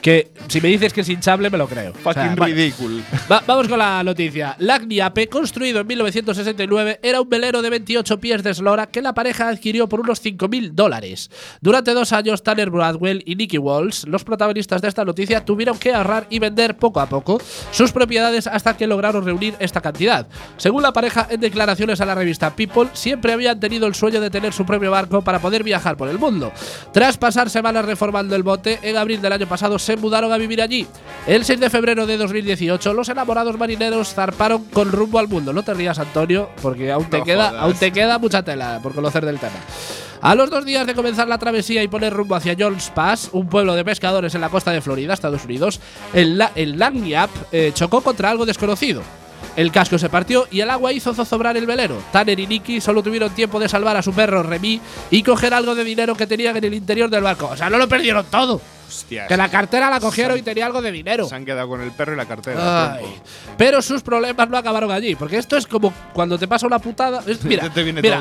Que 0.00 0.30
si 0.48 0.60
me 0.62 0.68
dices 0.68 0.92
que 0.94 1.02
es 1.02 1.08
hinchable, 1.10 1.50
me 1.50 1.58
lo 1.58 1.68
creo. 1.68 1.90
O 1.90 2.12
sea, 2.12 2.24
Fucking 2.24 2.36
bueno. 2.36 2.54
ridículo. 2.54 3.02
Va- 3.30 3.42
vamos 3.46 3.68
con 3.68 3.78
la 3.78 4.02
noticia. 4.02 4.56
Lagniape, 4.58 5.28
construido 5.28 5.80
en 5.80 5.86
1969, 5.86 7.00
era 7.02 7.20
un 7.20 7.28
velero 7.28 7.60
de 7.60 7.68
28 7.70 8.18
pies 8.18 8.42
de 8.42 8.50
eslora 8.50 8.86
que 8.86 9.02
la 9.02 9.12
pareja 9.12 9.48
adquirió 9.48 9.88
por 9.88 10.00
unos 10.00 10.22
5.000 10.24 10.70
dólares. 10.72 11.30
Durante 11.60 11.92
dos 11.92 12.12
años, 12.14 12.42
Tanner 12.42 12.70
Bradwell 12.70 13.22
y 13.26 13.36
Nicky 13.36 13.58
Walsh, 13.58 14.04
los 14.06 14.24
protagonistas 14.24 14.80
de 14.80 14.88
esta 14.88 15.04
noticia, 15.04 15.44
tuvieron 15.44 15.78
que 15.78 15.92
ahorrar 15.92 16.26
y 16.30 16.38
vender 16.38 16.76
poco 16.78 17.00
a 17.00 17.06
poco 17.08 17.38
sus 17.70 17.92
propiedades 17.92 18.46
hasta 18.46 18.76
que 18.76 18.86
lograron 18.86 19.24
reunir 19.24 19.54
esta 19.58 19.82
cantidad. 19.82 20.26
Según 20.56 20.82
la 20.82 20.92
pareja, 20.94 21.26
en 21.30 21.40
declaraciones 21.40 22.00
a 22.00 22.06
la 22.06 22.14
revista 22.14 22.56
People, 22.56 22.88
siempre 22.94 23.32
habían 23.34 23.60
tenido 23.60 23.86
el 23.86 23.94
sueño 23.94 24.20
de 24.20 24.30
tener 24.30 24.52
su 24.54 24.64
propio 24.64 24.90
barco 24.90 25.20
para 25.22 25.40
poder 25.40 25.62
viajar 25.62 25.96
por 25.98 26.08
el 26.08 26.18
mundo. 26.18 26.52
Tras 26.92 27.18
pasar 27.18 27.50
semanas 27.50 27.84
reformando 27.84 28.34
el 28.34 28.42
bote, 28.42 28.78
en 28.82 28.96
abril 28.96 29.20
del 29.20 29.32
año 29.32 29.46
pasado 29.46 29.78
se 29.78 29.89
mudaron 29.98 30.32
a 30.32 30.36
vivir 30.38 30.60
allí. 30.62 30.86
El 31.26 31.44
6 31.44 31.60
de 31.60 31.70
febrero 31.70 32.06
de 32.06 32.16
2018, 32.16 32.94
los 32.94 33.08
enamorados 33.08 33.58
marineros 33.58 34.14
zarparon 34.14 34.64
con 34.66 34.92
rumbo 34.92 35.18
al 35.18 35.28
mundo. 35.28 35.52
No 35.52 35.62
te 35.62 35.74
rías, 35.74 35.98
Antonio, 35.98 36.50
porque 36.62 36.90
aún 36.92 37.06
te, 37.10 37.18
No 37.18 37.24
queda, 37.24 37.48
jodas. 37.48 37.62
aún 37.62 37.74
te 37.74 37.92
queda 37.92 38.18
mucha 38.18 38.42
tela 38.42 38.80
por 38.82 38.94
conocer 38.94 39.24
del 39.26 39.38
tema. 39.38 39.56
A 40.22 40.34
los 40.34 40.50
dos 40.50 40.64
días 40.66 40.86
de 40.86 40.94
comenzar 40.94 41.28
la 41.28 41.38
travesía 41.38 41.82
y 41.82 41.88
poner 41.88 42.12
rumbo 42.12 42.34
hacia 42.34 42.54
Jones 42.58 42.90
Pass, 42.94 43.30
un 43.32 43.48
pueblo 43.48 43.74
de 43.74 43.84
pescadores 43.84 44.34
en 44.34 44.42
la 44.42 44.50
costa 44.50 44.70
de 44.70 44.82
Florida, 44.82 45.14
Estados 45.14 45.44
Unidos, 45.46 45.80
el, 46.12 46.36
la 46.36 46.52
el 46.54 46.78
Lagniappe 46.78 47.38
eh, 47.52 47.72
chocó 47.74 48.02
contra 48.02 48.30
algo 48.30 48.44
desconocido. 48.44 49.02
El 49.56 49.72
casco 49.72 49.98
se 49.98 50.10
partió 50.10 50.46
y 50.50 50.60
el 50.60 50.68
agua 50.70 50.92
hizo 50.92 51.12
zozobrar 51.14 51.56
el 51.56 51.66
velero. 51.66 51.96
Tanner 52.12 52.38
y 52.38 52.46
Nicky 52.46 52.80
solo 52.82 53.02
tuvieron 53.02 53.30
tiempo 53.34 53.58
de 53.58 53.68
salvar 53.68 53.96
a 53.96 54.02
su 54.02 54.12
perro 54.12 54.42
Remy 54.42 54.80
y 55.10 55.22
coger 55.22 55.54
algo 55.54 55.74
de 55.74 55.84
dinero 55.84 56.14
que 56.14 56.26
tenían 56.26 56.56
en 56.56 56.64
el 56.64 56.74
interior 56.74 57.08
del 57.10 57.22
barco. 57.22 57.48
O 57.52 57.56
sea, 57.56 57.68
no 57.70 57.78
lo 57.78 57.88
perdieron 57.88 58.26
todo. 58.30 58.60
Hostias. 58.90 59.28
Que 59.28 59.36
la 59.36 59.48
cartera 59.48 59.88
la 59.88 60.00
cogieron 60.00 60.36
y 60.36 60.42
tenía 60.42 60.66
algo 60.66 60.82
de 60.82 60.90
dinero. 60.90 61.28
Se 61.28 61.34
han 61.36 61.44
quedado 61.44 61.68
con 61.68 61.80
el 61.80 61.92
perro 61.92 62.14
y 62.14 62.16
la 62.16 62.26
cartera. 62.26 62.94
Ay. 62.94 63.04
Pero 63.56 63.80
sus 63.82 64.02
problemas 64.02 64.48
no 64.48 64.56
acabaron 64.56 64.90
allí, 64.90 65.14
porque 65.14 65.36
esto 65.38 65.56
es 65.56 65.66
como 65.66 65.92
cuando 66.12 66.38
te 66.38 66.48
pasa 66.48 66.66
una 66.66 66.78
putada. 66.80 67.22
es- 67.26 67.44
mira, 67.44 67.70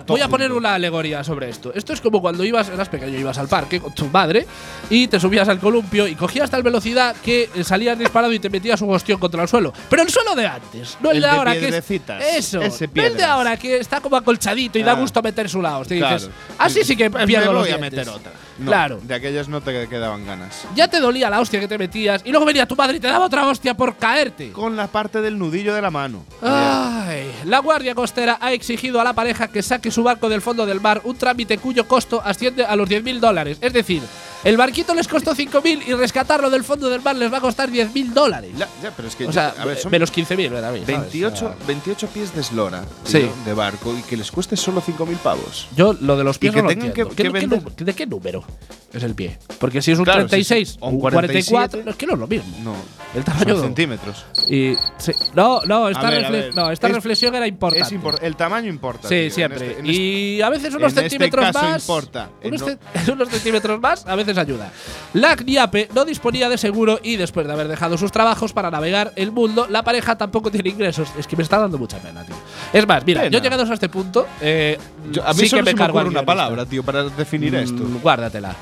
voy 0.06 0.22
a 0.22 0.28
poner 0.28 0.52
una 0.52 0.76
alegoría 0.76 1.24
sobre 1.24 1.50
esto. 1.50 1.74
Esto 1.74 1.94
es 1.94 2.02
como 2.02 2.22
cuando 2.22 2.44
ibas, 2.44 2.70
eras 2.70 2.88
pequeño, 2.90 3.18
ibas 3.18 3.38
al 3.40 3.48
parque 3.48 3.80
con 3.80 3.94
tu 3.96 4.06
madre 4.08 4.46
y 4.90 5.08
te 5.08 5.20
subías 5.20 5.50
al 5.50 5.60
columpio 5.60 6.08
y 6.08 6.16
cogías 6.16 6.50
tal 6.50 6.62
velocidad 6.64 7.16
que 7.24 7.50
eh, 7.56 7.64
salías 7.64 7.98
disparado 7.98 8.32
y 8.34 8.40
te 8.40 8.50
metías 8.50 8.80
un 8.82 8.94
ostión 8.94 9.20
contra 9.20 9.42
el 9.42 9.48
suelo. 9.48 9.74
Pero 9.90 10.04
el 10.04 10.10
suelo 10.10 10.36
de 10.36 10.46
antes, 10.46 10.98
no 11.02 11.10
el, 11.12 11.18
El 11.18 11.24
de 11.24 11.28
de 11.30 11.34
ahora 11.34 11.54
que 11.54 11.68
es 11.70 11.92
eso, 12.38 12.62
el 12.62 13.18
de 13.18 13.24
ahora 13.24 13.58
que 13.58 13.78
está 13.78 14.02
como 14.02 14.16
acolchadito 14.18 14.78
y 14.78 14.84
da 14.84 14.92
Ah. 14.92 14.96
gusto 14.96 15.22
meter 15.22 15.50
su 15.50 15.62
lado. 15.62 15.86
Te 15.86 15.98
Claro. 15.98 16.16
dices, 16.16 16.32
así 16.58 16.84
sí 16.84 16.96
que 16.96 17.10
Pues 17.10 17.26
pierdo 17.26 17.48
me 17.48 17.54
los 17.54 17.64
a 17.64 17.66
dientes". 17.78 17.92
meter 17.92 18.10
otra. 18.10 18.32
No, 18.60 18.66
Claro. 18.66 19.00
De 19.02 19.14
aquellas 19.16 19.48
no 19.48 19.62
te 19.62 19.88
quedaban 19.88 20.26
ganas. 20.26 20.59
Ya 20.76 20.88
te 20.88 21.00
dolía 21.00 21.30
la 21.30 21.40
hostia 21.40 21.60
que 21.60 21.68
te 21.68 21.78
metías 21.78 22.22
y 22.26 22.32
luego 22.32 22.46
venía 22.46 22.68
tu 22.68 22.76
madre 22.76 22.98
y 22.98 23.00
te 23.00 23.08
daba 23.08 23.26
otra 23.26 23.48
hostia 23.48 23.76
por 23.76 23.96
caerte. 23.96 24.52
Con 24.52 24.76
la 24.76 24.88
parte 24.88 25.22
del 25.22 25.38
nudillo 25.38 25.74
de 25.74 25.82
la 25.82 25.92
mano. 25.92 26.26
Ay, 26.42 27.32
la 27.46 27.60
Guardia 27.60 27.96
Costera 27.96 28.38
ha 28.42 28.54
exigido 28.54 29.00
a 29.00 29.04
la 29.04 29.14
pareja 29.14 29.48
que 29.48 29.62
saque 29.62 29.92
su 29.92 30.04
barco 30.04 30.30
del 30.30 30.42
fondo 30.42 30.66
del 30.66 30.82
mar, 30.82 31.02
un 31.04 31.18
trámite 31.18 31.58
cuyo 31.58 31.88
costo 31.88 32.22
asciende 32.24 32.66
a 32.66 32.76
los 32.76 32.90
10.000 32.90 33.20
dólares. 33.20 33.58
Es 33.62 33.74
decir, 33.74 34.02
el 34.44 34.58
barquito 34.58 34.94
les 34.96 35.08
costó 35.08 35.36
5.000 35.36 35.84
y 35.88 35.94
rescatarlo 35.94 36.50
del 36.50 36.64
fondo 36.64 36.90
del 36.90 37.02
mar 37.02 37.16
les 37.16 37.32
va 37.32 37.38
a 37.38 37.42
costar 37.42 37.70
10.000 37.70 38.14
dólares. 38.14 38.52
Ya, 38.58 38.68
ya, 38.82 38.92
pero 38.96 39.08
es 39.08 39.16
que 39.16 39.26
O 39.26 39.32
sea, 39.32 39.54
a 39.58 39.66
ver, 39.66 39.78
son 39.78 39.92
menos 39.92 40.12
15.000, 40.12 40.50
¿verdad? 40.50 40.68
¿sabes? 40.70 40.86
28, 40.86 41.56
28 41.68 42.08
pies 42.08 42.34
de 42.34 42.42
eslora 42.42 42.84
Sí. 43.04 43.20
tío, 43.20 43.34
de 43.46 43.54
barco 43.54 43.96
y 43.98 44.02
que 44.04 44.18
les 44.18 44.32
cueste 44.32 44.56
solo 44.58 44.82
5.000 44.82 45.18
pavos. 45.18 45.68
Yo 45.76 45.94
lo 46.00 46.16
de 46.18 46.24
los 46.24 46.38
pies 46.38 46.52
Y 46.52 46.56
que 46.56 46.62
no 46.62 46.68
lo 46.68 46.70
tengan 46.70 46.94
que- 46.94 47.02
entiendo. 47.02 47.10
que 47.16 47.16
¿Qué- 47.16 47.24
qué 47.24 47.30
vender- 47.30 47.64
nu- 47.64 47.86
¿De 47.86 47.94
qué 47.94 48.06
número 48.06 48.44
es 48.94 49.04
el 49.04 49.16
pie? 49.16 49.38
Porque 49.60 49.82
si 49.82 49.92
es 49.92 50.00
un 50.00 50.06
Claro, 50.06 50.20
36 50.28 50.68
sí, 50.70 50.74
sí. 50.76 50.80
o 50.82 50.88
un 50.90 50.96
un 50.96 51.02
44, 51.02 51.52
47. 51.52 51.86
no, 51.86 51.92
es 51.92 51.98
que 51.98 52.06
no 52.08 52.14
es 52.14 52.20
lo 52.20 52.28
mismo. 52.28 52.58
No, 52.64 52.76
El 53.16 53.24
tamaño 53.24 53.56
son 53.56 53.64
centímetros. 53.64 54.24
Y 54.48 54.76
sí. 55.00 55.12
No, 55.34 55.62
no, 55.66 55.90
esta, 55.90 56.08
A 56.08 56.12
ver, 56.12 56.26
a 56.26 56.30
refle- 56.30 56.54
no, 56.54 56.70
esta 56.72 56.88
Es- 56.88 56.94
reflexión 56.94 57.34
era 57.34 57.48
importante. 57.48 57.88
Es 57.88 57.92
impor- 58.00 58.20
el 58.22 58.36
tamaño 58.36 58.70
importa. 58.70 59.08
Sí, 59.08 59.16
tío, 59.16 59.24
en 59.26 59.32
siempre. 59.32 59.58
este- 59.68 59.80
en 59.80 59.86
este- 59.88 60.02
y 60.02 60.42
a 60.44 60.50
veces 60.50 60.76
unos 60.76 60.94
en 60.94 61.00
este 61.00 61.10
centímetros 61.10 61.46
caso 61.48 61.60
más. 61.66 61.82
importa. 61.82 62.30
Unos, 62.44 62.62
no- 62.62 62.78
unos 63.14 63.30
centímetros 63.30 63.80
más 63.82 64.06
a 64.06 64.16
veces 64.16 64.29
ayuda. 64.38 64.72
La 65.14 65.36
CNIAPE 65.36 65.90
no 65.96 66.06
disponía 66.06 66.50
de 66.50 66.58
seguro 66.58 67.00
y 67.02 67.16
después 67.16 67.48
de 67.48 67.54
haber 67.54 67.68
dejado 67.68 67.98
sus 67.98 68.12
trabajos 68.12 68.54
para 68.54 68.70
navegar 68.70 69.12
el 69.16 69.32
mundo, 69.32 69.66
la 69.70 69.84
pareja 69.84 70.18
tampoco 70.18 70.52
tiene 70.52 70.70
ingresos. 70.70 71.10
Es 71.18 71.26
que 71.28 71.36
me 71.36 71.44
está 71.44 71.58
dando 71.58 71.78
mucha 71.78 71.98
pena, 71.98 72.24
tío. 72.24 72.36
Es 72.74 72.88
más, 72.88 73.06
mira, 73.06 73.22
Pena. 73.22 73.32
yo 73.38 73.42
llegados 73.44 73.70
a 73.70 73.74
este 73.74 73.90
punto, 73.90 74.28
eh, 74.42 74.78
Yo- 75.12 75.24
a 75.26 75.34
mí 75.34 75.40
sí 75.40 75.50
solo 75.50 75.62
que 75.62 75.66
me 75.66 75.72
se 75.72 75.76
me 75.76 75.80
cargo 75.80 76.00
una 76.10 76.24
palabra, 76.26 76.66
tío, 76.66 76.84
para 76.84 77.04
definir 77.06 77.56
esto. 77.56 77.84
Mm, 77.84 78.02
Guárdatela. 78.02 78.56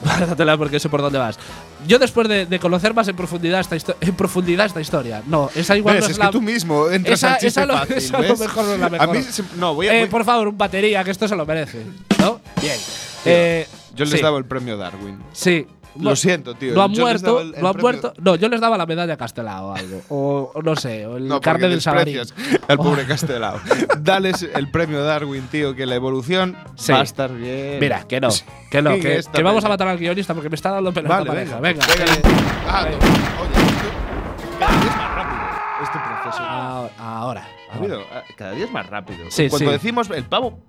Guárdatela 0.04 0.56
porque 0.56 0.80
sé 0.80 0.88
por 0.88 1.02
dónde 1.02 1.18
vas. 1.18 1.38
Yo 1.86 1.98
después 1.98 2.28
de, 2.28 2.46
de 2.46 2.58
conocer 2.58 2.92
más 2.94 3.08
en 3.08 3.16
profundidad 3.16 3.60
esta 3.60 3.76
en 4.00 4.14
profundidad 4.14 4.66
esta 4.66 4.80
historia. 4.80 5.22
No, 5.26 5.50
esa 5.54 5.76
igual 5.76 5.96
¿Ves? 5.96 6.02
no 6.04 6.06
es, 6.06 6.12
es 6.12 6.18
la 6.18 6.26
que 6.26 6.32
tú 6.32 6.42
mismo 6.42 6.88
entras 6.90 7.18
esa, 7.18 7.34
al 7.34 7.44
esa 7.44 7.66
lo, 7.66 7.74
fácil, 7.78 7.96
esa 7.96 8.18
lo 8.20 8.36
mejor 8.36 8.64
no 8.64 8.72
es 8.74 8.80
la 8.80 8.88
mejor. 8.90 9.08
A 9.08 9.12
mí 9.12 9.22
se- 9.22 9.44
no, 9.56 9.74
voy 9.74 9.88
a, 9.88 9.94
Eh, 9.94 10.00
voy- 10.00 10.08
por 10.08 10.24
favor, 10.24 10.48
un 10.48 10.58
batería, 10.58 11.02
que 11.04 11.10
esto 11.10 11.26
se 11.28 11.36
lo 11.36 11.46
merece. 11.46 11.84
¿No? 12.18 12.40
Bien. 12.60 12.76
Eh, 13.24 13.66
yo 13.94 14.04
les 14.04 14.14
sí, 14.14 14.20
daba 14.22 14.38
el 14.38 14.44
premio 14.44 14.76
Darwin. 14.76 15.18
Sí. 15.32 15.66
Lo 15.98 16.14
siento, 16.14 16.54
tío. 16.54 16.74
No 16.74 16.82
han 16.84 16.92
yo 16.92 17.02
muerto, 17.02 17.26
daba 17.26 17.40
el- 17.42 17.54
el 17.54 17.62
no 17.62 17.68
han 17.68 17.76
muerto. 17.78 18.12
No, 18.20 18.36
yo 18.36 18.48
les 18.48 18.60
daba 18.60 18.78
la 18.78 18.86
medalla 18.86 19.16
Castelao 19.16 19.68
o 19.70 19.74
algo. 19.74 20.02
O, 20.08 20.52
o 20.54 20.62
no 20.62 20.76
sé, 20.76 21.06
o 21.06 21.16
el 21.16 21.26
No, 21.26 21.40
carne 21.40 21.68
del 21.68 21.80
Sabarín. 21.80 22.20
al 22.68 22.76
pobre 22.78 23.04
Castelao. 23.06 23.58
Dales 23.98 24.48
el 24.54 24.70
premio 24.70 25.02
Darwin, 25.02 25.46
tío, 25.48 25.74
que 25.74 25.86
la 25.86 25.96
evolución 25.96 26.56
Sí. 26.76 26.92
va 26.92 27.00
a 27.00 27.02
estar 27.02 27.32
bien. 27.34 27.78
Mira, 27.80 28.04
que 28.06 28.20
no, 28.20 28.28
que 28.70 28.82
no, 28.82 28.90
que, 29.00 29.22
vamos 29.42 29.64
a 29.64 29.68
matar 29.68 29.88
al 29.88 29.98
guionista 29.98 30.32
porque 30.34 30.48
me 30.48 30.54
está 30.56 30.70
dando 30.70 30.92
pena 30.92 31.08
Vale, 31.08 31.26
pareja. 31.26 31.58
venga. 31.60 31.84
Venga, 31.86 32.04
Venga. 32.14 32.28
Ah, 32.68 32.82
no, 32.82 32.96
oye, 33.42 33.66
esto- 33.66 34.86
es 34.86 34.96
más 34.96 35.14
rápido 35.14 35.40
este 35.82 35.98
proceso. 35.98 36.42
Ahora, 36.42 36.90
ahora. 36.98 37.48
Ha 37.72 37.76
habido- 37.76 38.00
ah, 38.12 38.22
cada 38.36 38.52
día 38.52 38.64
es 38.64 38.72
más 38.72 38.86
rápido. 38.88 39.18
Sí, 39.30 39.48
Cuando 39.48 39.70
decimos 39.72 40.10
el 40.10 40.24
pavo 40.24 40.60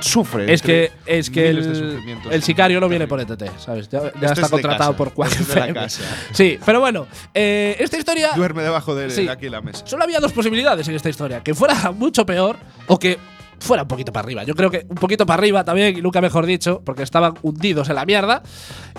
sufre. 0.00 0.52
Es 0.52 0.62
que, 0.62 0.90
es 1.06 1.30
que 1.30 1.52
de 1.52 2.18
el, 2.30 2.42
sicario 2.42 2.80
no 2.80 2.88
viene 2.88 3.06
por 3.06 3.20
ETT, 3.20 3.44
¿sabes? 3.58 3.88
Ya, 3.88 4.00
ya 4.02 4.06
Este 4.08 4.26
está 4.26 4.32
es 4.32 4.42
de 4.42 4.48
contratado 4.50 4.92
casa, 4.92 4.96
por 4.96 5.12
Quack 5.12 5.30
este 5.30 5.42
es 5.42 5.48
de 5.48 5.54
la 5.54 5.60
FM. 5.66 5.80
casa. 5.80 6.02
Sí, 6.32 6.58
pero 6.64 6.80
bueno, 6.80 7.06
eh, 7.34 7.76
esta 7.78 7.98
historia. 7.98 8.30
Duerme 8.34 8.62
debajo 8.62 8.94
de 8.94 9.10
Sí. 9.10 9.28
aquí 9.28 9.46
en 9.46 9.52
la 9.52 9.60
mesa. 9.60 9.86
Solo 9.86 10.04
había 10.04 10.20
dos 10.20 10.32
posibilidades 10.32 10.86
en 10.88 10.94
esta 10.94 11.08
historia: 11.08 11.42
que 11.42 11.54
fuera 11.54 11.92
mucho 11.92 12.24
peor 12.26 12.56
o 12.86 12.98
que 12.98 13.18
fuera 13.60 13.82
un 13.82 13.88
poquito 13.88 14.12
para 14.12 14.24
arriba. 14.24 14.44
Yo 14.44 14.54
creo 14.54 14.70
que 14.70 14.86
un 14.88 14.96
poquito 14.96 15.26
para 15.26 15.40
arriba 15.40 15.64
también, 15.64 15.96
y 15.98 16.02
nunca 16.02 16.20
mejor 16.20 16.46
dicho, 16.46 16.82
porque 16.84 17.02
estaban 17.02 17.34
hundidos 17.42 17.88
en 17.88 17.94
la 17.96 18.04
mierda. 18.04 18.42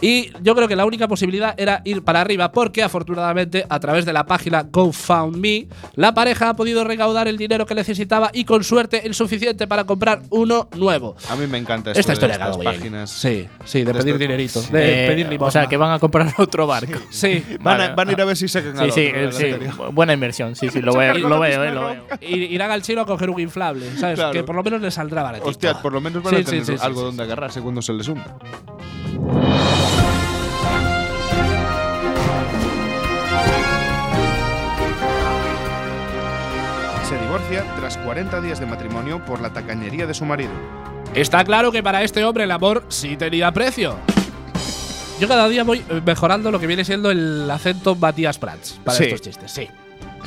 Y 0.02 0.32
yo 0.42 0.56
creo 0.56 0.68
que 0.68 0.76
la 0.76 0.86
única 0.86 1.08
posibilidad 1.08 1.54
era 1.58 1.82
ir 1.86 2.04
para 2.04 2.22
arriba, 2.22 2.52
porque 2.52 2.84
afortunadamente, 2.84 3.66
a 3.70 3.80
través 3.80 4.06
de 4.06 4.14
la 4.14 4.26
página 4.26 4.64
GoFundMe, 4.64 5.68
la 5.96 6.14
pareja 6.14 6.50
ha 6.50 6.56
podido 6.56 6.84
recaudar 6.84 7.28
el 7.28 7.38
dinero 7.38 7.66
que 7.66 7.76
necesitaba 7.76 8.30
y 8.34 8.46
con 8.46 8.64
suerte 8.64 9.06
el 9.06 9.14
suficiente 9.14 9.68
para 9.68 9.84
comprar 9.86 10.22
uno 10.30 10.70
nuevo. 10.76 11.16
A 11.30 11.36
mí 11.36 11.48
me 11.48 11.58
encanta 11.58 11.92
esto 11.92 12.00
Esta 12.00 12.12
de 12.12 12.14
historia 12.16 12.36
ha 12.46 12.50
estas 12.52 12.64
páginas. 12.64 13.10
Sí, 13.10 13.48
sí, 13.66 13.84
de 13.84 13.94
de 13.94 14.00
pedir 14.00 14.18
dinerito, 14.18 14.62
de 14.72 15.06
Eh, 15.06 15.08
pedir 15.08 15.28
o 15.28 15.30
limosna. 15.30 15.62
sea, 15.62 15.70
que 15.70 15.78
van 15.78 15.92
a 15.92 16.00
comprar 16.00 16.34
otro 16.38 16.68
barco. 16.68 17.00
Sí. 17.10 17.44
Van, 17.62 17.82
a, 17.82 17.90
van 17.96 18.10
a 18.10 18.12
ir 18.12 18.22
a 18.22 18.26
ver 18.26 18.38
si 18.38 18.48
sacan 18.48 18.78
al 18.80 18.92
Sí, 18.92 19.08
sí, 19.08 19.12
otro, 19.16 19.32
sí. 19.32 19.92
Buena 19.92 20.14
inversión, 20.14 20.56
sí, 20.56 20.70
sí, 20.70 20.82
lo 20.82 20.94
veo, 20.98 21.14
lo 21.18 21.40
veo, 21.40 21.64
eh, 21.64 21.72
lo 21.72 21.86
veo. 21.88 22.04
I- 22.22 22.46
Irán 22.54 22.72
al 22.72 22.82
chino 22.82 23.02
a 23.02 23.06
coger 23.06 23.30
un 23.30 23.40
inflable, 23.40 23.86
¿sabes? 23.98 24.16
Claro. 24.16 24.32
Que 24.34 24.44
por 24.50 24.56
lo 24.56 24.64
menos 24.64 24.82
les 24.82 24.96
saldrá 24.96 25.22
baratito. 25.22 25.48
Hostia, 25.48 25.80
por 25.80 25.94
lo 25.94 26.02
menos 26.02 26.24
van 26.24 26.34
Sí, 26.34 26.42
a 26.42 26.44
tener 26.44 26.66
sí, 26.66 26.72
sí, 26.72 26.78
sí, 26.80 26.84
algo 26.84 27.02
sí, 27.02 27.06
donde 27.06 27.22
agarrarse 27.22 27.62
cuando 27.62 27.84
se 27.84 27.94
les 27.94 28.08
hunda. 28.08 28.36
Se 37.08 37.18
divorcia 37.18 37.64
tras 37.78 37.98
40 37.98 38.40
días 38.42 38.60
de 38.60 38.66
matrimonio 38.68 39.24
por 39.26 39.42
la 39.42 39.52
tacañería 39.52 40.06
de 40.06 40.14
su 40.14 40.26
marido. 40.26 40.52
Está 41.16 41.44
claro 41.44 41.72
que 41.72 41.82
para 41.82 42.04
este 42.04 42.24
hombre 42.24 42.44
el 42.44 42.52
amor 42.52 42.84
sí 42.90 43.18
tenía 43.18 43.52
precio. 43.52 43.96
Yo 45.20 45.28
cada 45.28 45.50
día 45.50 45.64
voy 45.64 45.84
mejorando 46.06 46.52
lo 46.52 46.60
que 46.60 46.68
viene 46.68 46.86
siendo 46.86 47.10
el 47.10 47.50
acento 47.50 47.96
Matías 47.96 48.38
Prats 48.38 48.80
para 48.84 48.98
Sí. 48.98 49.06
estos 49.06 49.22
chistes, 49.22 49.52
sí. 49.52 49.68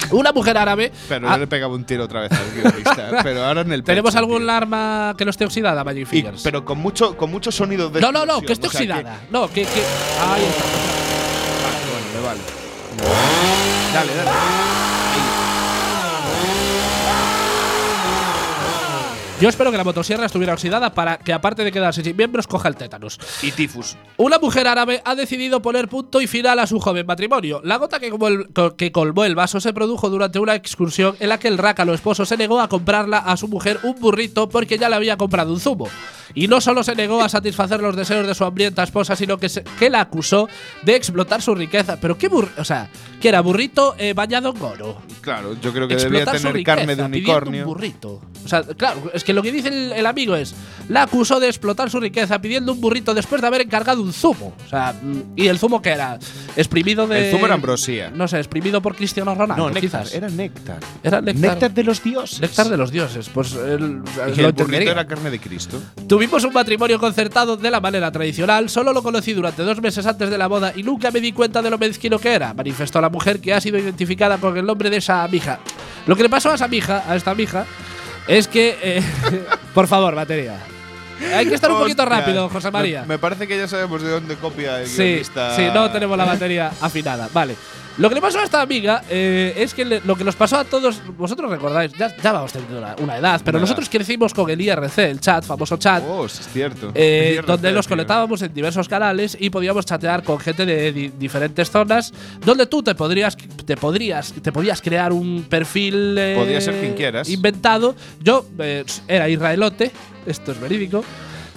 Una 0.10 0.32
mujer 0.32 0.56
árabe. 0.58 0.92
Pero 1.08 1.28
Ah, 1.28 1.32
yo 1.34 1.38
le 1.38 1.46
pegaba 1.46 1.74
un 1.74 1.84
tiro 1.84 2.04
otra 2.04 2.20
vez 2.20 2.32
al 2.32 2.50
guionista. 2.54 3.20
pero 3.22 3.44
ahora 3.44 3.60
en 3.62 3.72
el 3.72 3.82
¿Tenemos 3.82 4.10
pecho, 4.12 4.18
algún 4.18 4.42
tío. 4.42 4.50
arma 4.52 5.14
que 5.16 5.24
no 5.24 5.30
esté 5.30 5.44
oxidada, 5.44 5.84
Magic 5.84 6.02
Y- 6.02 6.06
Fingers? 6.06 6.42
pero 6.42 6.64
con 6.64 6.78
mucho, 6.78 7.16
con 7.16 7.30
mucho 7.30 7.50
sonido 7.52 7.88
de. 7.90 8.00
no, 8.00 8.12
no, 8.12 8.24
no, 8.26 8.40
que 8.42 8.52
esté 8.52 8.66
oxidada. 8.66 9.20
No, 9.30 9.48
que. 9.48 9.62
que 9.62 9.82
ahí 10.20 10.42
está. 10.44 10.64
Vale, 11.62 11.78
bueno, 11.92 12.06
me 12.14 12.26
vale. 12.26 12.40
Dale, 13.92 14.14
dale. 14.14 15.01
Yo 19.42 19.48
espero 19.48 19.72
que 19.72 19.76
la 19.76 19.82
motosierra 19.82 20.24
estuviera 20.26 20.52
oxidada 20.52 20.94
para 20.94 21.18
que, 21.18 21.32
aparte 21.32 21.64
de 21.64 21.72
quedarse 21.72 22.04
sin 22.04 22.16
miembros, 22.16 22.46
coja 22.46 22.68
el 22.68 22.76
tétanos. 22.76 23.18
Y 23.42 23.50
tifus. 23.50 23.96
Una 24.16 24.38
mujer 24.38 24.68
árabe 24.68 25.02
ha 25.04 25.16
decidido 25.16 25.60
poner 25.60 25.88
punto 25.88 26.20
y 26.20 26.28
final 26.28 26.60
a 26.60 26.66
su 26.68 26.78
joven 26.78 27.04
matrimonio. 27.06 27.60
La 27.64 27.76
gota 27.78 27.98
que 27.98 28.08
colmó, 28.08 28.28
el, 28.28 28.50
co- 28.52 28.76
que 28.76 28.92
colmó 28.92 29.24
el 29.24 29.34
vaso 29.34 29.58
se 29.58 29.72
produjo 29.72 30.08
durante 30.10 30.38
una 30.38 30.54
excursión 30.54 31.16
en 31.18 31.28
la 31.28 31.40
que 31.40 31.48
el 31.48 31.58
rácalo 31.58 31.92
esposo 31.92 32.24
se 32.24 32.36
negó 32.36 32.60
a 32.60 32.68
comprarla 32.68 33.18
a 33.18 33.36
su 33.36 33.48
mujer 33.48 33.80
un 33.82 33.96
burrito 33.98 34.48
porque 34.48 34.78
ya 34.78 34.88
le 34.88 34.94
había 34.94 35.16
comprado 35.16 35.52
un 35.52 35.58
zumo. 35.58 35.88
Y 36.34 36.46
no 36.46 36.60
solo 36.60 36.84
se 36.84 36.94
negó 36.94 37.20
a 37.20 37.28
satisfacer 37.28 37.80
los 37.80 37.96
deseos 37.96 38.24
de 38.28 38.36
su 38.36 38.44
hambrienta 38.44 38.84
esposa, 38.84 39.16
sino 39.16 39.38
que, 39.38 39.48
se- 39.48 39.64
que 39.76 39.90
la 39.90 40.02
acusó 40.02 40.48
de 40.82 40.94
explotar 40.94 41.42
su 41.42 41.52
riqueza. 41.56 41.98
Pero 42.00 42.16
qué 42.16 42.28
burrito, 42.28 42.60
o 42.62 42.64
sea, 42.64 42.88
que 43.22 43.28
era 43.28 43.40
burrito 43.40 43.94
eh, 43.98 44.12
bañado 44.14 44.52
en 44.54 44.60
oro. 44.60 44.98
Claro, 45.20 45.54
yo 45.60 45.72
creo 45.72 45.86
que 45.86 45.94
debía 45.94 46.18
Explotar 46.18 46.36
su 46.36 46.42
tener 46.42 46.54
riqueza 46.56 46.76
carne 46.76 46.96
de 46.96 47.02
unicornio. 47.04 47.62
un 47.62 47.66
burrito. 47.68 48.20
O 48.44 48.48
sea, 48.48 48.64
claro, 48.64 49.12
es 49.14 49.22
que 49.22 49.32
lo 49.32 49.40
que 49.42 49.52
dice 49.52 49.68
el, 49.68 49.92
el 49.92 50.04
amigo 50.06 50.34
es, 50.34 50.52
la 50.88 51.04
acusó 51.04 51.38
de 51.38 51.46
explotar 51.46 51.88
su 51.88 52.00
riqueza 52.00 52.40
pidiendo 52.40 52.72
un 52.72 52.80
burrito 52.80 53.14
después 53.14 53.40
de 53.40 53.46
haber 53.46 53.60
encargado 53.60 54.02
un 54.02 54.12
zumo. 54.12 54.52
O 54.66 54.68
sea, 54.68 54.92
mm, 55.00 55.20
¿y 55.36 55.46
el 55.46 55.60
zumo 55.60 55.80
qué 55.80 55.90
era? 55.90 56.18
Exprimido 56.56 57.06
de… 57.06 57.26
El 57.26 57.30
zumo 57.32 57.46
era 57.46 57.54
ambrosía. 57.54 58.10
No 58.10 58.26
sé, 58.26 58.38
exprimido 58.38 58.82
por 58.82 58.96
Cristiano 58.96 59.32
Ronaldo, 59.36 59.68
No, 59.68 59.70
néctar. 59.70 60.02
quizás. 60.02 60.14
Era 60.16 60.28
néctar. 60.28 60.80
Era 61.04 61.20
néctar. 61.20 61.72
de 61.72 61.84
los 61.84 62.02
dioses. 62.02 62.40
Néctar 62.40 62.68
de 62.68 62.76
los 62.76 62.90
dioses. 62.90 63.28
Pues 63.28 63.52
el, 63.54 64.02
Y 64.36 64.40
el 64.40 64.52
burrito 64.52 64.90
era 64.90 65.06
carne 65.06 65.30
de 65.30 65.38
Cristo. 65.38 65.80
Tuvimos 66.08 66.42
un 66.42 66.52
matrimonio 66.52 66.98
concertado 66.98 67.56
de 67.56 67.70
la 67.70 67.80
manera 67.80 68.10
tradicional, 68.10 68.68
solo 68.68 68.92
lo 68.92 69.00
conocí 69.04 69.32
durante 69.32 69.62
dos 69.62 69.80
meses 69.80 70.04
antes 70.06 70.28
de 70.28 70.36
la 70.38 70.48
boda 70.48 70.72
y 70.74 70.82
nunca 70.82 71.12
me 71.12 71.20
di 71.20 71.30
cuenta 71.30 71.62
de 71.62 71.70
lo 71.70 71.78
mezquino 71.78 72.18
que 72.18 72.32
era, 72.32 72.52
manifestó 72.52 73.00
la 73.00 73.11
mujer 73.12 73.40
que 73.40 73.54
ha 73.54 73.60
sido 73.60 73.78
identificada 73.78 74.38
con 74.38 74.56
el 74.56 74.66
nombre 74.66 74.90
de 74.90 74.96
esa 74.96 75.26
mija. 75.28 75.60
Lo 76.06 76.16
que 76.16 76.24
le 76.24 76.28
pasó 76.28 76.50
a 76.50 76.56
esa 76.56 76.66
mija, 76.66 77.04
a 77.06 77.14
esta 77.14 77.34
mija, 77.34 77.64
es 78.26 78.48
que… 78.48 78.76
eh, 78.82 79.02
por 79.74 79.86
favor, 79.86 80.14
batería. 80.16 80.56
Hay 81.36 81.46
que 81.46 81.54
estar 81.54 81.70
un 81.70 81.78
poquito 81.78 82.02
Hostia. 82.02 82.18
rápido, 82.18 82.48
José 82.48 82.70
María. 82.72 83.02
Me, 83.02 83.08
me 83.08 83.18
parece 83.18 83.46
que 83.46 83.56
ya 83.56 83.68
sabemos 83.68 84.02
de 84.02 84.10
dónde 84.10 84.34
copia 84.34 84.80
el 84.80 84.88
Sí, 84.88 85.02
guionista. 85.04 85.54
sí, 85.54 85.62
no 85.72 85.88
tenemos 85.92 86.18
la 86.18 86.24
batería 86.34 86.72
afinada. 86.80 87.28
Vale. 87.32 87.54
Lo 87.98 88.08
que 88.08 88.14
le 88.14 88.20
pasó 88.22 88.38
a 88.40 88.44
esta 88.44 88.62
amiga 88.62 89.02
eh, 89.10 89.52
es 89.56 89.74
que 89.74 89.84
le- 89.84 90.00
lo 90.00 90.16
que 90.16 90.24
nos 90.24 90.34
pasó 90.34 90.56
a 90.56 90.64
todos, 90.64 91.00
vosotros 91.18 91.50
recordáis, 91.50 91.92
ya, 91.92 92.14
ya 92.16 92.32
vamos 92.32 92.50
teniendo 92.52 92.78
una, 92.78 92.96
una 93.00 93.18
edad, 93.18 93.40
pero 93.44 93.58
Una 93.58 93.62
nosotros 93.64 93.88
crecimos 93.90 94.32
con 94.32 94.48
el 94.48 94.60
IRC, 94.60 94.98
el 95.10 95.20
chat, 95.20 95.44
famoso 95.44 95.76
chat, 95.76 96.02
Oh, 96.08 96.24
es 96.24 96.40
cierto. 96.52 96.90
eh, 96.94 97.32
IRC, 97.34 97.46
donde 97.46 97.70
nos 97.72 97.86
conectábamos 97.86 98.40
en 98.40 98.54
diversos 98.54 98.88
canales 98.88 99.36
y 99.38 99.50
podíamos 99.50 99.84
chatear 99.84 100.22
con 100.22 100.38
gente 100.38 100.64
de 100.64 100.90
di- 100.92 101.12
diferentes 101.18 101.70
zonas, 101.70 102.12
donde 102.44 102.64
tú 102.66 102.82
te 102.82 102.94
podrías, 102.94 103.36
te 103.36 103.76
podrías, 103.76 104.32
te 104.32 104.52
podías 104.52 104.80
crear 104.80 105.12
un 105.12 105.44
perfil 105.48 106.16
eh, 106.18 106.34
Podía 106.38 106.60
ser 106.62 106.80
quien 106.80 106.94
quieras. 106.94 107.28
inventado. 107.28 107.94
Yo 108.22 108.46
eh, 108.58 108.84
era 109.06 109.28
israelote, 109.28 109.90
esto 110.24 110.52
es 110.52 110.60
verídico, 110.60 111.04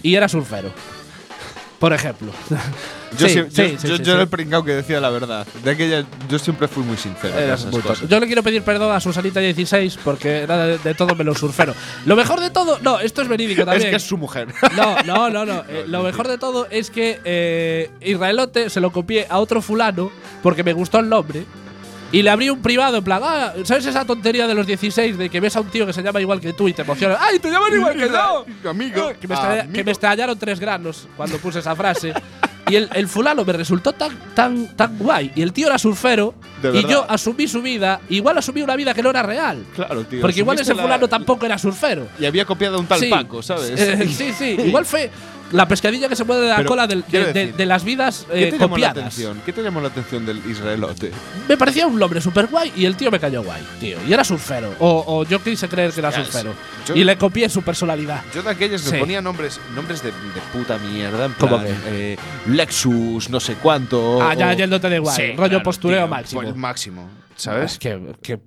y 0.04 0.16
era 0.16 0.28
surfero. 0.28 0.70
Por 1.86 1.94
ejemplo. 1.94 2.32
Yo, 3.20 3.28
Sí, 3.28 3.34
sí- 3.34 3.36
yo, 3.36 3.46
sí, 3.52 3.72
yo- 3.74 3.80
sí, 3.80 3.88
yo 3.90 3.96
sí. 3.98 4.12
era 4.12 4.22
el 4.24 4.28
pringao 4.28 4.64
que 4.66 4.72
decía 4.74 5.00
la 5.00 5.10
verdad. 5.12 5.46
De 5.64 5.70
aquella, 5.72 6.04
yo 6.28 6.40
siempre 6.40 6.68
fui 6.68 6.84
muy 6.84 6.98
sincero. 6.98 7.34
muy. 7.72 7.82
Yo 8.10 8.20
le 8.20 8.26
quiero 8.26 8.42
pedir 8.42 8.64
perdón 8.64 8.94
a 8.94 9.00
Susanita 9.00 9.40
16 9.40 10.00
porque 10.04 10.40
era 10.40 10.66
de, 10.66 10.78
de 10.80 10.94
todo 10.96 11.14
menos 11.16 11.38
surfero. 11.38 11.76
Lo 12.08 12.16
mejor 12.16 12.40
de 12.42 12.50
todo, 12.50 12.80
no, 12.82 13.00
esto 13.00 13.22
es 13.22 13.28
verídico 13.28 13.62
Es 13.62 13.68
también. 13.68 13.90
que 13.92 13.96
es 13.98 14.04
su 14.04 14.18
mujer. 14.18 14.48
No, 14.76 14.98
no, 15.04 15.30
no, 15.30 15.46
no. 15.46 15.64
Eh, 15.70 15.86
lo 15.88 16.02
mejor 16.04 16.28
de 16.28 16.38
todo 16.40 16.68
es 16.72 16.90
que 16.90 17.22
eh, 17.24 17.92
Israelote 18.02 18.70
se 18.72 18.82
lo 18.82 18.92
copié 18.92 19.28
a 19.30 19.38
otro 19.38 19.62
fulano 19.62 20.12
porque 20.42 20.64
me 20.64 20.74
gustó 20.74 21.00
el 21.00 21.08
nombre. 21.08 21.46
Y 22.12 22.22
le 22.22 22.30
abrí 22.30 22.50
un 22.50 22.62
privado 22.62 22.98
en 22.98 23.04
plan, 23.04 23.22
ah, 23.24 23.54
¿sabes 23.64 23.86
esa 23.88 24.06
tontería 24.06 24.48
de 24.48 24.54
los 24.54 24.66
16 24.66 25.18
de 25.18 25.30
que 25.30 25.40
ves 25.40 25.56
a 25.56 25.62
un 25.62 25.68
tío 25.70 25.86
que 25.86 25.92
se 25.94 26.02
llama 26.02 26.22
igual 26.22 26.40
que 26.40 26.54
tú 26.54 26.68
y 26.68 26.74
te 26.74 26.84
emocionas? 26.84 27.18
¡Ay, 27.20 27.40
te 27.40 27.50
llaman 27.52 27.74
igual 27.74 27.98
que 27.98 28.08
yo! 28.08 28.46
Amigo. 28.70 29.12
Que 29.20 29.28
me, 29.28 29.36
estalla- 29.36 29.68
que 29.72 29.84
me 29.84 29.92
estallaron 29.92 30.38
tres 30.40 30.60
granos 30.60 31.08
cuando 31.18 31.38
puse 31.40 31.60
esa 31.60 31.76
frase. 31.76 32.14
Y 32.68 32.76
el, 32.76 32.90
el 32.94 33.08
fulano 33.08 33.46
me 33.46 33.54
resultó 33.54 33.94
tan, 33.94 34.18
tan, 34.34 34.76
tan 34.76 34.98
guay. 34.98 35.32
Y 35.36 35.42
el 35.44 35.54
tío 35.54 35.68
era 35.68 35.78
surfero. 35.78 36.34
De 36.64 36.70
y 36.70 36.72
verdad. 36.74 36.90
yo 36.90 37.06
asumí 37.10 37.48
su 37.48 37.62
vida. 37.62 38.00
Igual 38.10 38.38
asumí 38.40 38.62
una 38.64 38.76
vida 38.76 38.94
que 38.94 39.04
no 39.04 39.12
era 39.12 39.22
real. 39.22 39.64
Claro, 39.76 40.04
tío. 40.04 40.22
Porque 40.22 40.40
igual 40.40 40.56
ese 40.56 40.64
asumiste 40.72 40.76
la- 40.78 40.84
fulano 40.84 41.08
tampoco 41.08 41.46
era 41.46 41.58
surfero. 41.60 42.08
Y 42.18 42.26
había 42.26 42.44
copiado 42.46 42.78
a 42.78 42.80
un 42.80 42.88
tal 42.88 43.00
Sí. 43.00 43.10
Paco, 43.10 43.44
¿sabes? 43.44 43.80
Eh, 43.80 44.08
sí, 44.08 44.32
sí. 44.34 44.56
Igual 44.66 44.86
fue 44.86 45.12
la 45.52 45.68
pescadilla 45.68 46.10
que 46.10 46.16
se 46.16 46.24
mueve 46.24 46.44
de 46.44 46.50
la 46.50 46.58
Pero, 46.58 46.70
cola 46.70 46.88
del- 46.88 47.02
de, 47.02 47.08
quiero 47.08 47.26
de- 47.28 47.34
decir, 47.34 47.56
de 47.56 47.66
las 47.66 47.84
vidas 47.84 48.26
¿Qué 48.32 48.48
eh, 48.48 48.52
te 48.52 48.58
llamó 48.58 48.78
la 48.78 48.88
copiadas. 48.90 48.98
atención? 48.98 49.42
¿Qué 49.46 49.54
te 49.54 49.62
llamó 49.64 49.80
la 49.82 49.88
atención 49.90 50.26
del 50.26 50.38
israelote? 50.50 51.12
Me 51.48 51.56
parecía 51.58 51.86
un 51.88 52.02
hombre 52.02 52.20
súper 52.22 52.48
guay 52.48 52.72
y 52.76 52.86
el 52.86 52.96
tío 52.96 53.12
me 53.12 53.20
cayó 53.20 53.44
guay, 53.44 53.62
tío. 53.80 53.98
Y 54.08 54.14
era 54.14 54.24
surfero. 54.24 54.74
O, 54.80 55.04
o 55.08 55.24
yo 55.26 55.42
quise 55.44 55.68
creer 55.70 55.92
que 55.92 56.00
era 56.00 56.12
surfero. 56.12 56.54
Yo- 56.88 56.96
y 56.96 57.04
le 57.04 57.18
copié 57.18 57.48
su 57.50 57.62
personalidad. 57.62 58.22
Yo 58.34 58.42
de 58.44 58.50
aquellos 58.50 58.82
Sí. 58.82 58.92
me 58.92 59.00
ponía 59.00 59.22
nombres, 59.22 59.60
nombres 59.76 60.02
de, 60.04 60.10
de 60.12 60.42
puta 60.52 60.78
mierda. 60.78 61.26
En 61.26 61.34
¿Cómo 61.34 61.60
plan, 61.62 61.68
eh, 61.88 62.18
Lexus, 62.48 63.30
no 63.30 63.40
sé 63.40 63.56
cuánto. 63.56 64.22
ah, 64.22 64.34
ya 64.34 64.50
o- 64.50 64.54
yéndote 64.54 64.94
igual. 64.96 65.16
Sí, 65.16 65.28
rollo 65.36 65.50
claro, 65.50 65.64
postureo 65.64 66.00
tío, 66.02 66.08
máximo. 66.08 66.42
pues 66.42 66.56
máximo. 66.56 67.10
Es 67.36 67.42
¿Sabes? 67.44 67.78
que, 67.80 68.00
que- 68.22 68.40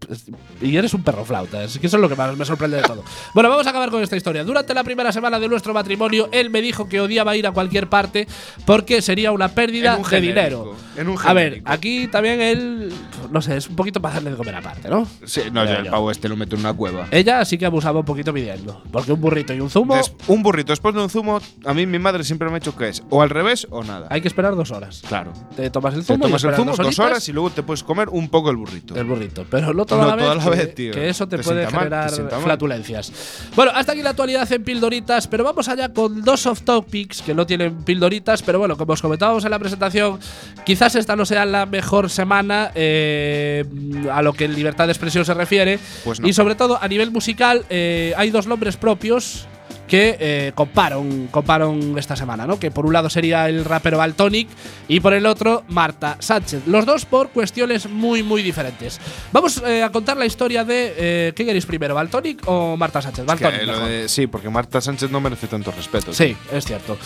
Y 0.62 0.76
eres 0.76 0.94
un 0.94 1.02
perro 1.02 1.24
flauta. 1.24 1.62
Es 1.64 1.78
que 1.78 1.86
eso 1.88 1.96
es 1.98 2.00
lo 2.00 2.08
que 2.08 2.16
más 2.16 2.34
me 2.36 2.44
sorprende 2.46 2.78
de 2.78 2.82
todo. 2.84 3.04
bueno, 3.34 3.50
vamos 3.50 3.66
a 3.66 3.70
acabar 3.70 3.90
con 3.90 4.02
esta 4.02 4.16
historia. 4.16 4.44
Durante 4.44 4.72
la 4.72 4.82
primera 4.82 5.12
semana 5.12 5.38
de 5.38 5.46
nuestro 5.46 5.74
matrimonio, 5.74 6.28
él 6.32 6.48
me 6.48 6.62
dijo 6.62 6.88
que 6.88 7.00
odiaba 7.00 7.36
ir 7.36 7.46
a 7.46 7.52
cualquier 7.52 7.88
parte 7.88 8.26
porque 8.64 9.02
sería 9.02 9.30
una 9.32 9.48
pérdida 9.48 9.96
un 9.96 10.02
de 10.04 10.08
genérico, 10.08 10.76
dinero. 10.96 11.12
un 11.12 11.18
a 11.22 11.32
ver, 11.34 11.62
aquí 11.66 12.08
también 12.08 12.40
él. 12.40 12.92
No 13.30 13.42
sé, 13.42 13.58
es 13.58 13.68
un 13.68 13.76
poquito 13.76 14.00
para 14.00 14.20
de 14.20 14.34
comer 14.34 14.54
aparte, 14.54 14.88
¿no? 14.88 15.06
Sí, 15.24 15.42
no, 15.52 15.64
yo 15.66 15.72
el 15.72 15.86
pavo 15.88 16.10
este 16.10 16.28
lo 16.28 16.36
meto 16.36 16.54
en 16.56 16.60
una 16.62 16.72
cueva. 16.72 17.08
Ella 17.10 17.44
sí 17.44 17.58
que 17.58 17.66
abusaba 17.66 17.98
un 18.00 18.06
poquito 18.06 18.32
pidiendo. 18.32 18.82
Porque 18.90 19.12
un 19.12 19.20
burrito 19.20 19.52
y 19.52 19.60
un 19.60 19.68
zumo. 19.68 19.96
Des- 19.96 20.12
un 20.28 20.42
burrito 20.42 20.72
después 20.72 20.94
de 20.94 21.02
un 21.02 21.10
zumo, 21.10 21.40
a 21.66 21.74
mí 21.74 21.84
mi 21.86 21.98
madre 21.98 22.24
siempre 22.24 22.48
me 22.48 22.56
ha 22.56 22.58
dicho 22.58 22.74
que 22.74 22.88
es 22.88 23.02
o 23.10 23.20
al 23.20 23.28
revés 23.28 23.66
o 23.70 23.84
nada. 23.84 24.06
Hay 24.10 24.22
que 24.22 24.28
esperar 24.28 24.56
dos 24.56 24.70
horas. 24.70 25.02
Claro. 25.06 25.32
Te 25.56 25.68
tomas 25.70 25.92
el 25.94 26.00
Te 26.00 26.06
zumo. 26.06 26.24
y 26.24 26.28
tomas 26.28 26.44
el 26.44 26.54
zumo 26.54 26.70
dos 26.70 26.78
horitas 26.80 26.98
horas 26.98 27.28
y 27.28 27.32
luego 27.32 27.50
te 27.50 27.62
puedes 27.62 27.82
comer 27.84 28.08
un 28.08 28.28
poco 28.30 28.50
el 28.50 28.56
burrito. 28.56 28.77
El 28.94 29.04
burrito, 29.04 29.44
pero 29.50 29.72
no 29.72 29.84
toda 29.84 30.02
No 30.02 30.08
la 30.08 30.16
vez, 30.16 30.36
la 30.36 30.44
que, 30.44 30.50
vez, 30.50 30.74
tío. 30.74 30.92
que 30.92 31.08
eso 31.08 31.26
te, 31.28 31.36
Te 31.38 31.42
puede 31.42 31.62
mal, 31.64 31.72
generar 31.84 32.10
mal. 32.32 32.42
flatulencias. 32.42 33.12
Bueno, 33.54 33.72
hasta 33.74 33.92
aquí 33.92 34.02
la 34.02 34.10
actualidad 34.10 34.50
en 34.52 34.64
pildoritas, 34.64 35.26
pero 35.26 35.44
vamos 35.44 35.68
allá 35.68 35.88
con 35.92 36.22
dos 36.22 36.46
off 36.46 36.62
topics 36.62 37.22
que 37.22 37.34
no 37.34 37.46
tienen 37.46 37.84
pildoritas, 37.84 38.42
pero 38.42 38.58
bueno, 38.58 38.76
como 38.76 38.92
os 38.92 39.02
comentábamos 39.02 39.44
en 39.44 39.50
la 39.50 39.58
presentación, 39.58 40.18
quizás 40.64 40.94
esta 40.94 41.16
no 41.16 41.24
sea 41.26 41.44
la 41.44 41.66
mejor 41.66 42.10
semana 42.10 42.70
eh, 42.74 43.64
a 44.12 44.22
lo 44.22 44.32
que 44.32 44.44
en 44.46 44.54
libertad 44.54 44.86
de 44.86 44.92
expresión 44.92 45.24
se 45.24 45.34
refiere, 45.34 45.78
Pues 46.04 46.20
no. 46.20 46.28
y 46.28 46.32
sobre 46.32 46.54
todo 46.54 46.78
a 46.80 46.88
nivel 46.88 47.10
musical 47.10 47.64
eh, 47.70 48.12
hay 48.16 48.30
dos 48.30 48.46
nombres 48.46 48.76
propios 48.76 49.46
que 49.88 50.16
eh, 50.20 50.52
comparon, 50.54 51.26
comparon 51.32 51.98
esta 51.98 52.14
semana, 52.14 52.46
¿no? 52.46 52.58
Que 52.60 52.70
por 52.70 52.86
un 52.86 52.92
lado 52.92 53.10
sería 53.10 53.48
el 53.48 53.64
rapero 53.64 53.98
Baltonic 53.98 54.48
y 54.86 55.00
por 55.00 55.14
el 55.14 55.26
otro 55.26 55.64
Marta 55.68 56.16
Sánchez. 56.20 56.66
Los 56.66 56.86
dos 56.86 57.04
por 57.06 57.30
cuestiones 57.30 57.88
muy, 57.88 58.22
muy 58.22 58.42
diferentes. 58.42 59.00
Vamos 59.32 59.62
eh, 59.66 59.82
a 59.82 59.90
contar 59.90 60.16
la 60.16 60.26
historia 60.26 60.62
de. 60.64 60.94
eh, 60.96 61.32
¿Qué 61.34 61.44
queréis 61.44 61.66
primero, 61.66 61.94
Baltonic 61.94 62.42
o 62.46 62.76
Marta 62.76 63.02
Sánchez? 63.02 63.24
Baltonic. 63.24 63.62
de- 63.62 64.08
sí, 64.08 64.26
porque 64.26 64.48
Marta 64.50 64.80
Sánchez 64.80 65.10
no 65.10 65.20
merece 65.20 65.46
tanto 65.48 65.70
respeto. 65.72 66.12
Sí, 66.12 66.36
es 66.52 66.64
cierto. 66.64 66.96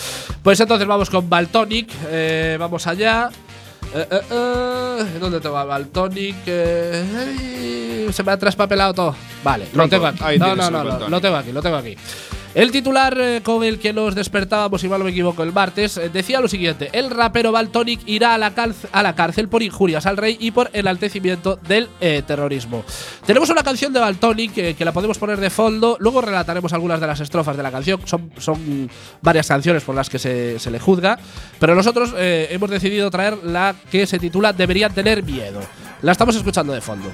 Pues 0.42 0.58
entonces 0.60 0.86
vamos 0.86 1.08
con 1.08 1.30
Baltonic. 1.30 1.88
eh, 2.10 2.56
vamos 2.58 2.86
allá. 2.86 3.30
Eh, 3.94 4.06
eh, 4.10 4.20
eh, 4.30 5.18
¿Dónde 5.20 5.38
tengo 5.40 5.56
a 5.58 5.64
Baltonic? 5.64 6.36
Se 6.44 8.22
me 8.24 8.32
ha 8.32 8.36
traspapelado 8.38 8.94
todo. 8.94 9.14
Vale, 9.44 9.66
lo 9.74 9.88
tengo 9.88 10.06
aquí. 10.06 10.38
No, 10.38 10.54
no, 10.56 10.70
no, 10.70 10.84
no, 10.84 11.08
lo 11.08 11.20
tengo 11.20 11.36
aquí, 11.36 11.52
lo 11.52 11.62
tengo 11.62 11.76
aquí. 11.76 11.96
El 12.54 12.70
titular 12.70 13.16
eh, 13.18 13.40
con 13.42 13.64
el 13.64 13.78
que 13.78 13.94
nos 13.94 14.14
despertábamos, 14.14 14.82
si 14.82 14.88
mal 14.88 14.98
no 14.98 15.06
me 15.06 15.10
equivoco, 15.10 15.42
el 15.42 15.54
martes, 15.54 15.96
eh, 15.96 16.10
decía 16.10 16.38
lo 16.38 16.48
siguiente: 16.48 16.90
El 16.92 17.10
rapero 17.10 17.50
Baltonic 17.50 18.00
irá 18.06 18.34
a 18.34 18.38
la, 18.38 19.14
cárcel 19.14 19.48
por 19.48 19.62
injurias 19.62 20.04
al 20.04 20.18
rey 20.18 20.36
y 20.38 20.50
por 20.50 20.68
enaltecimiento 20.74 21.56
del 21.56 21.88
eh, 22.02 22.22
terrorismo. 22.26 22.84
Tenemos 23.24 23.48
una 23.48 23.62
canción 23.62 23.94
de 23.94 24.00
Baltonic 24.00 24.76
que 24.76 24.84
la 24.84 24.92
podemos 24.92 25.18
poner 25.18 25.40
de 25.40 25.48
fondo. 25.48 25.96
Luego 25.98 26.20
relataremos 26.20 26.74
algunas 26.74 27.00
de 27.00 27.06
las 27.06 27.20
estrofas 27.20 27.56
de 27.56 27.62
la 27.62 27.70
canción. 27.70 28.00
Son, 28.04 28.90
varias 29.22 29.48
canciones 29.48 29.82
por 29.82 29.94
las 29.94 30.10
que 30.10 30.18
se, 30.18 30.58
se 30.58 30.70
le 30.70 30.78
juzga. 30.78 31.18
Pero 31.58 31.74
nosotros 31.74 32.14
hemos 32.18 32.68
decidido 32.68 33.10
traer 33.10 33.38
la 33.44 33.74
que 33.90 34.06
se 34.06 34.18
titula 34.18 34.52
Deberían 34.52 34.92
tener 34.92 35.22
miedo. 35.22 35.60
La 36.02 36.12
estamos 36.12 36.36
escuchando 36.36 36.72
de 36.72 36.80
fondo. 36.80 37.10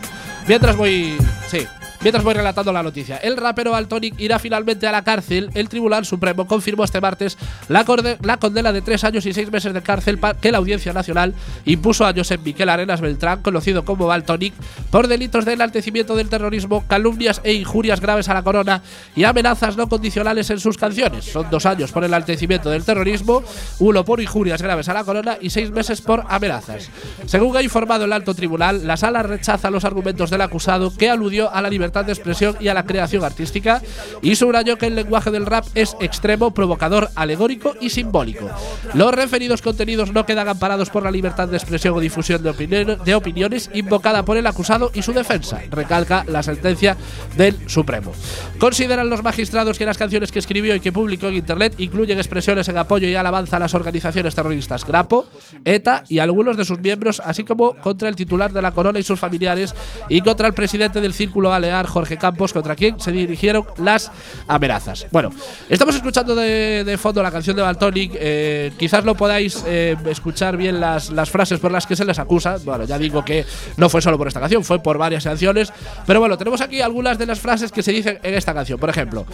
Mientras 0.49 0.77
voy. 0.77 1.17
Sí. 1.49 1.67
Mientras 2.01 2.23
voy 2.23 2.35
relatando 2.35 2.73
la 2.73 2.83
noticia, 2.85 3.17
el 3.17 3.37
rapero 3.37 3.73
Baltonic 3.73 4.15
irá 4.19 4.39
finalmente 4.39 4.87
a 4.87 4.93
la 4.93 5.03
cárcel. 5.03 5.51
El 5.55 5.69
Tribunal 5.69 6.07
Supremo 6.07 6.47
confirmó 6.47 6.85
este 6.85 7.01
martes 7.01 7.37
la, 7.69 7.85
la 8.23 8.37
condena 8.37 8.73
de 8.73 8.83
tres 8.83 9.03
años 9.03 9.27
y 9.27 9.33
seis 9.33 9.51
meses 9.51 9.75
de 9.75 9.83
cárcel 9.83 10.21
que 10.41 10.53
la 10.53 10.59
Audiencia 10.59 10.93
Nacional 10.93 11.35
impuso 11.65 12.07
a 12.07 12.15
Josep 12.15 12.41
Miquel 12.45 12.69
Arenas 12.69 13.01
Beltrán, 13.01 13.43
conocido 13.43 13.85
como 13.85 14.07
Baltonic, 14.07 14.55
por 14.93 15.09
delitos 15.09 15.45
de 15.45 15.55
enaltecimiento 15.55 16.15
del 16.15 16.29
terrorismo, 16.29 16.85
calumnias 16.87 17.41
e 17.43 17.55
injurias 17.55 18.01
graves 18.01 18.29
a 18.29 18.35
la 18.35 18.45
corona 18.45 18.81
y 19.17 19.25
amenazas 19.25 19.77
no 19.77 19.89
condicionales 19.89 20.51
en 20.51 20.61
sus 20.61 20.79
canciones. 20.79 21.25
Son 21.25 21.51
dos 21.51 21.67
años 21.67 21.91
por 21.91 22.05
enaltecimiento 22.05 22.71
del 22.71 22.85
terrorismo, 22.85 23.43
uno 23.81 24.05
por 24.05 24.21
injurias 24.21 24.63
graves 24.63 24.89
a 24.89 24.95
la 24.95 25.03
corona 25.03 25.37
y 25.41 25.51
seis 25.51 25.73
meses 25.73 26.01
por 26.01 26.25
amenazas. 26.29 26.91
Según 27.27 27.57
ha 27.57 27.63
informado 27.63 28.05
el 28.05 28.13
alto 28.13 28.35
tribunal, 28.35 28.87
la 28.87 28.97
sala 28.97 29.25
rechaza 29.25 29.69
los 29.71 29.85
argumentos 29.85 30.31
del 30.31 30.43
acusado 30.43 30.97
que 30.97 31.11
aludió 31.11 31.53
a 31.53 31.61
la 31.61 31.69
libertad 31.69 31.88
de 31.93 32.13
expresión 32.13 32.57
y 32.61 32.69
a 32.69 32.75
la 32.75 32.85
creación 32.85 33.25
artística 33.25 33.83
y 34.23 34.37
subrayó 34.37 34.77
que 34.79 34.87
el 34.87 34.95
lenguaje 34.95 35.31
del 35.31 35.47
rap 35.47 35.65
es 35.75 35.97
extremo, 36.01 36.53
provocador, 36.53 37.09
alegórico 37.15 37.75
y 37.81 37.91
simbólico. 37.91 38.49
Los 38.95 39.13
referidos 39.15 39.63
contenidos 39.63 40.13
no 40.13 40.27
quedan 40.27 40.49
amparados 40.49 40.91
por 40.91 41.03
la 41.03 41.11
libertad 41.11 41.49
de 41.49 41.57
expresión 41.57 41.95
o 41.97 42.01
difusión 42.01 42.43
de, 42.43 42.51
opinio- 42.51 42.97
de 42.97 43.15
opiniones 43.15 43.71
invocada 43.75 44.25
por 44.25 44.37
el 44.37 44.47
acusado 44.47 44.91
y 44.95 45.03
su 45.03 45.13
defensa, 45.13 45.61
recalca 45.71 46.25
la 46.29 46.43
sentencia 46.43 46.97
del 47.37 47.57
Supremo. 47.69 48.13
Consideran 48.59 49.09
los 49.11 49.23
magistrados 49.23 49.79
que 49.79 49.87
las 49.87 49.99
canciones 49.99 50.31
que 50.31 50.39
escribió 50.39 50.75
y 50.75 50.81
que 50.81 50.93
publicó 50.93 51.27
en 51.29 51.37
Internet 51.37 51.75
incluyen 51.79 52.19
expresiones 52.19 52.69
en 52.69 52.79
apoyo 52.79 53.09
y 53.09 53.15
alabanza 53.15 53.57
a 53.57 53.61
las 53.61 53.75
organizaciones 53.75 54.35
terroristas 54.35 54.85
Grapo, 54.85 55.27
ETA 55.65 56.05
y 56.09 56.19
algunos 56.19 56.57
de 56.57 56.65
sus 56.65 56.79
miembros, 56.79 57.21
así 57.25 57.45
como 57.45 57.75
contra 57.77 58.09
el 58.09 58.17
titular 58.17 58.53
de 58.53 58.63
la 58.63 58.73
corona 58.73 58.99
y 58.99 59.03
sus 59.03 59.19
familiares 59.19 59.75
y 60.09 60.21
contra 60.21 60.47
el 60.47 60.55
presidente 60.55 61.01
del 61.01 61.15
Círculo 61.15 61.53
Jorge 61.87 62.17
Campos, 62.17 62.53
contra 62.53 62.75
quien 62.75 62.99
se 63.01 63.13
dirigieron 63.13 63.65
las 63.79 64.11
amenazas. 64.47 65.07
Bueno, 65.11 65.31
estamos 65.69 65.95
escuchando 65.95 66.35
de, 66.35 66.85
de 66.85 66.99
fondo 66.99 67.23
la 67.23 67.31
canción 67.31 67.57
de 67.57 67.63
Baltonic. 67.63 68.13
eh, 68.15 68.73
quizás 68.79 69.05
no 69.05 69.15
podáis 69.15 69.63
eh, 69.67 69.97
escuchar 70.07 70.57
bien 70.57 70.81
las, 70.81 71.11
las 71.11 71.31
frases 71.31 71.61
por 71.61 71.71
las 71.71 71.87
que 71.87 71.97
se 71.97 72.05
les 72.05 72.19
acusa. 72.19 72.57
Bueno, 72.65 72.85
ya 72.85 72.99
digo 72.99 73.25
que 73.25 73.45
no 73.77 73.89
fue 73.89 74.03
solo 74.03 74.19
por 74.19 74.29
esta 74.29 74.41
canción, 74.41 74.65
fue 74.65 74.83
por 74.83 74.99
varias 74.99 75.25
canciones. 75.25 75.73
Pero 76.07 76.21
bueno, 76.21 76.37
tenemos 76.37 76.61
aquí 76.61 76.81
algunas 76.81 77.19
de 77.19 77.27
las 77.27 77.41
frases 77.41 77.73
que 77.73 77.83
se 77.83 77.93
dicen 77.93 78.19
en 78.23 78.35
esta 78.35 78.55
canción. 78.55 78.79
Por 78.79 78.91
ejemplo, 78.91 79.27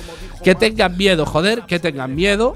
que 0.42 0.54
tengan 0.54 0.96
miedo, 0.96 1.26
joder, 1.26 1.62
que 1.62 1.78
tengan 1.78 2.14
miedo. 2.14 2.54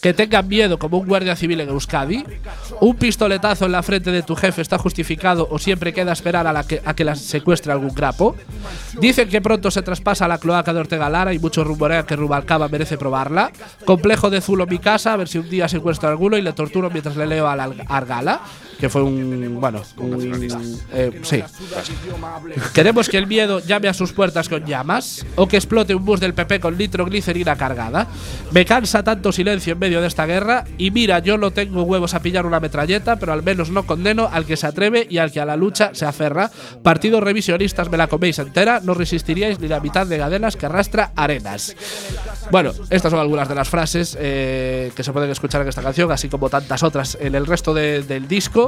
que 0.00 0.12
tengan 0.14 0.48
miedo 0.48 0.78
como 0.78 0.98
un 0.98 1.06
guardia 1.06 1.36
civil 1.36 1.60
en 1.60 1.68
Euskadi, 1.68 2.24
un 2.80 2.96
pistoletazo 2.96 3.66
en 3.66 3.72
la 3.72 3.82
frente 3.82 4.10
de 4.10 4.22
tu 4.22 4.34
jefe 4.34 4.62
está 4.62 4.78
justificado 4.78 5.46
o 5.50 5.58
siempre 5.58 5.92
queda 5.92 6.12
esperar 6.12 6.46
a, 6.46 6.52
la 6.52 6.64
que, 6.64 6.80
a 6.84 6.94
que 6.94 7.04
la 7.04 7.14
secuestre 7.14 7.72
algún 7.72 7.94
grapo, 7.94 8.36
dicen 9.00 9.28
que 9.28 9.40
pronto 9.40 9.70
se 9.70 9.82
traspasa 9.82 10.28
la 10.28 10.38
cloaca 10.38 10.72
de 10.72 10.80
Ortega 10.80 11.08
Lara 11.08 11.32
y 11.34 11.38
muchos 11.38 11.66
rumorean 11.66 12.04
que 12.06 12.16
Rubalcaba 12.16 12.68
merece 12.68 12.96
probarla, 12.98 13.50
complejo 13.84 14.30
de 14.30 14.40
Zulo 14.40 14.66
mi 14.66 14.78
casa, 14.78 15.12
a 15.12 15.16
ver 15.16 15.28
si 15.28 15.38
un 15.38 15.48
día 15.48 15.68
secuestro 15.68 16.08
a 16.08 16.12
alguno 16.12 16.36
y 16.36 16.42
le 16.42 16.52
torturo 16.52 16.90
mientras 16.90 17.16
le 17.16 17.26
leo 17.26 17.48
Al- 17.48 17.84
Argala, 17.88 18.40
que 18.78 18.88
fue 18.88 19.02
un, 19.02 19.58
bueno, 19.60 19.82
un, 19.96 20.48
eh, 20.92 21.20
sí, 21.22 21.42
Queremos 22.74 23.08
que 23.08 23.18
el 23.18 23.26
miedo 23.26 23.60
llame 23.60 23.88
a 23.88 23.94
sus 23.94 24.12
puertas 24.12 24.48
con 24.48 24.64
llamas 24.64 25.26
o 25.36 25.48
que 25.48 25.56
explote 25.56 25.94
un 25.94 26.04
bus 26.04 26.20
del 26.20 26.34
PP 26.34 26.60
con 26.60 26.78
nitroglicerina 26.78 27.56
cargada. 27.56 28.06
Me 28.52 28.64
cansa 28.64 29.02
tanto 29.02 29.32
silencio 29.32 29.72
en 29.72 29.78
medio 29.78 30.00
de 30.00 30.06
esta 30.06 30.26
guerra 30.26 30.64
y 30.78 30.90
mira, 30.90 31.18
yo 31.18 31.38
no 31.38 31.50
tengo 31.50 31.82
huevos 31.82 32.14
a 32.14 32.22
pillar 32.22 32.46
una 32.46 32.60
metralleta, 32.60 33.16
pero 33.18 33.32
al 33.32 33.42
menos 33.42 33.70
no 33.70 33.84
condeno 33.86 34.28
al 34.32 34.44
que 34.46 34.56
se 34.56 34.66
atreve 34.66 35.06
y 35.10 35.18
al 35.18 35.32
que 35.32 35.40
a 35.40 35.44
la 35.44 35.56
lucha 35.56 35.90
se 35.92 36.06
aferra. 36.06 36.50
Partidos 36.82 37.22
revisionistas 37.22 37.90
me 37.90 37.96
la 37.96 38.06
coméis 38.06 38.38
entera, 38.38 38.80
no 38.82 38.94
resistiríais 38.94 39.58
ni 39.58 39.68
la 39.68 39.80
mitad 39.80 40.06
de 40.06 40.18
cadenas 40.18 40.56
que 40.56 40.66
arrastra 40.66 41.12
arenas. 41.16 41.74
Bueno, 42.50 42.72
estas 42.90 43.10
son 43.10 43.20
algunas 43.20 43.48
de 43.48 43.54
las 43.54 43.68
frases 43.68 44.16
eh, 44.20 44.92
que 44.94 45.02
se 45.02 45.12
pueden 45.12 45.30
escuchar 45.30 45.62
en 45.62 45.68
esta 45.68 45.82
canción, 45.82 46.10
así 46.12 46.28
como 46.28 46.48
tantas 46.48 46.82
otras 46.82 47.18
en 47.20 47.34
el 47.34 47.44
resto 47.46 47.74
de- 47.74 48.02
del 48.02 48.26
disco. 48.28 48.67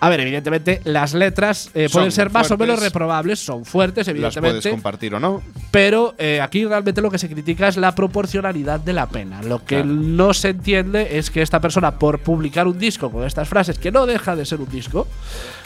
A 0.00 0.08
ver, 0.08 0.20
evidentemente, 0.20 0.80
las 0.84 1.12
letras 1.14 1.70
eh, 1.74 1.88
pueden 1.92 2.12
ser 2.12 2.30
más 2.30 2.50
o 2.50 2.56
menos 2.56 2.80
reprobables, 2.80 3.38
son 3.40 3.64
fuertes, 3.64 4.06
Las 4.06 4.14
puedes 4.14 4.36
evidentemente. 4.36 4.70
compartir 4.70 5.14
o 5.14 5.20
no. 5.20 5.42
Pero 5.70 6.14
eh, 6.18 6.40
aquí 6.40 6.64
realmente 6.64 7.00
lo 7.00 7.10
que 7.10 7.18
se 7.18 7.28
critica 7.28 7.68
es 7.68 7.76
la 7.76 7.94
proporcionalidad 7.94 8.80
de 8.80 8.92
la 8.92 9.06
pena. 9.08 9.42
Lo 9.42 9.58
que 9.64 9.76
Claro. 9.82 9.86
no 9.86 10.32
se 10.34 10.50
entiende 10.50 11.18
es 11.18 11.30
que 11.30 11.42
esta 11.42 11.60
persona, 11.60 11.98
por 11.98 12.20
publicar 12.20 12.66
un 12.68 12.78
disco 12.78 13.10
con 13.10 13.24
estas 13.26 13.48
frases, 13.48 13.78
que 13.78 13.90
no 13.90 14.06
deja 14.06 14.36
de 14.36 14.46
ser 14.46 14.60
un 14.60 14.68
disco, 14.68 15.06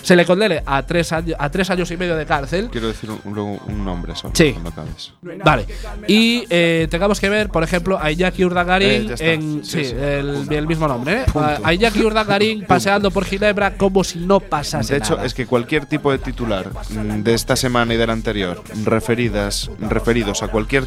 se 0.03 0.17
le 0.17 0.25
condene 0.25 0.63
a 0.67 0.83
tres, 0.85 1.13
años, 1.13 1.37
a 1.39 1.51
tres 1.51 1.69
años 1.71 1.91
y 1.91 1.97
medio 1.97 2.17
de 2.17 2.27
cárcel. 2.27 2.69
Quiero 2.73 2.89
decir 2.89 3.11
un, 3.11 3.21
luego 3.35 3.61
un 3.67 3.85
nombre 3.85 4.17
solo 4.17 4.33
Sí. 4.35 4.53
cuando 4.53 4.71
acabes. 4.71 5.13
Vale. 5.45 5.67
Y 6.09 6.45
eh, 6.51 6.89
tengamos 6.91 7.21
que 7.21 7.29
ver, 7.29 7.49
por 7.51 7.63
ejemplo, 7.63 7.99
a 8.01 8.11
Iñaki 8.11 8.43
Eh, 8.43 8.47
Urdangarín 8.47 9.09
ya 9.09 9.15
está. 9.15 9.27
en. 9.27 9.65
Sí, 9.65 9.83
Sí, 9.83 9.85
sí. 9.91 9.95
El, 9.97 10.47
el 10.51 10.67
mismo 10.67 10.89
nombre, 10.89 11.23
¿eh? 11.23 11.25
A, 11.63 11.73
Iñaki 11.73 12.03
Urdangarín 12.03 12.65
paseando 12.67 13.11
por 13.11 13.25
Ginebra 13.25 13.77
como 13.77 14.03
si 14.05 14.22
no 14.27 14.41
pasase 14.41 14.95
De 14.95 14.99
hecho, 14.99 15.15
nada. 15.15 15.27
es 15.27 15.35
que 15.35 15.47
cualquier 15.47 15.87
tipo 15.87 16.11
de 16.11 16.19
titular 16.19 16.71
mm, 16.91 17.23
de 17.23 17.35
esta 17.35 17.57
semana 17.57 17.95
y 17.95 17.97
de 17.97 18.07
la 18.07 18.13
anterior, 18.13 18.63
referidas, 18.85 19.71
referidos 19.81 20.43
a 20.43 20.49
cualquier 20.49 20.85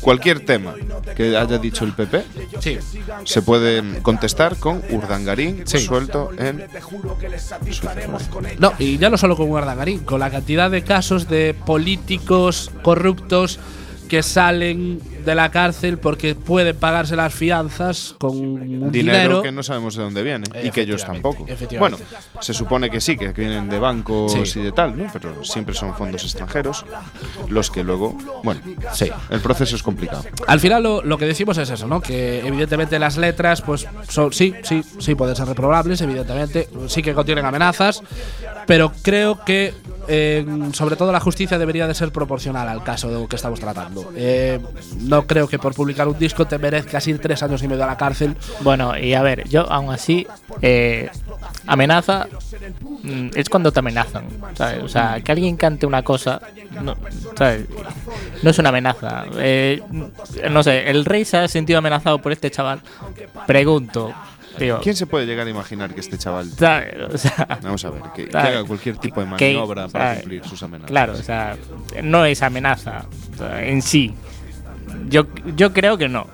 cualquier 0.00 0.44
tema 0.44 0.74
que 1.16 1.36
haya 1.36 1.58
dicho 1.58 1.84
el 1.84 1.92
PP, 1.92 2.24
Sí. 2.60 2.78
se 3.24 3.42
puede 3.42 4.00
contestar 4.02 4.56
con 4.56 4.82
Urdangarín 4.90 5.62
Sí. 5.66 5.78
suelto 5.78 6.30
en 6.38 6.64
No, 8.58 8.72
y 8.78 8.98
ya 8.98 9.10
no 9.10 9.16
solo 9.18 9.36
con 9.36 9.50
Urdangarín, 9.50 10.00
con 10.00 10.20
la 10.20 10.30
cantidad 10.30 10.70
de 10.70 10.82
casos 10.82 11.28
de 11.28 11.54
políticos 11.54 12.70
corruptos 12.82 13.58
que 14.08 14.22
salen 14.22 15.00
de 15.24 15.34
la 15.34 15.50
cárcel 15.50 15.98
porque 15.98 16.34
pueden 16.34 16.76
pagarse 16.76 17.16
las 17.16 17.34
fianzas 17.34 18.14
con 18.18 18.36
un 18.36 18.60
dinero, 18.60 18.90
dinero. 18.90 19.42
que 19.42 19.52
no 19.52 19.62
sabemos 19.62 19.94
de 19.96 20.02
dónde 20.02 20.22
viene 20.22 20.46
y 20.62 20.70
que 20.70 20.82
ellos 20.82 21.04
tampoco. 21.04 21.44
efectivamente. 21.48 21.78
Bueno, 21.78 22.40
se 22.40 22.54
supone 22.54 22.90
que 22.90 23.00
sí, 23.00 23.16
que 23.16 23.28
vienen 23.32 23.68
de 23.68 23.78
bancos 23.78 24.32
Sí. 24.44 24.60
y 24.60 24.62
de 24.64 24.72
tal, 24.72 24.96
¿no? 24.96 25.06
Pero 25.12 25.44
siempre 25.44 25.74
son 25.74 25.94
fondos 25.94 26.22
extranjeros 26.24 26.84
los 27.48 27.70
que 27.70 27.82
luego, 27.84 28.16
bueno, 28.42 28.60
Sí. 28.92 29.10
el 29.30 29.40
proceso 29.40 29.76
es 29.76 29.82
complicado. 29.82 30.24
Al 30.46 30.60
final 30.60 30.82
lo, 30.82 31.02
lo 31.02 31.18
que 31.18 31.26
decimos 31.26 31.58
es 31.58 31.70
eso, 31.70 31.86
¿no? 31.86 32.00
Que 32.00 32.46
evidentemente 32.46 32.98
las 32.98 33.16
letras, 33.16 33.62
pues 33.62 33.86
son, 34.08 34.32
sí, 34.32 34.54
sí, 34.62 34.82
sí 34.98 35.14
pueden 35.14 35.36
ser 35.36 35.46
reprobables, 35.46 36.00
evidentemente, 36.00 36.68
sí 36.88 37.02
que 37.02 37.14
contienen 37.14 37.44
amenazas, 37.44 38.02
pero 38.66 38.92
creo 39.02 39.44
que 39.44 39.74
eh, 40.10 40.46
sobre 40.72 40.96
todo 40.96 41.12
la 41.12 41.20
justicia 41.20 41.58
debería 41.58 41.86
de 41.86 41.94
ser 41.94 42.12
proporcional 42.12 42.66
al 42.68 42.82
caso 42.82 43.08
de 43.08 43.20
lo 43.20 43.28
que 43.28 43.36
estamos 43.36 43.60
tratando. 43.60 44.10
Eh, 44.16 44.58
no 45.08 45.26
creo 45.26 45.48
que 45.48 45.58
por 45.58 45.74
publicar 45.74 46.06
un 46.08 46.18
disco 46.18 46.46
te 46.46 46.58
merezcas 46.58 47.06
ir 47.08 47.18
tres 47.18 47.42
años 47.42 47.62
y 47.62 47.68
medio 47.68 47.84
a 47.84 47.86
la 47.86 47.96
cárcel. 47.96 48.36
Bueno, 48.60 48.96
y 48.96 49.14
a 49.14 49.22
ver, 49.22 49.48
yo 49.48 49.70
aún 49.70 49.92
así, 49.92 50.26
eh, 50.62 51.10
amenaza 51.66 52.26
mm, 53.02 53.28
es 53.34 53.48
cuando 53.48 53.72
te 53.72 53.78
amenazan. 53.80 54.24
¿sabes? 54.54 54.82
O 54.82 54.88
sea, 54.88 55.20
que 55.22 55.32
alguien 55.32 55.56
cante 55.56 55.86
una 55.86 56.02
cosa, 56.02 56.40
no, 56.82 56.96
¿sabes? 57.36 57.66
no 58.42 58.50
es 58.50 58.58
una 58.58 58.68
amenaza. 58.68 59.24
Eh, 59.38 59.82
no 60.50 60.62
sé, 60.62 60.88
el 60.90 61.04
rey 61.04 61.24
se 61.24 61.38
ha 61.38 61.48
sentido 61.48 61.78
amenazado 61.78 62.18
por 62.20 62.32
este 62.32 62.50
chaval. 62.50 62.80
Pregunto, 63.46 64.12
tío. 64.58 64.80
¿Quién 64.80 64.96
se 64.96 65.06
puede 65.06 65.26
llegar 65.26 65.46
a 65.46 65.50
imaginar 65.50 65.94
que 65.94 66.00
este 66.00 66.18
chaval 66.18 66.50
¿sabes? 66.50 66.94
O 67.14 67.16
sea, 67.18 67.58
Vamos 67.62 67.84
a 67.84 67.90
ver, 67.90 68.02
que, 68.14 68.28
que 68.28 68.36
haga 68.36 68.64
cualquier 68.64 68.96
tipo 68.98 69.20
de 69.20 69.26
Que- 69.36 69.54
maniobra 69.54 69.88
para 69.88 70.04
¿sabes? 70.06 70.20
cumplir 70.20 70.44
sus 70.44 70.62
amenazas. 70.62 70.90
Claro, 70.90 71.12
o 71.14 71.22
sea, 71.22 71.56
no 72.02 72.24
es 72.24 72.42
amenaza 72.42 73.06
en 73.60 73.82
sí. 73.82 74.14
Yo, 75.08 75.26
yo 75.56 75.72
creo 75.72 75.96
que 75.98 76.08
no. 76.08 76.26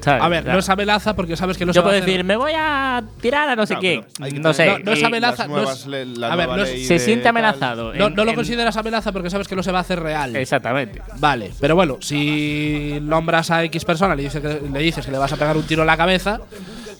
¿sabes? 0.00 0.20
A 0.20 0.28
ver, 0.28 0.44
no 0.44 0.58
es 0.58 0.68
amenaza 0.68 1.14
porque 1.14 1.36
sabes 1.36 1.56
que 1.56 1.64
no 1.64 1.72
se 1.72 1.76
yo 1.76 1.82
va 1.82 1.86
a 1.86 1.90
puedo 1.90 2.02
hacer- 2.02 2.06
decir, 2.10 2.24
me 2.24 2.34
voy 2.34 2.50
a 2.56 3.04
tirar 3.20 3.48
a 3.50 3.54
no 3.54 3.64
sé 3.66 3.74
No, 3.74 3.80
qué. 3.80 4.04
pero 4.14 4.24
hay 4.24 4.32
que 4.32 4.40
No 4.40 4.52
sé. 4.52 4.64
tener- 4.64 4.78
No, 4.80 4.84
no 4.86 4.92
es 4.94 5.00
y- 5.00 5.04
amenaza, 5.04 5.36
Las 5.44 5.48
no 5.48 5.54
nuevas 5.54 5.78
es- 5.78 5.86
le- 5.86 6.06
la 6.06 6.26
a 6.32 6.36
ver, 6.36 6.46
nueva 6.48 6.56
no 6.56 6.62
es- 6.64 6.72
ley 6.72 6.84
se 6.84 6.94
de 6.94 6.98
siente 6.98 7.22
tal. 7.22 7.30
amenazado. 7.30 7.94
No, 7.94 8.06
en- 8.08 8.14
no 8.16 8.24
lo 8.24 8.30
en- 8.30 8.34
consideras 8.34 8.76
amenaza 8.76 9.12
porque 9.12 9.30
sabes 9.30 9.46
que 9.46 9.54
no 9.54 9.62
se 9.62 9.70
va 9.70 9.78
a 9.78 9.82
hacer 9.82 10.00
real. 10.00 10.34
Exactamente. 10.34 11.00
Vale, 11.20 11.52
pero 11.60 11.76
bueno, 11.76 11.98
si 12.00 12.98
nombras 13.00 13.52
a 13.52 13.62
X 13.62 13.84
persona, 13.84 14.16
le 14.16 14.24
dices, 14.24 14.42
que, 14.42 14.60
le 14.72 14.78
dices 14.80 15.06
que 15.06 15.12
le 15.12 15.18
vas 15.18 15.32
a 15.32 15.36
pegar 15.36 15.56
un 15.56 15.62
tiro 15.62 15.82
en 15.82 15.86
la 15.86 15.96
cabeza, 15.96 16.40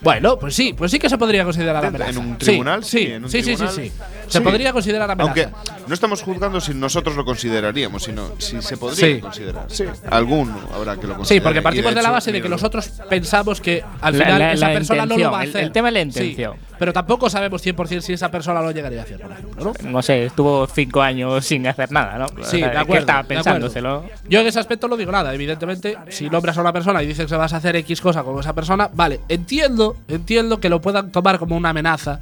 bueno, 0.02 0.38
pues 0.38 0.54
sí, 0.54 0.74
pues 0.76 0.90
sí 0.90 0.98
que 0.98 1.08
se 1.08 1.16
podría 1.18 1.44
considerar 1.44 1.82
En- 1.84 1.88
amenaza. 1.90 2.10
en 2.10 2.18
un 2.18 2.38
tribunal, 2.38 2.84
sí, 2.84 2.98
sí, 2.98 3.06
en 3.12 3.24
un 3.24 3.30
sí, 3.30 3.38
sí, 3.42 3.50
sí, 3.50 3.56
tribunal, 3.56 3.74
sí. 3.74 3.92
Se 4.28 4.38
sí. 4.38 4.44
podría 4.44 4.72
considerar 4.72 5.10
amenaza. 5.10 5.42
Aunque 5.42 5.56
no 5.86 5.94
estamos 5.94 6.22
juzgando 6.22 6.60
si 6.60 6.74
nosotros 6.74 7.14
lo 7.16 7.24
consideraríamos, 7.24 8.02
sino 8.02 8.32
si 8.38 8.60
se 8.62 8.76
podría 8.76 9.14
Sí. 9.16 9.20
considerar. 9.20 9.66
Sí. 9.68 9.84
Alguno 10.10 10.58
habrá 10.74 10.96
que 10.96 11.06
lo 11.06 11.16
considere. 11.16 11.40
Sí, 11.40 11.44
porque 11.44 11.62
partimos 11.62 11.94
de, 11.94 12.02
la 12.02 12.10
base 12.10 12.32
de 12.32 12.42
que 12.42 12.48
nosotros 12.48 12.90
pensamos 13.08 13.60
que 13.60 13.84
al 14.00 14.14
final 14.14 14.38
la- 14.38 14.52
esa 14.52 14.68
la 14.68 14.74
persona 14.74 15.06
no 15.06 15.16
lo 15.16 15.30
va 15.30 15.40
a 15.40 15.44
intención, 15.44 15.44
el- 15.44 15.48
hacer. 15.50 15.62
el 15.64 15.72
tema 15.72 15.88
es 15.88 15.94
la 15.94 16.00
Sí, 16.00 16.06
intención. 16.08 16.56
Pero 16.82 16.92
tampoco 16.92 17.30
sabemos 17.30 17.64
100% 17.64 18.00
si 18.00 18.12
esa 18.14 18.28
persona 18.28 18.60
lo 18.60 18.72
llegaría 18.72 19.02
a 19.02 19.04
hacer, 19.04 19.20
por 19.20 19.30
ejemplo, 19.30 19.72
¿no? 19.82 19.88
No 19.88 20.02
sé, 20.02 20.24
estuvo 20.24 20.66
cinco 20.66 21.00
años 21.00 21.46
sin 21.46 21.64
hacer 21.68 21.92
nada, 21.92 22.18
¿no? 22.18 22.26
Sí, 22.26 22.34
O 22.40 22.44
sea, 22.44 22.66
de 22.66 22.72
¿qué 22.72 22.78
acuerdo. 22.78 23.00
estaba 23.02 23.22
de 23.22 23.28
pensándoselo? 23.28 23.94
acuerdo. 23.98 24.16
Yo 24.28 24.40
en 24.40 24.46
ese 24.48 24.58
aspecto 24.58 24.88
no 24.88 24.96
digo 24.96 25.12
nada. 25.12 25.32
Evidentemente, 25.32 25.96
si 26.08 26.28
nombras 26.28 26.58
a 26.58 26.60
una 26.60 26.72
persona 26.72 27.00
y 27.00 27.06
dices 27.06 27.28
que 27.28 27.36
vas 27.36 27.52
a 27.52 27.58
hacer 27.58 27.76
X 27.76 28.00
cosa 28.00 28.24
con 28.24 28.36
esa 28.40 28.52
persona, 28.52 28.90
vale, 28.92 29.20
entiendo, 29.28 29.96
entiendo 30.08 30.58
que 30.58 30.68
lo 30.68 30.80
puedan 30.80 31.12
tomar 31.12 31.38
como 31.38 31.56
una 31.56 31.68
amenaza, 31.68 32.18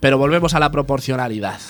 pero 0.00 0.18
volvemos 0.18 0.52
a 0.54 0.58
la 0.58 0.72
proporcionalidad. 0.72 1.60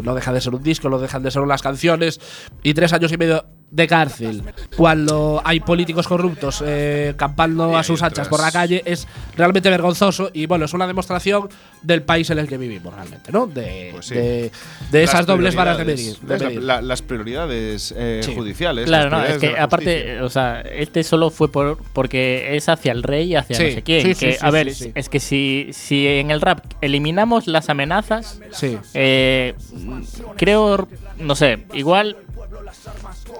No 0.00 0.14
deja 0.14 0.32
de 0.32 0.40
ser 0.40 0.54
un 0.54 0.62
disco, 0.62 0.88
no 0.88 0.98
dejan 1.00 1.24
de 1.24 1.32
ser 1.32 1.42
unas 1.42 1.62
canciones 1.62 2.20
y 2.62 2.74
tres 2.74 2.92
años 2.92 3.10
y 3.10 3.16
medio 3.16 3.44
de 3.68 3.86
cárcel 3.88 4.42
cuando 4.76 5.42
hay 5.44 5.58
políticos 5.60 6.06
corruptos 6.06 6.62
eh, 6.64 7.14
campando 7.16 7.76
a 7.76 7.82
sus 7.82 8.00
anchas 8.02 8.28
por 8.28 8.40
la 8.40 8.52
calle 8.52 8.80
es 8.86 9.08
realmente 9.36 9.68
vergonzoso 9.68 10.30
y 10.32 10.46
bueno, 10.46 10.66
es 10.66 10.72
una 10.72 10.86
demostración 10.86 11.48
del 11.82 12.02
país 12.02 12.30
en 12.30 12.38
el 12.38 12.46
que 12.48 12.58
vivimos 12.58 12.94
realmente, 12.94 13.32
¿no? 13.32 13.46
De, 13.48 13.90
Pues 13.92 14.06
sí. 14.06 14.14
de, 14.14 14.52
de 14.90 15.02
esas 15.02 15.26
dobles 15.26 15.54
varas 15.56 15.78
de 15.78 15.84
medir. 15.84 16.16
de 16.20 16.38
la- 16.38 16.44
medir. 16.48 16.62
la- 16.62 16.80
las 16.80 17.02
prioridades 17.02 17.92
eh, 17.96 18.20
Sí. 18.24 18.34
judiciales. 18.34 18.86
Claro, 18.86 19.10
no, 19.10 19.24
es 19.24 19.38
que 19.38 19.58
aparte, 19.58 20.20
o 20.22 20.30
sea, 20.30 20.60
este 20.60 21.02
solo 21.02 21.30
fue 21.30 21.50
por 21.50 21.78
porque 21.92 22.56
es 22.56 22.68
hacia 22.68 22.92
el 22.92 23.02
rey 23.02 23.32
y 23.32 23.36
hacia 23.36 23.56
Sí, 23.56 23.64
no 23.64 23.70
sé 23.72 23.82
quién. 23.82 24.02
sí, 24.02 24.14
sí, 24.14 24.26
que, 24.26 24.32
sí, 24.34 24.38
a 24.40 24.50
ver, 24.50 24.72
sí, 24.72 24.84
sí. 24.84 24.92
es 24.94 25.08
que 25.08 25.20
si, 25.20 25.68
si 25.72 26.06
en 26.06 26.30
el 26.30 26.40
rap 26.40 26.64
eliminamos 26.80 27.46
las 27.48 27.68
amenazas, 27.68 28.40
Sí. 28.52 28.78
eh, 28.94 29.54
creo, 30.36 30.88
no 31.18 31.34
sé, 31.34 31.64
igual 31.74 32.16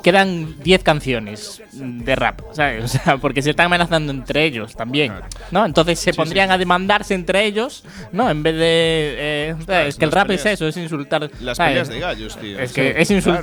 quedan 0.03 0.57
10 0.63 0.83
canciones 0.83 1.63
de 1.73 2.17
rap, 2.17 2.41
¿sabes? 2.53 2.85
O 2.85 2.89
sea, 2.89 3.17
porque 3.19 3.43
se 3.43 3.51
están 3.51 3.67
amenazando 3.67 4.13
entre 4.13 4.45
ellos 4.45 4.75
también, 4.77 5.13
¿no? 5.51 5.65
Entonces 5.67 5.99
se 5.99 6.13
pondrían 6.15 6.51
a 6.51 6.59
demandarse 6.59 7.15
entre 7.15 7.45
ellos, 7.45 7.85
¿no? 8.13 8.31
En 8.31 8.43
vez 8.43 8.55
de... 8.55 9.15
eh, 9.19 9.53
o 9.55 9.57
sea, 9.59 9.67
Claro, 9.67 9.89
es 9.89 9.97
que 9.97 10.05
el 10.05 10.13
rap 10.13 10.31
es 10.31 10.43
peleas- 10.45 10.53
eso, 10.55 10.67
es 10.69 10.77
insultar... 10.77 11.31
Las 11.41 11.57
¿sabes? 11.57 11.71
peleas 11.73 11.89
de 11.89 12.01
gallos, 12.01 12.37
tío. 12.39 12.59
Es 12.59 12.73
que 12.73 12.95
es 12.97 13.11
insultarse- 13.11 13.43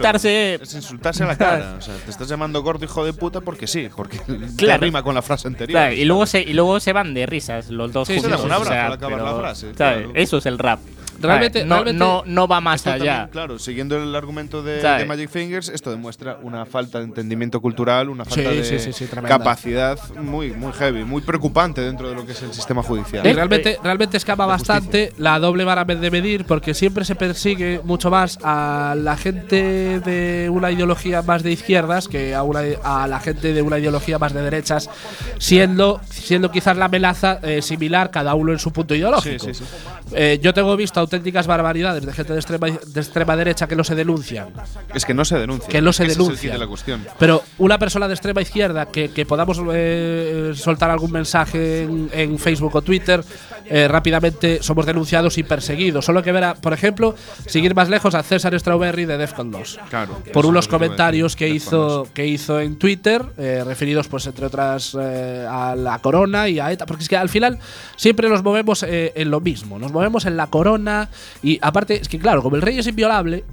Claro, 0.57 0.63
es 0.63 0.73
insultarse 0.73 1.23
a 1.23 1.27
la 1.27 1.37
cara. 1.37 1.75
O 1.77 1.81
sea, 1.81 1.95
te 1.95 2.11
estás 2.11 2.27
llamando 2.27 2.61
gordo 2.63 2.85
hijo 2.85 3.05
de 3.05 3.13
puta 3.13 3.41
porque 3.41 3.67
sí, 3.67 3.89
porque 3.95 4.17
te 4.19 4.37
Claro. 4.57 4.81
rima 4.83 5.03
con 5.03 5.15
la 5.15 5.21
frase 5.21 5.47
anterior. 5.47 5.79
Claro, 5.79 5.93
y 5.93 6.05
luego 6.05 6.25
se 6.25 6.41
y 6.41 6.53
luego 6.53 6.79
se 6.79 6.93
van 6.93 7.13
de 7.13 7.25
risas 7.25 7.69
los 7.69 7.91
dos 7.91 8.07
Sí, 8.07 8.15
se 8.15 8.21
juntos. 8.21 8.39
dan 8.39 8.45
un 8.47 8.51
abrazo 8.53 8.71
o 8.71 8.73
sea, 8.73 8.85
al 8.87 8.93
acabar 8.93 9.17
pero, 9.19 9.31
la 9.31 9.39
frase. 9.39 9.71
Eso 10.13 10.37
es 10.37 10.45
el 10.45 10.57
rap. 10.59 10.79
Realmente, 11.19 11.65
no, 11.65 11.75
realmente 11.75 11.99
no, 11.99 12.23
no 12.25 12.47
va 12.47 12.61
más 12.61 12.85
allá. 12.87 12.97
también, 12.97 13.29
claro, 13.31 13.59
siguiendo 13.59 13.97
el 13.97 14.15
argumento 14.15 14.63
de, 14.63 14.81
de 14.81 15.05
Magic 15.05 15.29
Fingers, 15.29 15.69
esto 15.69 15.91
demuestra 15.91 16.37
una 16.41 16.65
falta 16.65 16.99
de 16.99 17.05
entendimiento 17.05 17.61
cultural, 17.61 18.09
una 18.09 18.25
falta 18.25 18.51
Sí, 18.51 18.57
de 18.57 18.79
sí, 18.79 18.93
sí, 18.93 19.07
capacidad 19.27 19.99
muy, 20.15 20.51
muy 20.51 20.73
heavy, 20.73 21.03
muy 21.03 21.21
preocupante 21.21 21.81
dentro 21.81 22.09
de 22.09 22.15
lo 22.15 22.25
que 22.25 22.31
es 22.33 22.41
el 22.41 22.53
sistema 22.53 22.83
judicial. 22.83 23.25
Y 23.25 23.33
realmente, 23.33 23.77
realmente 23.83 24.17
escapa 24.17 24.45
bastante 24.45 25.13
la 25.17 25.39
doble 25.39 25.63
vara 25.63 25.83
de 25.85 26.11
medir 26.11 26.45
porque 26.45 26.73
siempre 26.73 27.05
se 27.05 27.15
persigue 27.15 27.81
mucho 27.83 28.09
más 28.09 28.39
a 28.43 28.95
la 28.97 29.17
gente 29.17 29.99
de 29.99 30.49
una 30.49 30.71
ideología 30.71 31.21
más 31.21 31.43
de 31.43 31.51
izquierdas 31.51 32.07
que 32.07 32.33
a, 32.33 32.43
una, 32.43 32.61
a 32.83 33.07
la 33.07 33.19
gente 33.19 33.53
de 33.53 33.61
una 33.61 33.79
ideología 33.79 34.17
más 34.19 34.33
de 34.33 34.41
derechas, 34.41 34.89
siendo, 35.37 36.01
siendo 36.09 36.51
quizás 36.51 36.77
la 36.77 36.85
amenaza 36.85 37.39
eh, 37.43 37.61
similar 37.61 38.11
cada 38.11 38.33
uno 38.35 38.51
en 38.51 38.59
su 38.59 38.71
punto 38.71 38.95
ideológico. 38.95 39.45
Sí, 39.45 39.53
sí, 39.53 39.63
sí. 39.63 40.13
Eh, 40.15 40.39
yo 40.41 40.53
tengo 40.53 40.75
visto 40.75 40.99
auténticas 41.13 41.47
barbaridades 41.47 42.05
de 42.05 42.13
gente 42.13 42.33
de 42.33 42.39
extrema, 42.39 42.67
de 42.67 42.99
extrema 42.99 43.35
derecha 43.35 43.67
que 43.67 43.75
no 43.75 43.83
se 43.83 43.95
denuncian. 43.95 44.49
Es 44.93 45.05
que 45.05 45.13
no 45.13 45.23
se 45.25 45.37
denuncia. 45.37 45.69
Que 45.69 45.81
no 45.81 45.93
se 45.93 46.05
denuncia. 46.05 46.57
la 46.57 46.67
cuestión. 46.67 47.05
Pero 47.19 47.43
una 47.59 47.77
persona 47.77 48.07
de 48.07 48.13
extrema 48.13 48.41
izquierda 48.41 48.87
que, 48.87 49.09
que 49.11 49.25
podamos 49.25 49.59
eh, 49.73 50.53
soltar 50.55 50.89
algún 50.89 51.11
mensaje 51.11 51.83
en, 51.83 52.09
en 52.11 52.39
Facebook 52.39 52.75
o 52.75 52.81
Twitter, 52.81 53.23
eh, 53.65 53.87
rápidamente 53.87 54.61
somos 54.61 54.85
denunciados 54.85 55.37
y 55.37 55.43
perseguidos. 55.43 56.05
Solo 56.05 56.23
que 56.23 56.31
ver, 56.31 56.43
a, 56.43 56.55
por 56.55 56.73
ejemplo, 56.73 57.15
seguir 57.45 57.75
más 57.75 57.89
lejos 57.89 58.15
a 58.15 58.23
César 58.23 58.57
Strawberry 58.59 59.05
de 59.05 59.17
Defcon 59.17 59.51
2. 59.51 59.79
Claro. 59.89 60.21
Por 60.31 60.45
unos 60.45 60.67
comentarios 60.67 61.35
que 61.35 61.49
hizo, 61.49 62.07
que 62.13 62.27
hizo 62.27 62.59
en 62.59 62.77
Twitter, 62.77 63.23
eh, 63.37 63.63
referidos, 63.65 64.07
pues, 64.07 64.25
entre 64.27 64.45
otras, 64.45 64.95
eh, 64.99 65.47
a 65.49 65.75
la 65.75 65.99
corona 65.99 66.49
y 66.49 66.59
a 66.59 66.71
ETA. 66.71 66.85
Porque 66.85 67.03
es 67.03 67.09
que 67.09 67.17
al 67.17 67.29
final 67.29 67.59
siempre 67.95 68.29
nos 68.29 68.43
movemos 68.43 68.83
en 68.83 69.31
lo 69.31 69.39
mismo. 69.39 69.79
Nos 69.79 69.91
movemos 69.91 70.25
en 70.25 70.37
la 70.37 70.47
corona. 70.47 71.09
Y 71.41 71.59
aparte, 71.61 72.01
es 72.01 72.07
que 72.07 72.19
claro, 72.19 72.41
como 72.41 72.55
el 72.55 72.61
rey 72.61 72.79
es 72.79 72.87
inviolable, 72.87 73.43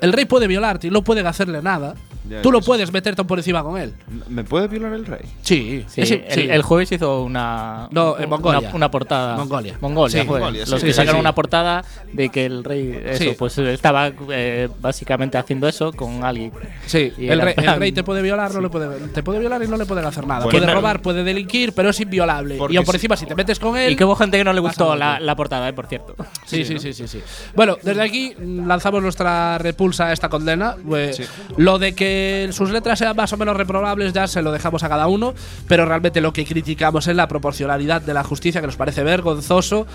el 0.00 0.12
rey 0.12 0.24
puede 0.24 0.46
violarte 0.46 0.86
y 0.86 0.90
no 0.90 1.02
puede 1.02 1.26
hacerle 1.26 1.62
nada. 1.62 1.94
Ya, 2.28 2.42
Tú 2.42 2.50
no 2.50 2.58
eso 2.58 2.66
puedes 2.66 2.92
meterte 2.92 3.22
por 3.24 3.38
encima 3.38 3.62
con 3.62 3.78
él. 3.78 3.94
¿Me 4.28 4.42
puede 4.44 4.68
violar 4.68 4.92
el 4.94 5.06
rey? 5.06 5.20
Sí, 5.42 5.84
Sí, 5.88 6.00
el, 6.00 6.06
sí. 6.06 6.48
el 6.50 6.62
jueves 6.62 6.90
hizo 6.92 7.22
una, 7.22 7.88
No, 7.90 8.18
en 8.18 8.28
Mongolia. 8.28 8.70
una, 8.74 8.90
portada. 8.90 9.36
Mongolia. 9.36 9.76
Mongolia, 9.80 10.20
Sí, 10.22 10.26
fue. 10.26 10.40
Mongolia, 10.40 10.64
sí. 10.64 10.70
Los 10.70 10.80
Sí, 10.80 10.86
que 10.86 10.92
sí, 10.92 10.96
sacaron 10.96 11.16
sí. 11.16 11.20
una 11.20 11.34
portada 11.34 11.84
de 12.12 12.28
que 12.28 12.46
el 12.46 12.64
rey 12.64 13.00
eso, 13.04 13.24
Sí. 13.24 13.34
pues 13.38 13.56
estaba 13.58 14.10
eh, 14.30 14.68
básicamente 14.80 15.38
haciendo 15.38 15.68
eso 15.68 15.92
con 15.92 16.24
alguien. 16.24 16.52
Sí, 16.86 17.12
Y 17.18 17.28
el 17.28 17.40
rey, 17.40 17.54
el 17.56 17.76
rey 17.76 17.92
te 17.92 18.02
puede 18.02 18.22
violar, 18.22 18.52
no 18.54 18.60
le 18.60 18.68
puede, 18.70 18.98
te 19.08 19.22
puede 19.22 19.38
violar 19.38 19.62
y 19.62 19.68
no 19.68 19.76
le 19.76 19.86
pueden 19.86 20.04
hacer 20.04 20.26
nada. 20.26 20.44
Bueno, 20.44 20.58
puede 20.58 20.72
robar, 20.72 21.02
puede 21.02 21.22
delinquir, 21.24 21.72
pero 21.74 21.90
es 21.90 22.00
inviolable. 22.00 22.58
Y 22.70 22.78
por 22.80 22.94
encima, 22.94 23.16
si 23.16 23.26
te 23.26 23.34
metes 23.34 23.58
con 23.58 23.76
él. 23.76 23.92
Y 23.92 23.96
que 23.96 24.04
hubo 24.04 24.16
gente 24.16 24.36
que 24.38 24.44
no 24.44 24.52
le 24.52 24.60
gustó 24.60 24.96
la, 24.96 25.20
la 25.20 25.36
portada, 25.36 25.68
eh, 25.68 25.72
por 25.72 25.86
cierto. 25.86 26.16
Sí, 26.44 26.64
sí, 26.64 26.78
sí, 26.78 26.92
sí, 26.92 27.06
sí. 27.06 27.20
Bueno, 27.54 27.76
desde 27.82 28.02
aquí 28.02 28.34
lanzamos 28.38 29.02
nuestra 29.02 29.58
repulsa 29.58 30.06
a 30.06 30.12
esta 30.12 30.28
condena. 30.28 30.76
Eh, 30.94 31.12
Lo 31.56 31.78
de 31.78 31.94
que 31.94 32.15
sus 32.52 32.70
letras 32.70 32.98
sean 32.98 33.16
más 33.16 33.32
o 33.32 33.36
menos 33.36 33.56
reprobables 33.56 34.12
ya 34.12 34.26
se 34.26 34.42
lo 34.42 34.52
dejamos 34.52 34.82
a 34.82 34.88
cada 34.88 35.06
uno, 35.06 35.34
pero 35.68 35.84
realmente 35.84 36.20
lo 36.20 36.32
que 36.32 36.44
criticamos 36.44 37.06
es 37.06 37.16
la 37.16 37.28
proporcionalidad 37.28 38.02
de 38.02 38.14
la 38.14 38.24
justicia, 38.24 38.60
que 38.60 38.66
nos 38.66 38.76
parece 38.76 39.02
vergonzoso 39.02 39.86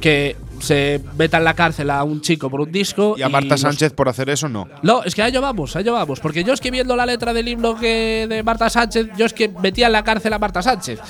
que 0.00 0.36
se 0.60 1.00
meta 1.16 1.38
en 1.38 1.44
la 1.44 1.54
cárcel 1.54 1.90
a 1.90 2.02
un 2.04 2.20
chico 2.20 2.50
por 2.50 2.60
un 2.60 2.72
disco. 2.72 3.14
Y 3.16 3.22
a 3.22 3.28
Marta 3.28 3.56
Sánchez 3.56 3.92
por 3.92 4.08
hacer 4.08 4.30
eso, 4.30 4.48
no. 4.48 4.68
No, 4.82 5.02
es 5.02 5.14
que 5.14 5.22
a 5.22 5.28
ello 5.28 5.40
vamos, 5.40 5.76
a 5.76 5.80
ello 5.80 5.92
vamos. 5.92 6.20
Porque 6.20 6.44
yo 6.44 6.52
es 6.52 6.60
que 6.60 6.70
viendo 6.70 6.96
la 6.96 7.06
letra 7.06 7.32
del 7.32 7.48
himno 7.48 7.76
que 7.76 8.26
de 8.28 8.42
Marta 8.42 8.70
Sánchez, 8.70 9.08
yo 9.16 9.26
es 9.26 9.32
que 9.32 9.48
metía 9.48 9.86
en 9.86 9.92
la 9.92 10.04
cárcel 10.04 10.32
a 10.32 10.38
Marta 10.38 10.62
Sánchez. 10.62 11.00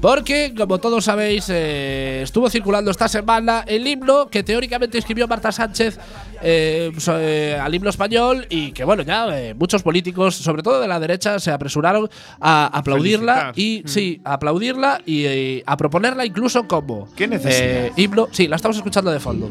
Porque, 0.00 0.54
como 0.56 0.78
todos 0.78 1.04
sabéis, 1.04 1.46
eh, 1.48 2.22
estuvo 2.22 2.48
circulando 2.50 2.90
esta 2.90 3.08
semana 3.08 3.64
el 3.66 3.86
himno 3.86 4.28
que 4.28 4.42
teóricamente 4.42 4.98
escribió 4.98 5.28
Marta 5.28 5.52
Sánchez 5.52 5.98
eh, 6.44 6.90
eh, 7.08 7.58
al 7.60 7.72
himno 7.72 7.88
español 7.88 8.46
y 8.50 8.72
que, 8.72 8.84
bueno, 8.84 9.04
ya 9.04 9.26
eh, 9.38 9.54
muchos 9.54 9.82
políticos, 9.82 10.34
sobre 10.34 10.62
todo 10.62 10.80
de 10.80 10.88
la 10.88 10.98
derecha, 10.98 11.38
se 11.38 11.52
apresuraron 11.52 12.08
a 12.40 12.66
aplaudirla 12.66 13.52
Felicitar. 13.54 13.58
y, 13.58 13.82
sí, 13.86 14.20
a 14.24 14.34
aplaudirla 14.34 15.00
y 15.06 15.62
a 15.64 15.76
proponerla 15.76 16.26
incluso 16.26 16.66
como 16.66 17.08
¿Qué 17.14 17.28
necesidad? 17.28 17.90
himno. 17.96 18.28
Sí, 18.32 18.48
la 18.48 18.56
estamos 18.56 18.76
escuchando 18.76 18.91
de 19.00 19.20
fondo. 19.20 19.48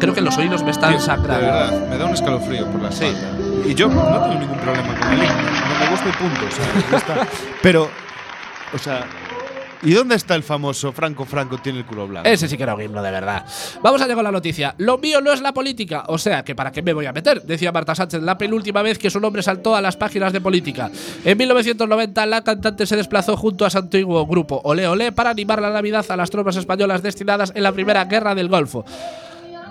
Creo 0.00 0.14
que 0.14 0.20
los 0.22 0.36
oídos 0.38 0.62
me 0.62 0.70
están 0.70 0.96
Tío, 0.96 1.00
de 1.06 1.16
verdad, 1.40 1.88
me 1.88 1.98
da 1.98 2.06
un 2.06 2.14
escalofrío 2.14 2.66
por 2.68 2.80
la 2.82 2.90
Sí. 2.90 3.04
espalda. 3.04 3.68
Y 3.68 3.74
yo 3.74 3.88
no 3.88 4.02
tengo 4.02 4.34
ningún 4.40 4.58
problema 4.58 4.98
con 4.98 5.12
el 5.12 5.18
himno. 5.18 5.34
No 5.34 5.84
me 5.84 5.90
gusta 5.90 6.08
y 6.08 6.12
punto. 6.12 6.40
o 6.46 6.50
sea, 6.50 6.98
está. 6.98 7.28
Pero, 7.62 7.88
o 8.74 8.78
sea, 8.78 9.04
¿y 9.84 9.92
dónde 9.92 10.14
está 10.14 10.34
el 10.34 10.42
famoso 10.42 10.92
Franco 10.92 11.24
Franco 11.24 11.58
tiene 11.58 11.80
el 11.80 11.86
culo 11.86 12.06
blanco? 12.08 12.28
Ese 12.28 12.48
sí 12.48 12.56
que 12.56 12.62
era 12.62 12.74
un 12.74 12.82
himno 12.82 13.02
de 13.02 13.10
verdad. 13.10 13.44
Vamos 13.82 14.00
allá 14.00 14.14
con 14.14 14.24
la 14.24 14.32
noticia. 14.32 14.74
Lo 14.78 14.98
mío 14.98 15.20
no 15.20 15.32
es 15.32 15.40
la 15.40 15.52
política. 15.52 16.04
O 16.08 16.18
sea, 16.18 16.44
que 16.44 16.54
para 16.54 16.72
qué 16.72 16.82
me 16.82 16.92
voy 16.92 17.06
a 17.06 17.12
meter, 17.12 17.42
decía 17.42 17.72
Marta 17.72 17.94
Sánchez 17.94 18.22
la 18.22 18.38
penúltima 18.38 18.82
vez 18.82 18.98
que 18.98 19.10
su 19.10 19.20
nombre 19.20 19.42
saltó 19.42 19.76
a 19.76 19.80
las 19.80 19.96
páginas 19.96 20.32
de 20.32 20.40
política. 20.40 20.90
En 21.24 21.38
1990, 21.38 22.26
la 22.26 22.42
cantante 22.42 22.86
se 22.86 22.96
desplazó 22.96 23.36
junto 23.36 23.64
a 23.64 23.70
su 23.70 23.78
antiguo 23.78 24.26
grupo 24.26 24.60
Olé 24.64 24.86
Olé 24.86 25.12
para 25.12 25.30
animar 25.30 25.60
la 25.60 25.70
Navidad 25.70 26.04
a 26.08 26.16
las 26.16 26.30
tropas 26.30 26.56
españolas 26.56 27.02
destinadas 27.02 27.52
en 27.54 27.62
la 27.62 27.72
Primera 27.72 28.04
Guerra 28.04 28.34
del 28.34 28.48
Golfo. 28.48 28.84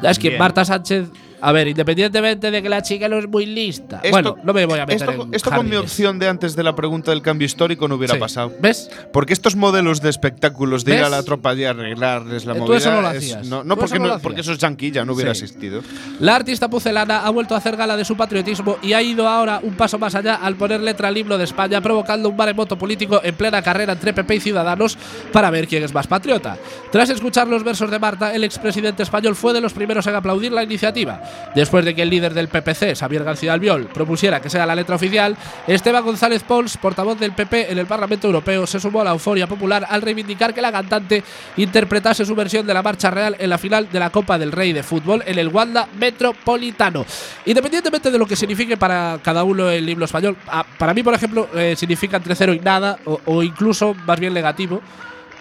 Es 0.01 0.19
que 0.19 0.29
Bien. 0.29 0.39
Marta 0.39 0.65
Sánchez. 0.65 1.07
A 1.45 1.51
ver, 1.51 1.67
independientemente 1.67 2.49
de 2.51 2.61
que 2.63 2.69
la 2.69 2.81
chica 2.81 3.09
no 3.09 3.17
es 3.17 3.27
muy 3.27 3.45
lista. 3.45 3.97
Esto- 3.97 4.11
bueno, 4.11 4.37
no 4.43 4.53
me 4.53 4.65
voy 4.65 4.79
a 4.79 4.85
meter 4.85 5.09
Esto, 5.09 5.23
en 5.23 5.33
esto 5.33 5.51
con 5.51 5.67
mi 5.69 5.75
opción 5.75 6.17
de 6.17 6.29
antes 6.29 6.55
de 6.55 6.63
la 6.63 6.73
pregunta 6.73 7.11
del 7.11 7.21
cambio 7.21 7.45
histórico 7.45 7.87
no 7.89 7.95
hubiera 7.95 8.13
Sí. 8.13 8.19
pasado. 8.19 8.53
¿Ves? 8.61 8.89
Porque 9.11 9.33
estos 9.33 9.55
modelos 9.57 10.01
de 10.01 10.09
espectáculos 10.09 10.85
de 10.85 10.93
ir 10.93 10.97
¿Ves? 10.99 11.07
a 11.07 11.09
la 11.09 11.23
tropa 11.23 11.53
y 11.53 11.65
arreglarles 11.65 12.45
la 12.45 12.53
tú 12.53 12.59
movida. 12.61 12.77
eso 12.77 12.91
no 12.91 13.01
lo 13.01 13.11
es- 13.11 13.17
hacías. 13.17 13.47
no, 13.47 13.63
no, 13.63 13.75
Tú 13.75 13.81
porque, 13.81 13.95
eso 13.97 14.03
no 14.03 14.13
no 14.13 14.19
porque 14.19 14.39
eso 14.41 14.53
es 14.53 14.57
yanquilla, 14.59 15.03
no 15.03 15.13
hubiera 15.13 15.35
Sí. 15.35 15.43
existido. 15.43 15.81
La 16.21 16.35
artista 16.37 16.69
pucelana 16.69 17.19
ha 17.25 17.29
vuelto 17.29 17.55
a 17.55 17.57
hacer 17.57 17.75
gala 17.75 17.97
de 17.97 18.05
su 18.05 18.15
patriotismo 18.15 18.77
y 18.81 18.93
ha 18.93 19.01
ido 19.01 19.27
ahora 19.27 19.59
un 19.61 19.73
paso 19.75 19.99
más 19.99 20.15
allá 20.15 20.35
al 20.35 20.55
poner 20.55 20.79
letra 20.79 21.09
al 21.09 21.17
himno 21.17 21.37
de 21.37 21.43
España, 21.43 21.81
provocando 21.81 22.29
un 22.29 22.37
maremoto 22.37 22.77
político 22.77 23.19
en 23.23 23.35
plena 23.35 23.61
carrera 23.61 23.91
entre 23.93 24.13
PP 24.13 24.35
y 24.35 24.39
Ciudadanos 24.39 24.97
para 25.33 25.49
ver 25.49 25.67
quién 25.67 25.83
es 25.83 25.93
más 25.93 26.07
patriota. 26.07 26.57
Tras 26.91 27.09
escuchar 27.09 27.47
los 27.49 27.63
versos 27.65 27.91
de 27.91 27.99
Marta, 27.99 28.33
el 28.33 28.45
expresidente 28.45 29.03
español 29.03 29.35
fue 29.35 29.51
de 29.51 29.59
los 29.59 29.73
primeros 29.73 30.07
en 30.07 30.15
aplaudir 30.15 30.51
la 30.53 30.63
iniciativa. 30.63 31.21
Después 31.55 31.85
de 31.85 31.93
que 31.93 32.01
el 32.01 32.09
líder 32.09 32.33
del 32.33 32.47
PPC, 32.47 32.95
Xavier 32.97 33.23
García 33.23 33.53
Albiol, 33.53 33.85
propusiera 33.93 34.41
que 34.41 34.49
sea 34.49 34.65
la 34.65 34.73
letra 34.75 34.95
oficial, 34.95 35.37
Esteban 35.67 36.03
González 36.03 36.41
Pons, 36.43 36.77
portavoz 36.77 37.19
del 37.19 37.33
PP 37.33 37.71
en 37.71 37.77
el 37.77 37.85
Parlamento 37.85 38.25
Europeo, 38.27 38.65
se 38.65 38.79
sumó 38.79 39.01
a 39.01 39.03
la 39.03 39.11
euforia 39.11 39.45
popular 39.45 39.85
al 39.87 40.01
reivindicar 40.01 40.53
que 40.53 40.61
la 40.61 40.71
cantante 40.71 41.23
interpretase 41.57 42.25
su 42.25 42.33
versión 42.35 42.65
de 42.65 42.73
la 42.73 42.81
marcha 42.81 43.11
real 43.11 43.35
en 43.37 43.49
la 43.49 43.57
final 43.59 43.87
de 43.91 43.99
la 43.99 44.09
Copa 44.09 44.37
del 44.39 44.51
Rey 44.51 44.73
de 44.73 44.81
fútbol 44.83 45.23
en 45.27 45.37
el 45.37 45.49
Wanda 45.49 45.87
Metropolitano. 45.99 47.05
Independientemente 47.45 48.09
de 48.09 48.17
lo 48.17 48.25
que 48.25 48.35
signifique 48.35 48.77
para 48.77 49.19
cada 49.21 49.43
uno 49.43 49.69
el 49.69 49.87
himno 49.87 50.05
español, 50.05 50.35
a- 50.47 50.63
para 50.63 50.93
mí, 50.93 51.03
por 51.03 51.13
ejemplo, 51.13 51.47
eh, 51.55 51.75
significa 51.77 52.17
entre 52.17 52.35
cero 52.35 52.53
y 52.53 52.59
nada, 52.59 52.97
o 53.25 53.43
incluso 53.43 53.93
más 54.05 54.19
bien 54.19 54.33
negativo. 54.33 54.81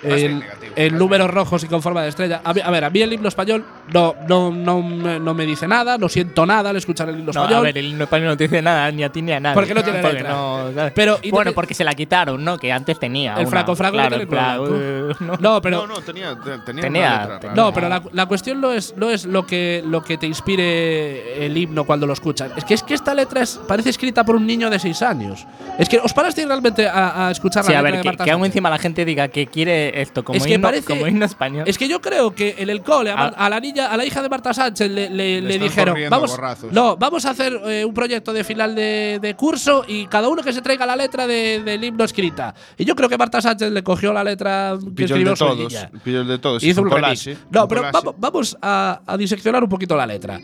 En, 0.02 0.42
en 0.74 0.98
números 0.98 1.30
rojos 1.30 1.62
y 1.64 1.68
con 1.68 1.80
forma 1.82 2.02
de 2.02 2.08
estrella. 2.08 2.40
A, 2.44 2.52
mí- 2.52 2.60
a 2.64 2.70
ver, 2.70 2.84
a 2.84 2.90
mí 2.90 3.02
el 3.02 3.12
himno 3.12 3.28
español 3.28 3.64
no, 3.92 4.14
no, 4.28 4.50
no, 4.50 4.82
me- 4.82 5.20
no 5.20 5.32
me 5.34 5.46
dice 5.46 5.68
nada, 5.68 5.96
no 5.98 6.08
siento 6.08 6.44
nada 6.44 6.70
al 6.70 6.76
escuchar 6.76 7.08
el 7.08 7.16
himno 7.18 7.26
No, 7.32 7.40
español. 7.42 7.58
a 7.58 7.60
ver, 7.62 7.78
el 7.78 7.86
himno 7.86 8.04
español 8.04 8.28
no 8.28 8.36
te 8.36 8.44
dice 8.44 8.62
nada 8.62 8.90
ni 8.90 9.04
a 9.04 9.10
ti 9.12 9.22
ni 9.22 9.32
a 9.32 9.40
nadie. 9.40 9.54
Porque 9.54 9.74
no 9.74 9.82
tiene 9.84 10.00
Porque 10.00 10.16
letra. 10.18 10.30
no. 10.32 10.70
Pero 10.94 11.18
bueno, 11.30 11.52
porque 11.52 11.74
se 11.74 11.84
la 11.84 11.94
quitaron, 11.94 12.42
¿no? 12.44 12.58
Que 12.58 12.72
antes 12.72 12.98
tenía. 12.98 13.34
el 13.36 13.46
Franco 13.46 13.76
Franco 13.76 13.96
claro, 13.96 14.16
culo 14.16 14.22
eh, 14.22 14.26
blanco. 14.26 15.16
no. 15.20 15.36
No, 15.38 15.62
pero. 15.62 15.86
no, 15.86 15.94
no, 15.94 16.00
tenía, 16.00 16.34
te- 16.36 16.58
tenía, 16.60 16.82
Tenía- 16.82 17.22
una 17.26 17.34
letra. 17.34 17.54
No, 17.54 17.72
pero 17.72 17.88
la, 17.88 18.02
la 18.12 18.26
cuestión 18.26 18.60
no 18.60 18.72
es, 18.72 18.94
no 18.96 19.10
es 19.10 19.24
lo, 19.24 19.46
que, 19.46 19.82
lo 19.86 20.02
que 20.02 20.18
te 20.18 20.26
inspire 20.26 21.44
el 21.46 21.56
himno 21.56 21.84
cuando 21.84 22.06
lo 22.06 22.12
escuchas. 22.12 22.50
Es 22.56 22.64
que, 22.64 22.74
es 22.74 22.82
que 22.82 22.94
esta 22.94 23.14
letra 23.14 23.42
es, 23.42 23.60
parece 23.68 23.90
escrita 23.90 24.24
por 24.24 24.36
un 24.36 24.46
niño 24.46 24.70
de 24.70 24.78
6 24.78 25.02
años. 25.02 25.46
Es 25.78 25.88
que 25.88 25.98
os 25.98 26.12
parasteis 26.12 26.46
realmente 26.46 26.86
a, 26.86 27.28
a 27.28 27.30
escuchar 27.30 27.64
Sí, 27.64 27.72
la 27.72 27.78
a 27.78 27.82
ver, 27.82 27.92
de 27.96 28.00
que, 28.02 28.08
Marta 28.08 28.24
que 28.24 28.30
aún 28.30 28.44
encima 28.44 28.68
la 28.70 28.78
gente 28.78 29.04
diga 29.04 29.28
que 29.28 29.46
quiere 29.46 29.91
esto 29.94 30.24
como, 30.24 30.36
Es 30.36 30.44
que 30.44 30.54
himno, 30.54 30.68
parece- 30.68 30.86
como 30.86 31.06
himno 31.06 31.24
español. 31.24 31.64
Es 31.66 31.78
que 31.78 31.88
yo 31.88 32.00
creo 32.00 32.34
que 32.34 32.56
en 32.58 32.70
el 32.70 32.82
cole 32.82 33.10
a, 33.10 33.14
Ah. 33.26 33.34
a 33.36 33.48
la 33.50 33.60
niña, 33.60 33.86
a 33.90 33.96
la 33.96 34.04
hija 34.04 34.22
de 34.22 34.28
Marta 34.28 34.52
Sánchez 34.54 34.90
le, 34.90 35.10
le- 35.10 35.40
le 35.40 35.54
están 35.54 35.68
dijeron, 35.68 35.96
vamos, 36.10 36.30
borrazos". 36.30 36.72
no, 36.72 36.96
vamos 36.96 37.24
a 37.26 37.30
hacer 37.30 37.60
eh, 37.66 37.84
un 37.84 37.94
proyecto 37.94 38.32
de 38.32 38.44
final 38.44 38.74
de, 38.74 39.18
de 39.20 39.34
curso 39.34 39.84
y 39.86 40.06
cada 40.06 40.28
uno 40.28 40.42
que 40.42 40.52
se 40.52 40.62
traiga 40.62 40.86
la 40.86 40.96
letra 40.96 41.26
de- 41.26 41.62
del 41.64 41.82
himno 41.84 42.04
escrita. 42.04 42.54
Y 42.78 42.84
yo 42.84 42.94
creo 42.96 43.08
que 43.08 43.18
Marta 43.18 43.40
Sánchez 43.40 43.70
le 43.72 43.82
cogió 43.82 44.12
la 44.12 44.24
letra 44.24 44.76
que 44.82 44.90
Pilló 44.90 45.14
el 45.16 45.22
escribió 45.22 45.30
de 45.30 45.36
su 45.36 45.44
todos. 45.44 45.58
niña. 46.04 46.24
De 46.24 46.38
todos. 46.38 46.62
Y 46.62 46.70
hizo 46.70 46.82
un 46.82 46.90
remix. 46.90 47.28
No, 47.50 47.62
un 47.62 47.68
pero 47.68 47.82
vamos 48.18 48.56
a, 48.62 49.00
a 49.06 49.16
diseccionar 49.16 49.62
un 49.62 49.68
poquito 49.68 49.96
la 49.96 50.06
letra. 50.06 50.40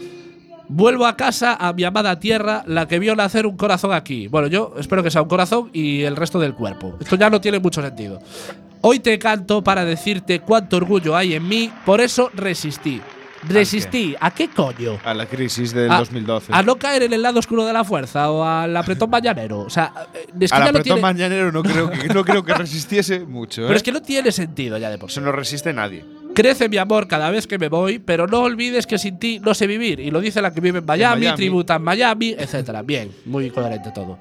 Vuelvo 0.70 1.07
a 1.07 1.16
casa, 1.16 1.55
a 1.59 1.72
mi 1.72 1.82
amada 1.84 2.20
tierra, 2.20 2.62
la 2.66 2.86
que 2.86 2.99
vio 2.99 3.16
nacer 3.16 3.46
un 3.46 3.57
corazón 3.57 3.92
aquí. 3.94 4.28
Bueno, 4.28 4.49
yo 4.49 4.74
espero 4.78 5.03
que 5.03 5.11
sea 5.11 5.22
un 5.22 5.28
corazón 5.28 5.70
y 5.72 6.03
el 6.03 6.14
resto 6.14 6.38
del 6.38 6.53
cuerpo. 6.55 6.94
Esto 7.01 7.16
ya 7.16 7.30
no 7.30 7.40
tiene 7.40 7.59
mucho 7.59 7.80
sentido. 7.80 8.20
Hoy 8.81 9.01
te 9.01 9.18
canto 9.18 9.62
para 9.62 9.85
decirte 9.85 10.41
cuánto 10.41 10.76
orgullo 10.76 11.16
hay 11.16 11.35
en 11.35 11.47
mí, 11.49 11.70
por 11.85 12.01
eso 12.01 12.31
resistí. 12.35 13.01
Resistí. 13.49 14.16
¿A 14.20 14.33
qué 14.33 14.49
coño? 14.49 14.99
A 15.05 15.14
la 15.14 15.26
crisis 15.26 15.72
del 15.72 15.91
A- 15.93 15.99
2012. 15.99 16.53
A 16.53 16.62
no 16.64 16.76
caer 16.76 17.05
en 17.05 17.12
el 17.12 17.22
lado 17.22 17.39
oscuro 17.39 17.64
de 17.64 17.72
la 17.72 17.85
fuerza 17.85 18.31
o 18.33 18.43
al 18.45 18.76
apretón 18.76 19.11
mañanero. 19.11 19.61
O 19.61 19.70
sea, 19.70 19.93
eh, 20.12 20.26
es 20.41 20.51
que 20.51 20.57
Al 20.57 20.62
apretón 20.64 20.83
tiene, 20.83 21.01
mañanero 21.01 21.53
no 21.53 21.62
creo 21.62 21.89
que, 21.89 22.09
no 22.09 22.24
creo 22.24 22.45
que 22.45 22.55
resistiese 22.55 23.20
mucho. 23.20 23.62
¿eh? 23.62 23.64
Pero 23.68 23.76
es 23.76 23.83
que 23.85 23.93
no 23.93 24.03
tiene 24.03 24.33
sentido 24.33 24.76
ya 24.76 24.91
de 24.91 24.99
por 24.99 25.09
sí. 25.11 25.14
Eso 25.14 25.20
no 25.24 25.31
resiste 25.33 25.72
nadie. 25.72 26.05
Crece 26.39 26.68
mi 26.68 26.76
amor 26.76 27.09
cada 27.09 27.30
vez 27.30 27.49
que 27.49 27.59
me 27.59 27.68
voy, 27.68 27.99
pero 27.99 28.28
no 28.28 28.43
olvides 28.43 28.86
que 28.86 28.97
sin 28.97 29.18
ti 29.18 29.41
no 29.41 29.55
sé 29.55 29.66
vivir. 29.66 29.99
Y 29.99 30.12
lo 30.12 30.20
dice 30.20 30.41
la 30.41 30.53
que 30.53 30.61
vive 30.61 30.78
en 30.78 30.84
Miami, 30.86 31.22
Miami. 31.22 31.36
tributa 31.36 31.74
en 31.74 31.82
Miami, 31.82 32.36
etcétera. 32.39 32.82
Bien, 32.82 33.11
muy 33.24 33.51
coherente 33.51 33.91
todo. 33.91 34.18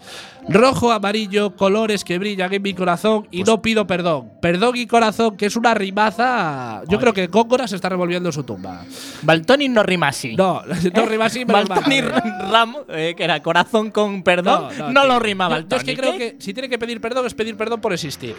Rojo, 0.49 0.91
amarillo, 0.91 1.55
colores 1.55 2.03
que 2.03 2.17
brillan 2.17 2.51
en 2.51 2.63
mi 2.63 2.73
corazón 2.73 3.27
y 3.29 3.43
no 3.43 3.61
pido 3.61 3.85
perdón. 3.85 4.31
Perdón 4.41 4.77
y 4.77 4.87
corazón, 4.87 5.37
que 5.37 5.45
es 5.45 5.55
una 5.55 5.75
rimaza. 5.75 6.81
Yo 6.89 6.99
creo 6.99 7.13
que 7.13 7.27
Góngora 7.27 7.67
se 7.67 7.75
está 7.75 7.87
revolviendo 7.89 8.29
en 8.29 8.33
su 8.33 8.41
tumba. 8.41 8.83
Baltoni 9.21 9.69
no 9.69 9.83
rima 9.83 10.07
así. 10.07 10.35
No, 10.35 10.63
no 10.95 11.05
rima 11.05 11.25
así, 11.25 11.43
Baltoni. 11.43 12.01
Ramos, 12.01 12.85
eh, 12.89 13.13
que 13.15 13.25
era 13.25 13.43
corazón 13.43 13.91
con 13.91 14.23
perdón, 14.23 14.69
no, 14.91 15.05
lo 15.05 15.19
rima 15.19 15.47
Baltoni. 15.47 15.69
Yo 15.69 15.77
es 15.77 15.83
que 15.83 15.95
creo 15.95 16.17
que 16.17 16.37
si 16.39 16.51
tiene 16.51 16.67
que 16.67 16.79
pedir 16.79 16.99
perdón 16.99 17.27
es 17.27 17.35
pedir 17.35 17.55
perdón 17.55 17.79
por 17.79 17.93
existir. 17.93 18.35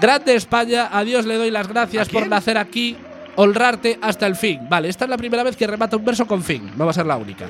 Grande 0.00 0.34
España, 0.34 0.88
a 0.90 1.04
Dios 1.04 1.26
le 1.26 1.36
doy 1.36 1.50
las 1.50 1.68
gracias 1.68 2.08
por 2.08 2.26
nacer 2.26 2.56
aquí, 2.56 2.96
honrarte 3.36 3.98
hasta 4.00 4.26
el 4.26 4.36
fin. 4.36 4.60
Vale, 4.68 4.88
esta 4.88 5.04
es 5.04 5.10
la 5.10 5.16
primera 5.16 5.42
vez 5.42 5.56
que 5.56 5.66
remata 5.66 5.96
un 5.96 6.04
verso 6.04 6.26
con 6.26 6.42
fin, 6.42 6.70
no 6.76 6.84
va 6.84 6.90
a 6.90 6.94
ser 6.94 7.06
la 7.06 7.16
única. 7.16 7.46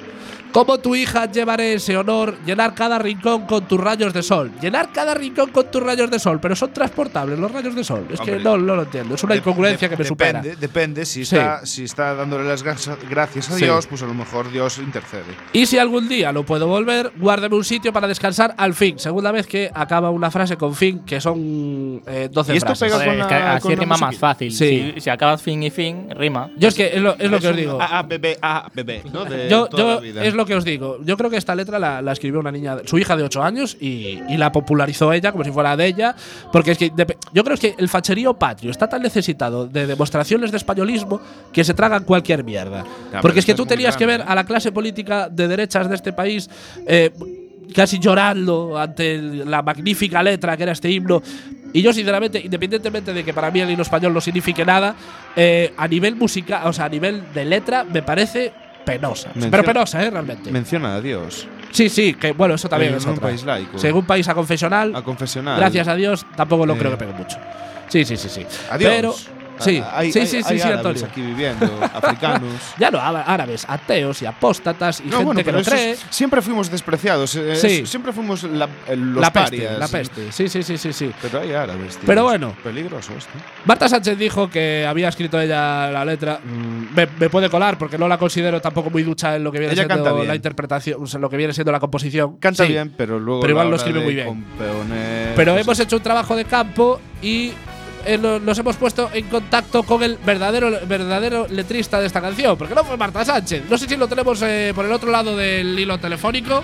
Como 0.53 0.79
tu 0.79 0.97
hija 0.97 1.31
llevaré 1.31 1.75
ese 1.75 1.97
honor, 1.97 2.37
llenar 2.45 2.75
cada 2.75 2.99
rincón 2.99 3.47
con 3.47 3.67
tus 3.69 3.79
rayos 3.81 4.13
de 4.13 4.23
sol. 4.23 4.51
Llenar 4.61 4.91
cada 4.93 5.15
rincón 5.15 5.51
con 5.51 5.71
tus 5.71 5.83
rayos 5.83 6.11
de 6.11 6.19
sol, 6.19 6.41
pero 6.41 6.57
son 6.57 6.73
transportables 6.73 7.39
los 7.39 7.51
rayos 7.53 7.75
de 7.75 7.85
sol. 7.85 8.07
Es 8.11 8.21
que 8.21 8.37
no, 8.39 8.57
no 8.59 8.75
lo 8.75 8.83
entiendo, 8.83 9.15
es 9.15 9.23
una 9.23 9.37
incongruencia 9.37 9.89
que 9.89 9.97
me 9.97 10.05
supera. 10.05 10.41
Depende, 10.41 10.61
depende. 10.61 11.05
Si, 11.07 11.25
Sí. 11.25 11.37
está, 11.37 11.65
si 11.65 11.85
está 11.85 12.15
dándole 12.15 12.49
las 12.49 12.65
gra- 12.65 12.97
gracias 13.09 13.51
a 13.51 13.55
Sí. 13.55 13.65
Dios, 13.65 13.87
pues 13.87 14.03
a 14.03 14.07
lo 14.07 14.15
mejor 14.15 14.51
Dios 14.51 14.79
intercede. 14.79 15.23
Y 15.53 15.67
si 15.67 15.79
algún 15.79 16.09
día 16.09 16.33
no 16.33 16.43
puedo 16.45 16.67
volver, 16.67 17.13
guárdame 17.17 17.55
un 17.55 17.65
sitio 17.65 17.93
para 17.93 18.09
descansar 18.09 18.55
al 18.59 18.75
fin. 18.75 18.99
Segunda 18.99 19.31
vez 19.31 19.47
que 19.47 19.71
acaba 19.73 20.11
una 20.11 20.31
frase 20.31 20.57
con 20.57 20.75
fin, 20.75 21.01
que 21.05 21.21
son 21.21 22.03
eh, 22.07 22.29
12 22.33 22.55
¿Y 22.55 22.57
esto 22.57 22.67
frases. 22.75 22.93
pega 22.93 23.05
con 23.05 23.21
es 23.21 23.27
que 23.27 23.35
la- 23.35 23.53
así 23.55 23.63
con 23.63 23.73
la 23.73 23.81
rima 23.81 23.97
más 23.97 24.17
fácil. 24.19 24.51
Sí. 24.53 24.93
Si, 24.97 25.01
si 25.03 25.11
acabas 25.11 25.41
fin 25.41 25.63
y 25.63 25.71
fin, 25.71 26.09
rima. 26.11 26.51
Yo 26.57 26.69
es 26.69 26.75
que 26.75 26.87
es 26.97 27.01
lo, 27.01 27.17
es 27.19 27.31
lo 27.31 27.39
que 27.39 27.49
os 27.49 27.57
digo. 27.57 27.81
A, 27.81 27.99
A, 28.01 28.03
B, 28.03 28.19
B, 28.19 28.37
A, 28.43 28.69
B, 28.75 28.83
B, 28.83 29.03
¿no? 29.13 29.25
De 29.25 29.49
Yo, 29.49 29.67
toda 29.67 29.83
yo 29.83 29.95
la 29.95 30.01
vida. 30.01 30.25
es 30.25 30.35
lo 30.35 30.40
que 30.45 30.55
os 30.55 30.65
digo. 30.65 30.99
Yo 31.05 31.17
creo 31.17 31.31
que 31.31 31.37
esta 31.37 31.55
letra 31.55 31.79
la, 31.79 32.03
la 32.03 32.13
escribió 32.13 32.41
una 32.41 32.53
niña, 32.53 32.79
su 32.85 32.99
hija 32.99 33.17
de 33.17 33.25
8 33.25 33.43
años, 33.43 33.77
y, 33.81 34.21
y 34.29 34.37
la 34.37 34.53
popularizó 34.53 35.13
ella 35.13 35.33
como 35.33 35.45
si 35.45 35.51
fuera 35.51 35.77
de 35.77 35.87
ella. 35.87 36.15
Porque 36.53 36.73
es 36.73 36.79
que 36.79 36.93
yo 37.33 37.45
creo 37.45 37.57
que 37.57 37.75
el 37.79 37.89
facherío 37.89 38.35
patrio 38.35 38.71
está 38.71 38.89
tan 38.89 39.03
necesitado 39.03 39.67
de 39.67 39.87
demostraciones 39.87 40.51
de 40.51 40.57
españolismo 40.57 41.21
que 41.53 41.65
se 41.65 41.75
tragan 41.75 42.05
cualquier 42.05 42.45
mierda. 42.45 42.85
pero 43.11 43.23
porque 43.23 43.41
es 43.41 43.47
que 43.47 43.55
tú 43.55 43.63
es 43.63 43.69
tenías 43.69 43.97
que 43.97 44.07
ver 44.07 44.19
grande, 44.19 44.33
a 44.33 44.35
la 44.35 44.45
clase 44.45 44.73
política 44.73 45.29
de 45.29 45.49
derechas 45.49 45.89
de 45.89 45.95
este 45.95 46.13
país. 46.13 46.49
eh, 46.87 47.11
casi 47.75 47.99
llorando 47.99 48.79
ante 48.79 49.19
la 49.19 49.63
magnífica 49.63 50.23
letra 50.23 50.57
que 50.57 50.65
era 50.65 50.73
este 50.73 50.91
himno. 50.91 51.23
Y 51.73 51.83
yo, 51.83 51.93
sinceramente, 51.93 52.41
independientemente 52.43 53.13
de 53.13 53.25
que 53.25 53.33
para 53.33 53.51
mí 53.51 53.61
el 53.61 53.71
himno 53.71 53.83
español 53.83 54.13
no 54.13 54.21
signifique 54.21 54.65
nada, 54.65 54.97
eh, 55.37 55.73
a 55.77 55.87
nivel 55.87 56.17
musical, 56.17 56.63
o 56.67 56.73
sea, 56.73 56.87
a 56.87 56.89
nivel 56.89 57.23
de 57.33 57.45
letra, 57.45 57.85
me 57.85 58.03
parece 58.03 58.53
penosa. 58.93 59.29
Menciona- 59.35 59.51
Pero 59.51 59.65
penosa, 59.65 60.03
¿eh? 60.05 60.11
Realmente. 60.11 60.51
Menciona 60.51 60.95
a 60.97 61.01
Dios. 61.01 61.47
sí, 61.71 61.89
sí, 61.89 62.15
que 62.15 62.33
bueno, 62.33 62.55
eso 62.55 62.69
también 62.69 62.95
es 62.95 63.05
un 63.05 63.13
otra. 63.13 63.23
país 63.29 63.45
laico. 63.45 63.79
Según 63.79 64.05
país 64.05 64.27
a 64.29 64.35
confesional, 64.35 64.95
A 64.95 65.03
confesional. 65.03 65.59
gracias 65.59 65.89
a 65.89 65.95
Dios, 65.95 66.27
tampoco 66.37 66.67
lo 66.67 66.75
Eh. 66.75 66.79
creo 66.79 66.91
que 66.93 66.97
pegue 66.97 67.13
mucho. 67.13 67.37
Sí, 67.89 68.05
sí, 68.05 68.17
sí, 68.17 68.29
sí. 68.29 68.47
Adiós. 68.71 68.93
Pero, 68.95 69.15
sí, 69.61 69.83
Ah, 69.85 69.93
hay- 69.99 70.13
sí, 70.13 70.19
hay- 70.21 70.27
sí, 70.27 70.43
sí, 70.43 70.49
hay 70.53 70.59
sí, 70.59 70.67
árabes 70.67 71.03
Antonio. 71.03 71.07
aquí 71.11 71.21
viviendo, 71.23 71.67
africanos. 71.95 72.53
Ya 72.79 72.91
no, 72.91 72.99
árabes, 73.01 73.65
ateos 73.69 74.23
y 74.23 74.27
apóstatas 74.27 75.01
y 75.01 75.05
No, 75.05 75.19
gente 75.19 75.25
bueno, 75.25 75.45
que 75.45 75.61
eso 75.61 75.71
cree. 75.71 75.91
es- 75.93 76.07
siempre 76.11 76.43
fuimos 76.43 76.71
despreciados. 76.71 77.35
eh, 77.37 77.57
Sí. 77.57 77.67
es- 77.83 77.91
Siempre 77.91 78.13
fuimos 78.13 78.43
la, 78.45 78.67
eh, 78.87 78.97
los 78.97 79.21
La 79.21 79.33
peste, 79.33 79.51
parias. 79.59 79.79
la 79.79 79.89
peste. 79.89 80.33
Sí, 80.33 80.49
sí, 80.49 80.63
sí, 80.63 80.79
sí, 80.79 80.93
sí. 80.93 81.11
Pero 81.23 81.41
hay 81.41 81.53
árabes, 81.53 81.97
tío. 81.97 82.07
Pero 82.07 82.21
Es 82.23 82.25
bueno. 82.25 82.55
Peligroso 82.63 83.13
esto. 83.17 83.31
Marta 83.65 83.89
Sánchez 83.89 84.17
dijo 84.19 84.49
que 84.51 84.87
había 84.87 85.09
escrito 85.09 85.41
ella 85.41 85.91
la 85.91 86.05
letra. 86.05 86.41
Mm, 86.43 86.95
Me, 86.95 87.07
me 87.19 87.29
puede 87.31 87.49
colar 87.51 87.79
porque 87.79 87.97
no 87.99 88.09
la 88.09 88.19
considero 88.19 88.61
tampoco 88.61 88.91
muy 88.91 89.03
ducha 89.03 89.37
en 89.37 89.45
lo 89.45 89.53
que 89.53 89.59
viene 89.59 89.73
Ella 89.75 89.85
siendo 89.87 90.25
la 90.25 90.35
interpretación, 90.35 91.03
o 91.03 91.07
sea, 91.07 91.21
lo 91.21 91.29
que 91.31 91.37
viene 91.37 91.53
siendo 91.53 91.71
la 91.73 91.81
composición. 91.81 92.37
Canta 92.39 92.65
Sí. 92.65 92.73
bien, 92.73 92.93
pero 92.97 93.19
luego. 93.19 93.41
Pero 93.41 93.53
igual 93.53 93.71
lo 93.71 93.77
escribe 93.77 94.01
muy 94.01 94.15
bien. 94.15 94.27
componer, 94.27 95.35
Pero 95.37 95.57
hemos 95.57 95.79
hecho 95.81 95.97
un 95.97 96.03
trabajo 96.03 96.35
de 96.37 96.45
campo 96.45 97.01
y 97.23 97.53
eh, 98.05 98.19
hemos 98.59 98.77
puesto 98.77 99.11
en 99.13 99.27
contacto 99.29 99.83
con 99.83 100.03
el 100.03 100.17
verdadero, 100.25 100.71
verdadero 100.87 101.47
letrista 101.49 102.01
de 102.01 102.07
esta 102.07 102.21
canción, 102.21 102.57
porque 102.57 102.75
no 102.75 102.85
fue 102.85 102.97
Marta 102.97 103.25
Sánchez. 103.25 103.65
No 103.69 103.79
sé 103.79 103.89
si 103.89 103.97
lo 103.97 104.09
tenemos 104.09 104.41
eh, 104.43 104.73
por 104.75 104.85
el 104.87 104.93
otro 104.93 105.11
lado 105.11 105.37
del 105.37 105.79
hilo 105.79 105.99
telefónico. 105.99 106.63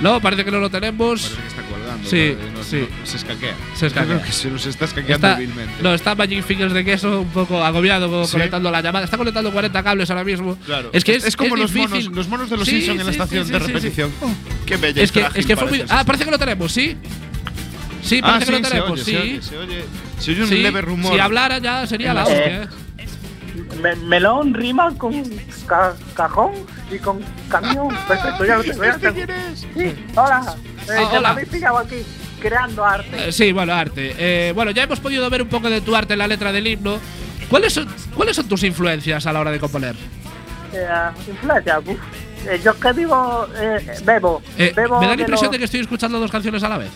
No, 0.00 0.20
parece 0.20 0.44
que 0.44 0.50
no 0.50 0.58
lo 0.58 0.68
tenemos. 0.68 1.22
Parece 1.22 1.40
que 1.40 1.48
está 1.48 1.62
colgando. 1.62 2.08
Sí, 2.10 2.36
¿no? 2.54 2.62
Sí. 2.62 2.86
no- 3.00 3.06
se 3.06 3.16
escaquea. 3.16 3.54
Se 3.74 3.86
escaquea. 3.86 4.08
Yo 4.12 4.18
creo 4.20 4.26
que 4.26 4.32
se 4.32 4.50
nos 4.50 4.66
está 4.66 4.84
escaqueando 4.84 5.26
Está, 5.26 5.38
vilmente. 5.38 5.72
no, 5.82 5.94
está 5.94 6.14
Magic 6.14 6.44
Fingers 6.44 6.74
de 6.74 6.84
queso 6.84 7.22
un 7.22 7.28
poco 7.30 7.64
agobiado 7.64 8.26
Sí. 8.26 8.32
conectando 8.32 8.70
la 8.70 8.82
llamada. 8.82 9.06
Está 9.06 9.16
conectando 9.16 9.50
40 9.52 9.82
cables 9.82 10.10
ahora 10.10 10.24
mismo. 10.24 10.58
Claro. 10.66 10.90
Es 10.92 11.02
que 11.02 11.14
es, 11.14 11.34
como 11.34 11.56
los, 11.56 11.72
difícil. 11.72 12.10
monos, 12.10 12.16
los 12.16 12.28
monos 12.28 12.50
de 12.50 12.56
los 12.58 12.66
Sí, 12.68 12.72
Simpsons 12.82 13.00
en 13.00 13.06
la 13.06 13.12
sí, 13.12 13.18
estación 13.18 13.46
sí, 13.46 13.52
de 13.52 13.58
sí, 13.58 13.64
sí, 13.64 13.72
repetición. 13.72 14.10
sí. 14.10 14.16
Oh, 14.20 14.30
qué 14.66 14.76
bella 14.76 15.02
Es 15.02 15.10
que, 15.12 15.26
es 15.34 15.46
que 15.46 15.56
fue 15.56 15.66
muy. 15.68 15.82
Ah, 15.88 16.04
parece 16.04 16.26
que 16.26 16.30
lo 16.30 16.38
tenemos, 16.38 16.70
¿sí? 16.72 16.94
Sí, 18.02 18.20
Ah, 18.22 18.32
parece 18.38 18.46
sí, 18.46 18.52
que 18.52 18.62
lo 18.62 18.68
tenemos, 18.68 18.90
oye, 18.92 19.04
sí. 19.04 19.10
se 19.12 19.18
oye, 19.18 19.42
se 19.42 19.56
oye, 19.56 19.84
se 20.18 20.30
oye 20.32 20.42
un 20.42 20.48
Sí, 20.48 20.58
leve 20.62 20.80
rumor. 20.80 21.12
Si 21.12 21.18
hablara 21.20 21.58
ya 21.58 21.86
sería 21.86 22.12
la 22.14 22.22
Eh, 22.22 22.24
hostia. 22.24 22.62
¿eh? 22.62 22.68
Me- 23.82 23.96
melón 23.96 24.54
rima 24.54 24.94
con 24.96 25.12
ca- 25.66 25.94
cajón 26.14 26.52
y 26.90 26.98
con 26.98 27.20
camión. 27.48 27.88
Perfecto, 28.08 28.44
ya 28.44 28.56
lo 28.56 28.62
tengo. 28.64 28.82
Tengo. 28.82 29.36
Sí, 29.54 29.94
hola. 30.14 30.54
Eh, 30.88 30.92
Ah, 30.98 31.10
hola. 31.12 31.34
me 31.34 31.46
pillado 31.46 31.78
aquí 31.78 31.96
creando 32.40 32.84
arte. 32.84 33.28
Eh, 33.28 33.32
sí, 33.32 33.52
bueno, 33.52 33.72
arte. 33.74 34.14
Eh, 34.18 34.52
bueno, 34.54 34.70
ya 34.70 34.82
hemos 34.84 35.00
podido 35.00 35.28
ver 35.30 35.42
un 35.42 35.48
poco 35.48 35.68
de 35.70 35.80
tu 35.80 35.94
arte 35.96 36.12
en 36.14 36.18
la 36.20 36.26
letra 36.28 36.52
del 36.52 36.66
himno. 36.66 36.98
¿Cuáles 37.50 37.72
son, 37.72 37.86
¿Cuáles 38.14 38.36
son 38.36 38.48
tus 38.48 38.62
influencias 38.62 39.26
a 39.26 39.32
la 39.32 39.40
hora 39.40 39.50
de 39.50 39.58
componer? 39.60 39.94
Eh, 40.72 40.86
influencia. 41.28 41.78
uf. 41.80 41.98
Eh, 42.48 42.60
yo 42.62 42.78
que 42.78 42.92
vivo, 42.92 43.46
eh, 43.56 43.96
bebo. 44.04 44.40
Eh, 44.58 44.72
bebo 44.76 45.00
me 45.00 45.06
da 45.06 45.12
la 45.12 45.16
de 45.16 45.22
impresión 45.22 45.46
lo- 45.48 45.52
de 45.52 45.58
que 45.58 45.64
estoy 45.64 45.80
escuchando 45.80 46.20
dos 46.20 46.30
canciones 46.30 46.62
a 46.62 46.68
la 46.68 46.78
vez. 46.78 46.90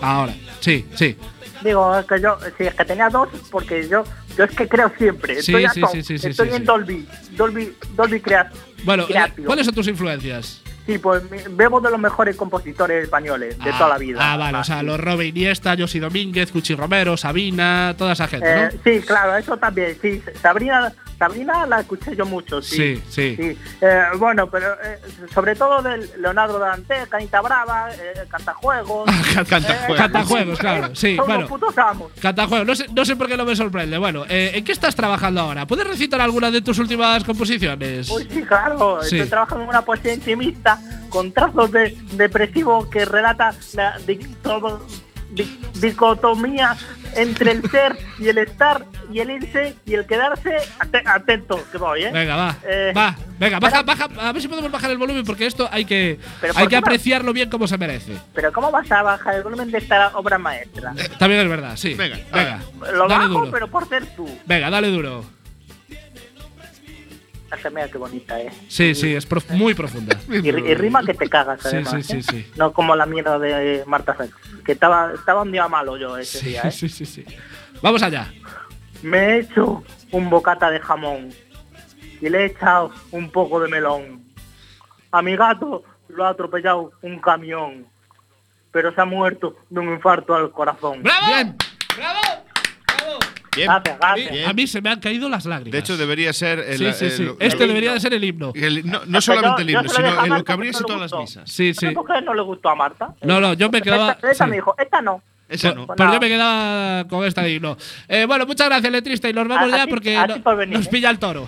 Ahora, 0.00 0.34
sí, 0.60 0.86
sí. 0.94 1.16
Digo, 1.62 1.96
es 1.98 2.06
que 2.06 2.20
yo, 2.20 2.38
sí, 2.58 2.64
es 2.64 2.74
que 2.74 2.84
tenía 2.84 3.08
dos, 3.08 3.28
porque 3.50 3.86
yo, 3.88 4.04
yo 4.36 4.44
es 4.44 4.50
que 4.56 4.66
creo 4.68 4.90
siempre. 4.98 5.38
Estoy, 5.38 5.66
sí, 5.68 6.02
sí, 6.02 6.18
sí, 6.18 6.32
en. 6.32 6.64
Dolby, 6.64 7.06
Dolby, 7.36 7.76
Dolby 7.94 8.20
Crea- 8.20 8.50
Bueno, 8.84 9.04
eh, 9.04 9.06
Creatio. 9.08 9.44
¿cuáles 9.44 9.66
son 9.66 9.74
tus 9.74 9.86
influencias? 9.88 10.61
Sí, 10.86 10.98
pues 10.98 11.22
bebo 11.50 11.80
de 11.80 11.90
los 11.90 11.98
mejores 12.00 12.34
compositores 12.36 13.04
españoles 13.04 13.56
de 13.58 13.70
Ah, 13.70 13.74
toda 13.78 13.90
la 13.90 13.98
vida. 13.98 14.18
Ah, 14.20 14.36
vale, 14.36 14.58
o 14.58 14.64
sea, 14.64 14.82
los 14.82 14.98
Robe 14.98 15.26
Iniesta, 15.26 15.76
Josi 15.78 16.00
Domínguez, 16.00 16.50
Cuchi 16.50 16.74
Romero, 16.74 17.16
Sabina, 17.16 17.94
toda 17.96 18.12
esa 18.14 18.26
gente, 18.26 18.46
Eh, 18.50 18.70
¿no? 18.72 18.80
sí, 18.82 19.00
claro, 19.06 19.36
eso 19.36 19.56
también. 19.56 19.96
Sí, 20.02 20.20
Sabrina, 20.42 20.92
Sabrina 21.18 21.66
la 21.66 21.80
escuché 21.80 22.16
yo 22.16 22.26
mucho. 22.26 22.60
Sí, 22.60 23.00
Sí, 23.08 23.36
sí. 23.36 23.56
Eh, 23.80 24.02
bueno, 24.18 24.50
pero 24.50 24.72
eh, 24.82 24.98
sobre 25.32 25.54
todo 25.54 25.80
de 25.82 25.98
Leonardo 26.18 26.58
Dante, 26.58 26.94
Canita 27.08 27.40
Brava, 27.40 27.90
eh, 27.92 28.24
Cantajuegos. 28.28 29.08
Cantajuegos. 29.48 29.96
Cantajuegos, 29.96 30.58
claro, 30.58 30.94
sí, 30.96 31.14
Son 31.14 31.26
bueno. 31.26 31.46
putos 31.46 31.78
amos. 31.78 32.10
Cantajuegos, 32.20 32.66
no 32.66 32.74
sé, 32.74 32.86
no 32.92 33.04
sé 33.04 33.14
por 33.14 33.28
qué 33.28 33.36
no 33.36 33.44
me 33.44 33.54
sorprende. 33.54 33.98
Bueno, 33.98 34.24
eh, 34.28 34.50
¿en 34.54 34.64
qué 34.64 34.72
estás 34.72 34.96
trabajando 34.96 35.42
ahora? 35.42 35.64
¿Puedes 35.66 35.86
recitar 35.86 36.20
alguna 36.20 36.50
de 36.50 36.60
tus 36.60 36.78
últimas 36.80 37.22
composiciones? 37.22 38.08
Pues 38.08 38.26
sí, 38.28 38.42
claro. 38.42 38.98
Sí. 39.02 39.16
Estoy 39.16 39.30
trabajando 39.30 39.62
en 39.62 39.68
una 39.70 39.82
poesía 39.82 40.14
intimista 40.14 40.80
con 41.12 41.30
trazos 41.32 41.70
de 41.70 41.96
depresivo 42.12 42.88
que 42.88 43.04
relata 43.04 43.54
la 43.74 43.98
dicto- 44.00 44.80
dicotomía 45.80 46.76
entre 47.14 47.52
el 47.52 47.62
ser 47.70 47.96
y 48.18 48.28
el 48.28 48.38
estar 48.38 48.84
y 49.12 49.20
el 49.20 49.30
irse 49.30 49.74
y 49.84 49.94
el 49.94 50.06
quedarse. 50.06 50.56
Ate- 50.78 51.02
atento, 51.04 51.62
que 51.70 51.76
voy, 51.78 52.04
¿eh? 52.04 52.10
Venga, 52.12 52.36
va. 52.36 52.56
Eh, 52.64 52.92
va, 52.96 53.14
venga, 53.38 53.58
baja, 53.60 53.84
pero- 53.84 54.08
baja. 54.08 54.28
A 54.28 54.32
ver 54.32 54.40
si 54.42 54.48
podemos 54.48 54.70
bajar 54.70 54.90
el 54.90 54.98
volumen 54.98 55.24
porque 55.24 55.46
esto 55.46 55.68
hay 55.70 55.84
que, 55.84 56.18
hay 56.42 56.52
¿por 56.52 56.68
que 56.68 56.76
apreciarlo 56.76 57.32
bien 57.32 57.50
como 57.50 57.66
se 57.66 57.76
merece. 57.76 58.16
Pero 58.34 58.52
¿cómo 58.52 58.70
vas 58.70 58.90
a 58.90 59.02
bajar 59.02 59.34
el 59.36 59.42
volumen 59.42 59.70
de 59.70 59.78
esta 59.78 60.08
obra 60.16 60.38
maestra? 60.38 60.94
Eh, 60.96 61.08
también 61.18 61.42
es 61.42 61.48
verdad, 61.48 61.76
sí. 61.76 61.94
Venga, 61.94 62.18
venga. 62.32 62.60
Lo 62.92 63.06
dale 63.08 63.24
bajo, 63.26 63.38
duro. 63.40 63.50
pero 63.50 63.68
por 63.68 63.88
ser 63.88 64.06
tú. 64.16 64.28
Venga, 64.46 64.70
dale 64.70 64.88
duro. 64.88 65.24
Mira 67.70 67.88
qué 67.88 67.98
bonita, 67.98 68.40
¿eh? 68.40 68.50
Sí, 68.68 68.94
sí, 68.94 69.14
es 69.14 69.26
prof- 69.26 69.50
muy 69.50 69.74
profunda. 69.74 70.16
Y, 70.28 70.40
ri- 70.50 70.70
y 70.70 70.74
rima 70.74 71.04
que 71.04 71.14
te 71.14 71.28
cagas, 71.28 71.60
Sí, 71.60 71.68
además. 71.68 71.92
sí, 71.92 72.02
sí, 72.02 72.16
¿eh? 72.18 72.22
sí. 72.46 72.52
No 72.56 72.72
como 72.72 72.96
la 72.96 73.04
mierda 73.06 73.38
de 73.38 73.84
Marta 73.86 74.16
Sánchez, 74.16 74.34
que 74.64 74.72
estaba, 74.72 75.12
estaba 75.14 75.42
un 75.42 75.52
día 75.52 75.68
malo 75.68 75.96
yo 75.96 76.16
ese 76.16 76.38
Sí, 76.38 76.46
día, 76.50 76.62
¿eh? 76.62 76.70
sí, 76.70 76.88
sí, 76.88 77.04
sí. 77.04 77.24
Vamos 77.82 78.02
allá. 78.02 78.32
Me 79.02 79.18
he 79.18 79.38
hecho 79.40 79.82
un 80.12 80.30
bocata 80.30 80.70
de 80.70 80.80
jamón 80.80 81.28
y 82.20 82.28
le 82.28 82.42
he 82.42 82.44
echado 82.46 82.90
un 83.10 83.30
poco 83.30 83.60
de 83.60 83.68
melón. 83.68 84.22
A 85.10 85.20
mi 85.22 85.36
gato 85.36 85.82
lo 86.08 86.24
ha 86.24 86.30
atropellado 86.30 86.92
un 87.02 87.18
camión, 87.20 87.86
pero 88.70 88.94
se 88.94 89.00
ha 89.00 89.04
muerto 89.04 89.56
de 89.68 89.80
un 89.80 89.92
infarto 89.92 90.34
al 90.34 90.50
corazón. 90.52 91.02
¡Bravo! 91.02 91.26
Bien. 91.26 91.56
¡Bravo! 91.96 92.31
¡Bravo! 93.54 93.56
Bien. 93.56 93.66
Gracias, 93.68 93.98
A 94.00 94.14
mí, 94.16 94.22
gracias. 94.24 94.48
a 94.48 94.52
mí 94.52 94.66
se 94.66 94.80
me 94.80 94.90
han 94.90 95.00
caído 95.00 95.28
las 95.28 95.44
lágrimas. 95.46 95.72
De 95.72 95.78
hecho, 95.78 95.96
debería 95.96 96.32
ser. 96.32 96.58
El, 96.60 96.78
Sí, 96.78 96.92
sí, 96.94 97.10
sí. 97.10 97.22
el- 97.22 97.36
Este 97.38 97.62
el- 97.64 97.68
debería 97.68 97.92
de 97.92 98.00
ser 98.00 98.14
el 98.14 98.24
himno. 98.24 98.52
el- 98.54 98.82
no, 99.06 99.20
solamente 99.20 99.62
el 99.62 99.70
himno, 99.70 99.88
sino 99.88 100.26
lo 100.26 100.44
que 100.44 100.52
abriese 100.52 100.80
no 100.82 100.88
le 100.88 100.94
todas 100.94 101.10
las 101.12 101.20
misas. 101.20 101.50
Sí, 101.50 101.74
sí. 101.74 101.80
¿Sabes 101.80 101.94
por 101.94 102.06
qué 102.06 102.22
no 102.22 102.34
le 102.34 102.42
gustó 102.42 102.68
a 102.70 102.74
Marta? 102.74 103.14
No, 103.22 103.40
no, 103.40 103.52
yo 103.54 103.70
me 103.70 103.82
quedaba. 103.82 104.12
Esta, 104.12 104.30
esta 104.30 104.44
sí. 104.44 104.50
me 104.50 104.56
dijo, 104.56 104.74
esta 104.78 105.02
no. 105.02 105.22
Esa 105.48 105.74
no. 105.74 105.86
Pues 105.86 105.98
nada. 105.98 106.14
yo 106.14 106.20
me 106.20 106.28
quedaba 106.28 107.08
con 107.08 107.26
esta 107.26 107.42
digno. 107.42 107.76
Eh, 108.08 108.24
bueno, 108.26 108.46
muchas 108.46 108.68
gracias, 108.68 108.90
letrista, 108.90 109.28
y 109.28 109.34
nos 109.34 109.46
vamos 109.46 109.70
A- 109.72 109.76
ya 109.76 109.86
porque 109.86 110.16
a 110.16 110.26
no- 110.26 110.34
ti 110.34 110.40
por 110.40 110.56
venir, 110.56 110.78
nos 110.78 110.86
eh. 110.86 110.90
pilla 110.90 111.10
el 111.10 111.18
toro. 111.18 111.46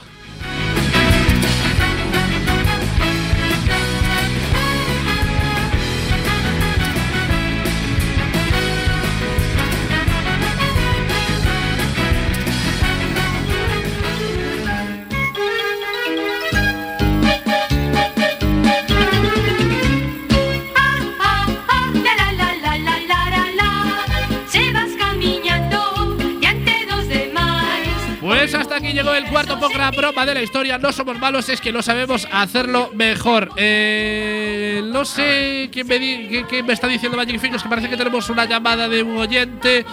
Hasta 28.75 28.87
aquí 28.89 28.93
llegó 28.97 29.15
el 29.15 29.25
cuarto 29.27 29.59
poca 29.59 29.91
broma 29.91 30.27
de 30.27 30.35
la 30.35 30.43
historia. 30.43 30.79
No 30.79 30.93
somos 30.93 31.19
malos, 31.19 31.49
es 31.49 31.61
que 31.61 31.73
no 31.73 31.83
sabemos 31.83 32.27
hacerlo 32.33 32.91
mejor. 32.95 33.51
Eh, 33.57 34.83
no 34.87 35.05
sé 35.05 35.69
quién 35.73 35.87
me, 35.87 35.99
di- 35.99 36.29
qué- 36.29 36.45
qué 36.49 36.63
me 36.63 36.73
está 36.73 36.89
diciendo 36.89 37.17
Magic 37.17 37.39
Fingers, 37.39 37.63
que 37.63 37.69
parece 37.69 37.89
que 37.89 37.97
tenemos 37.97 38.29
una 38.31 38.45
llamada 38.47 38.89
de 38.89 39.03
un 39.03 39.17
oyente. 39.19 39.85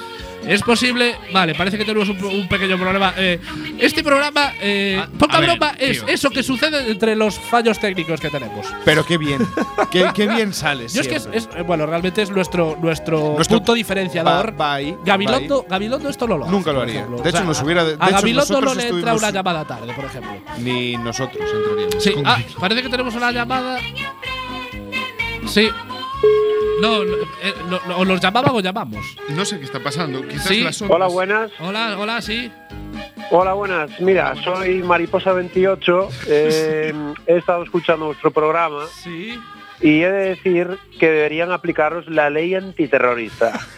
Es 0.45 0.61
posible. 0.63 1.15
Vale, 1.31 1.53
parece 1.55 1.77
que 1.77 1.85
tenemos 1.85 2.09
un, 2.09 2.23
un 2.23 2.47
pequeño 2.47 2.77
problema. 2.77 3.13
Eh, 3.17 3.39
este 3.79 4.03
programa, 4.03 4.53
eh, 4.59 4.99
A- 5.01 5.07
poca 5.17 5.37
a 5.37 5.39
ver, 5.39 5.49
broma, 5.51 5.73
es 5.77 5.99
tío. 5.99 6.07
eso 6.07 6.29
que 6.29 6.41
sucede 6.43 6.89
entre 6.91 7.15
los 7.15 7.37
fallos 7.39 7.79
técnicos 7.79 8.19
que 8.19 8.29
tenemos. 8.29 8.65
Pero 8.83 9.05
qué 9.05 9.17
bien. 9.17 9.47
qué, 9.91 10.09
qué 10.15 10.27
bien 10.27 10.53
sales. 10.53 10.93
Yo 10.93 11.01
es 11.01 11.07
que 11.07 11.15
es, 11.15 11.29
es- 11.31 11.47
bueno, 11.65 11.85
realmente 11.85 12.21
es 12.21 12.29
nuestro, 12.31 12.77
nuestro, 12.81 13.33
Nuestro- 13.35 13.57
punto 13.57 13.73
diferenciador. 13.73 14.55
Ahí, 14.59 14.95
Gabilondo, 15.05 15.65
Gabilondo 15.69 16.09
esto 16.09 16.27
no 16.27 16.37
lo 16.37 16.45
hace. 16.45 16.51
Nunca 16.53 16.71
lo 16.73 16.81
haría. 16.81 17.05
De 17.05 17.29
hecho, 17.29 17.43
nos 17.43 17.61
hubiera- 17.61 17.83
de 17.83 17.91
a 17.99 18.07
hecho, 18.07 18.15
Gabilondo 18.17 18.61
no 18.61 18.73
le 18.75 18.87
entra 18.87 19.13
una 19.13 19.31
llamada 19.31 19.65
tarde, 19.65 19.93
por 19.93 20.05
ejemplo. 20.05 20.31
Ni 20.57 20.97
nosotros 20.97 21.43
entraríamos. 21.53 22.03
Sí, 22.03 22.13
ah, 22.25 22.39
parece 22.59 22.81
que 22.81 22.89
tenemos 22.89 23.13
una 23.15 23.31
llamada. 23.31 23.77
Sí. 25.47 25.69
No, 26.81 27.03
eh, 27.03 27.53
no, 27.69 27.79
o 27.97 28.05
los 28.05 28.19
llamaban 28.19 28.51
o 28.55 28.59
llamamos. 28.59 29.05
No 29.29 29.45
sé 29.45 29.59
qué 29.59 29.65
está 29.65 29.79
pasando. 29.79 30.27
Quizás 30.27 30.47
Sí. 30.47 30.61
las 30.63 30.81
ondas. 30.81 30.95
Hola, 30.95 31.07
buenas. 31.07 31.51
Hola, 31.59 31.95
hola, 31.99 32.21
sí. 32.21 32.51
Hola, 33.29 33.53
buenas. 33.53 33.99
Mira, 34.01 34.33
soy 34.43 34.81
Mariposa28. 34.81 36.09
eh, 36.27 36.93
he 37.27 37.37
estado 37.37 37.63
escuchando 37.63 38.07
vuestro 38.07 38.31
programa 38.31 38.85
Sí. 39.03 39.39
y 39.79 40.01
he 40.01 40.11
de 40.11 40.29
decir 40.29 40.77
que 40.99 41.09
deberían 41.09 41.51
aplicaros 41.51 42.07
la 42.07 42.29
ley 42.29 42.55
antiterrorista. 42.55 43.59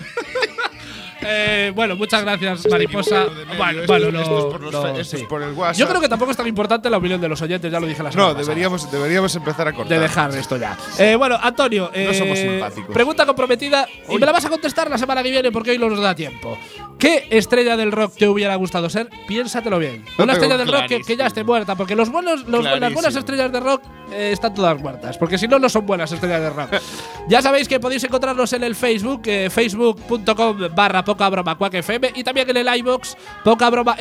Eh, 1.26 1.72
bueno, 1.76 1.96
muchas 1.96 2.22
gracias, 2.24 2.68
Mariposa. 2.70 3.26
Bueno, 3.58 3.82
bueno, 3.88 4.08
esto 4.08 4.12
no, 4.12 4.22
es 4.22 4.46
por 4.46 4.62
los 4.62 4.72
no, 4.74 4.82
fe- 4.82 5.02
esto 5.02 5.18
sí. 5.18 5.24
es 5.24 5.28
por 5.30 5.42
el 5.42 5.54
WhatsApp. 5.54 5.78
Yo 5.80 5.88
creo 5.88 6.02
que 6.02 6.10
tampoco 6.10 6.32
es 6.32 6.38
tan 6.38 6.48
importante 6.48 6.90
la 6.90 6.98
opinión 6.98 7.20
de 7.22 7.28
los 7.30 7.42
oyentes, 7.42 7.72
ya 7.72 7.80
lo 7.80 7.88
dije 7.88 8.02
la 8.04 8.12
semana 8.12 8.30
No, 8.30 8.34
pasada. 8.36 8.48
deberíamos, 8.50 8.92
deberíamos 8.92 9.36
empezar 9.36 9.68
a 9.68 9.74
cortar. 9.74 9.90
de 9.98 10.00
dejar 10.00 10.36
esto 10.36 10.58
ya. 10.58 10.78
Eh, 11.00 11.16
bueno, 11.16 11.38
Antonio, 11.42 11.90
eh, 11.94 12.14
somos 12.14 12.38
simpáticos. 12.38 12.94
pregunta 12.94 13.26
comprometida 13.26 13.88
y 14.10 14.18
me 14.18 14.26
la 14.26 14.32
vas 14.32 14.46
a 14.46 14.50
contestar 14.50 14.90
la 14.90 14.98
semana 14.98 15.24
que 15.24 15.32
viene 15.32 15.52
porque 15.52 15.72
hoy 15.72 15.78
no 15.78 15.90
nos 15.90 16.00
da 16.02 16.14
tiempo. 16.16 16.58
¿Qué 17.00 17.28
estrella 17.32 17.76
del 17.76 17.92
rock 17.92 18.14
te 18.18 18.28
hubiera 18.30 18.56
gustado 18.56 18.90
ser? 18.90 19.10
Piénsatelo 19.28 19.78
bien. 19.80 20.06
Una 20.18 20.34
estrella 20.34 20.58
del 20.58 20.68
rock 20.72 20.86
que, 20.88 21.02
que 21.02 21.18
ya 21.18 21.28
esté 21.28 21.44
muerta, 21.44 21.76
porque 21.76 21.96
los 21.96 22.10
buenos, 22.10 22.48
los- 22.48 22.64
las 22.80 22.94
buenas 22.94 23.16
estrellas 23.16 23.52
de 23.52 23.60
rock 23.60 23.82
eh, 24.12 24.30
están 24.32 24.54
todas 24.54 24.80
muertas, 24.82 25.18
porque 25.18 25.38
si 25.38 25.48
no, 25.48 25.60
no 25.60 25.68
son 25.68 25.86
buenas 25.86 26.12
estrellas 26.12 26.40
de 26.42 26.50
rock. 26.50 26.70
ya 27.28 27.42
sabéis 27.42 27.68
que 27.68 27.80
podéis 27.80 28.04
encontrarnos 28.06 28.54
en 28.54 28.64
el 28.64 28.76
Facebook, 28.76 29.22
eh, 29.26 29.50
facebook.com 29.50 30.58
barra 30.74 31.04
poca 31.04 31.28
broma 31.30 31.58
FM 31.72 32.12
y 32.16 32.24
también 32.24 32.50
en 32.50 32.58
el 32.58 32.76
iBox 32.78 33.18
poca 33.44 33.70
broma. 33.70 33.96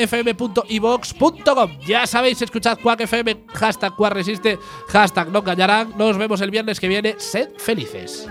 Ya 1.86 2.06
sabéis, 2.06 2.40
escuchad 2.40 2.78
cuac 2.80 3.00
FM, 3.00 3.44
hashtag 3.54 3.96
cuac 3.96 4.12
resiste, 4.12 4.58
hashtag 4.88 5.28
no 5.30 5.42
callarán. 5.42 5.92
Nos 5.96 6.16
vemos 6.16 6.40
el 6.40 6.50
viernes 6.50 6.78
que 6.78 6.88
viene. 6.88 7.16
Sed 7.18 7.48
felices. 7.58 8.28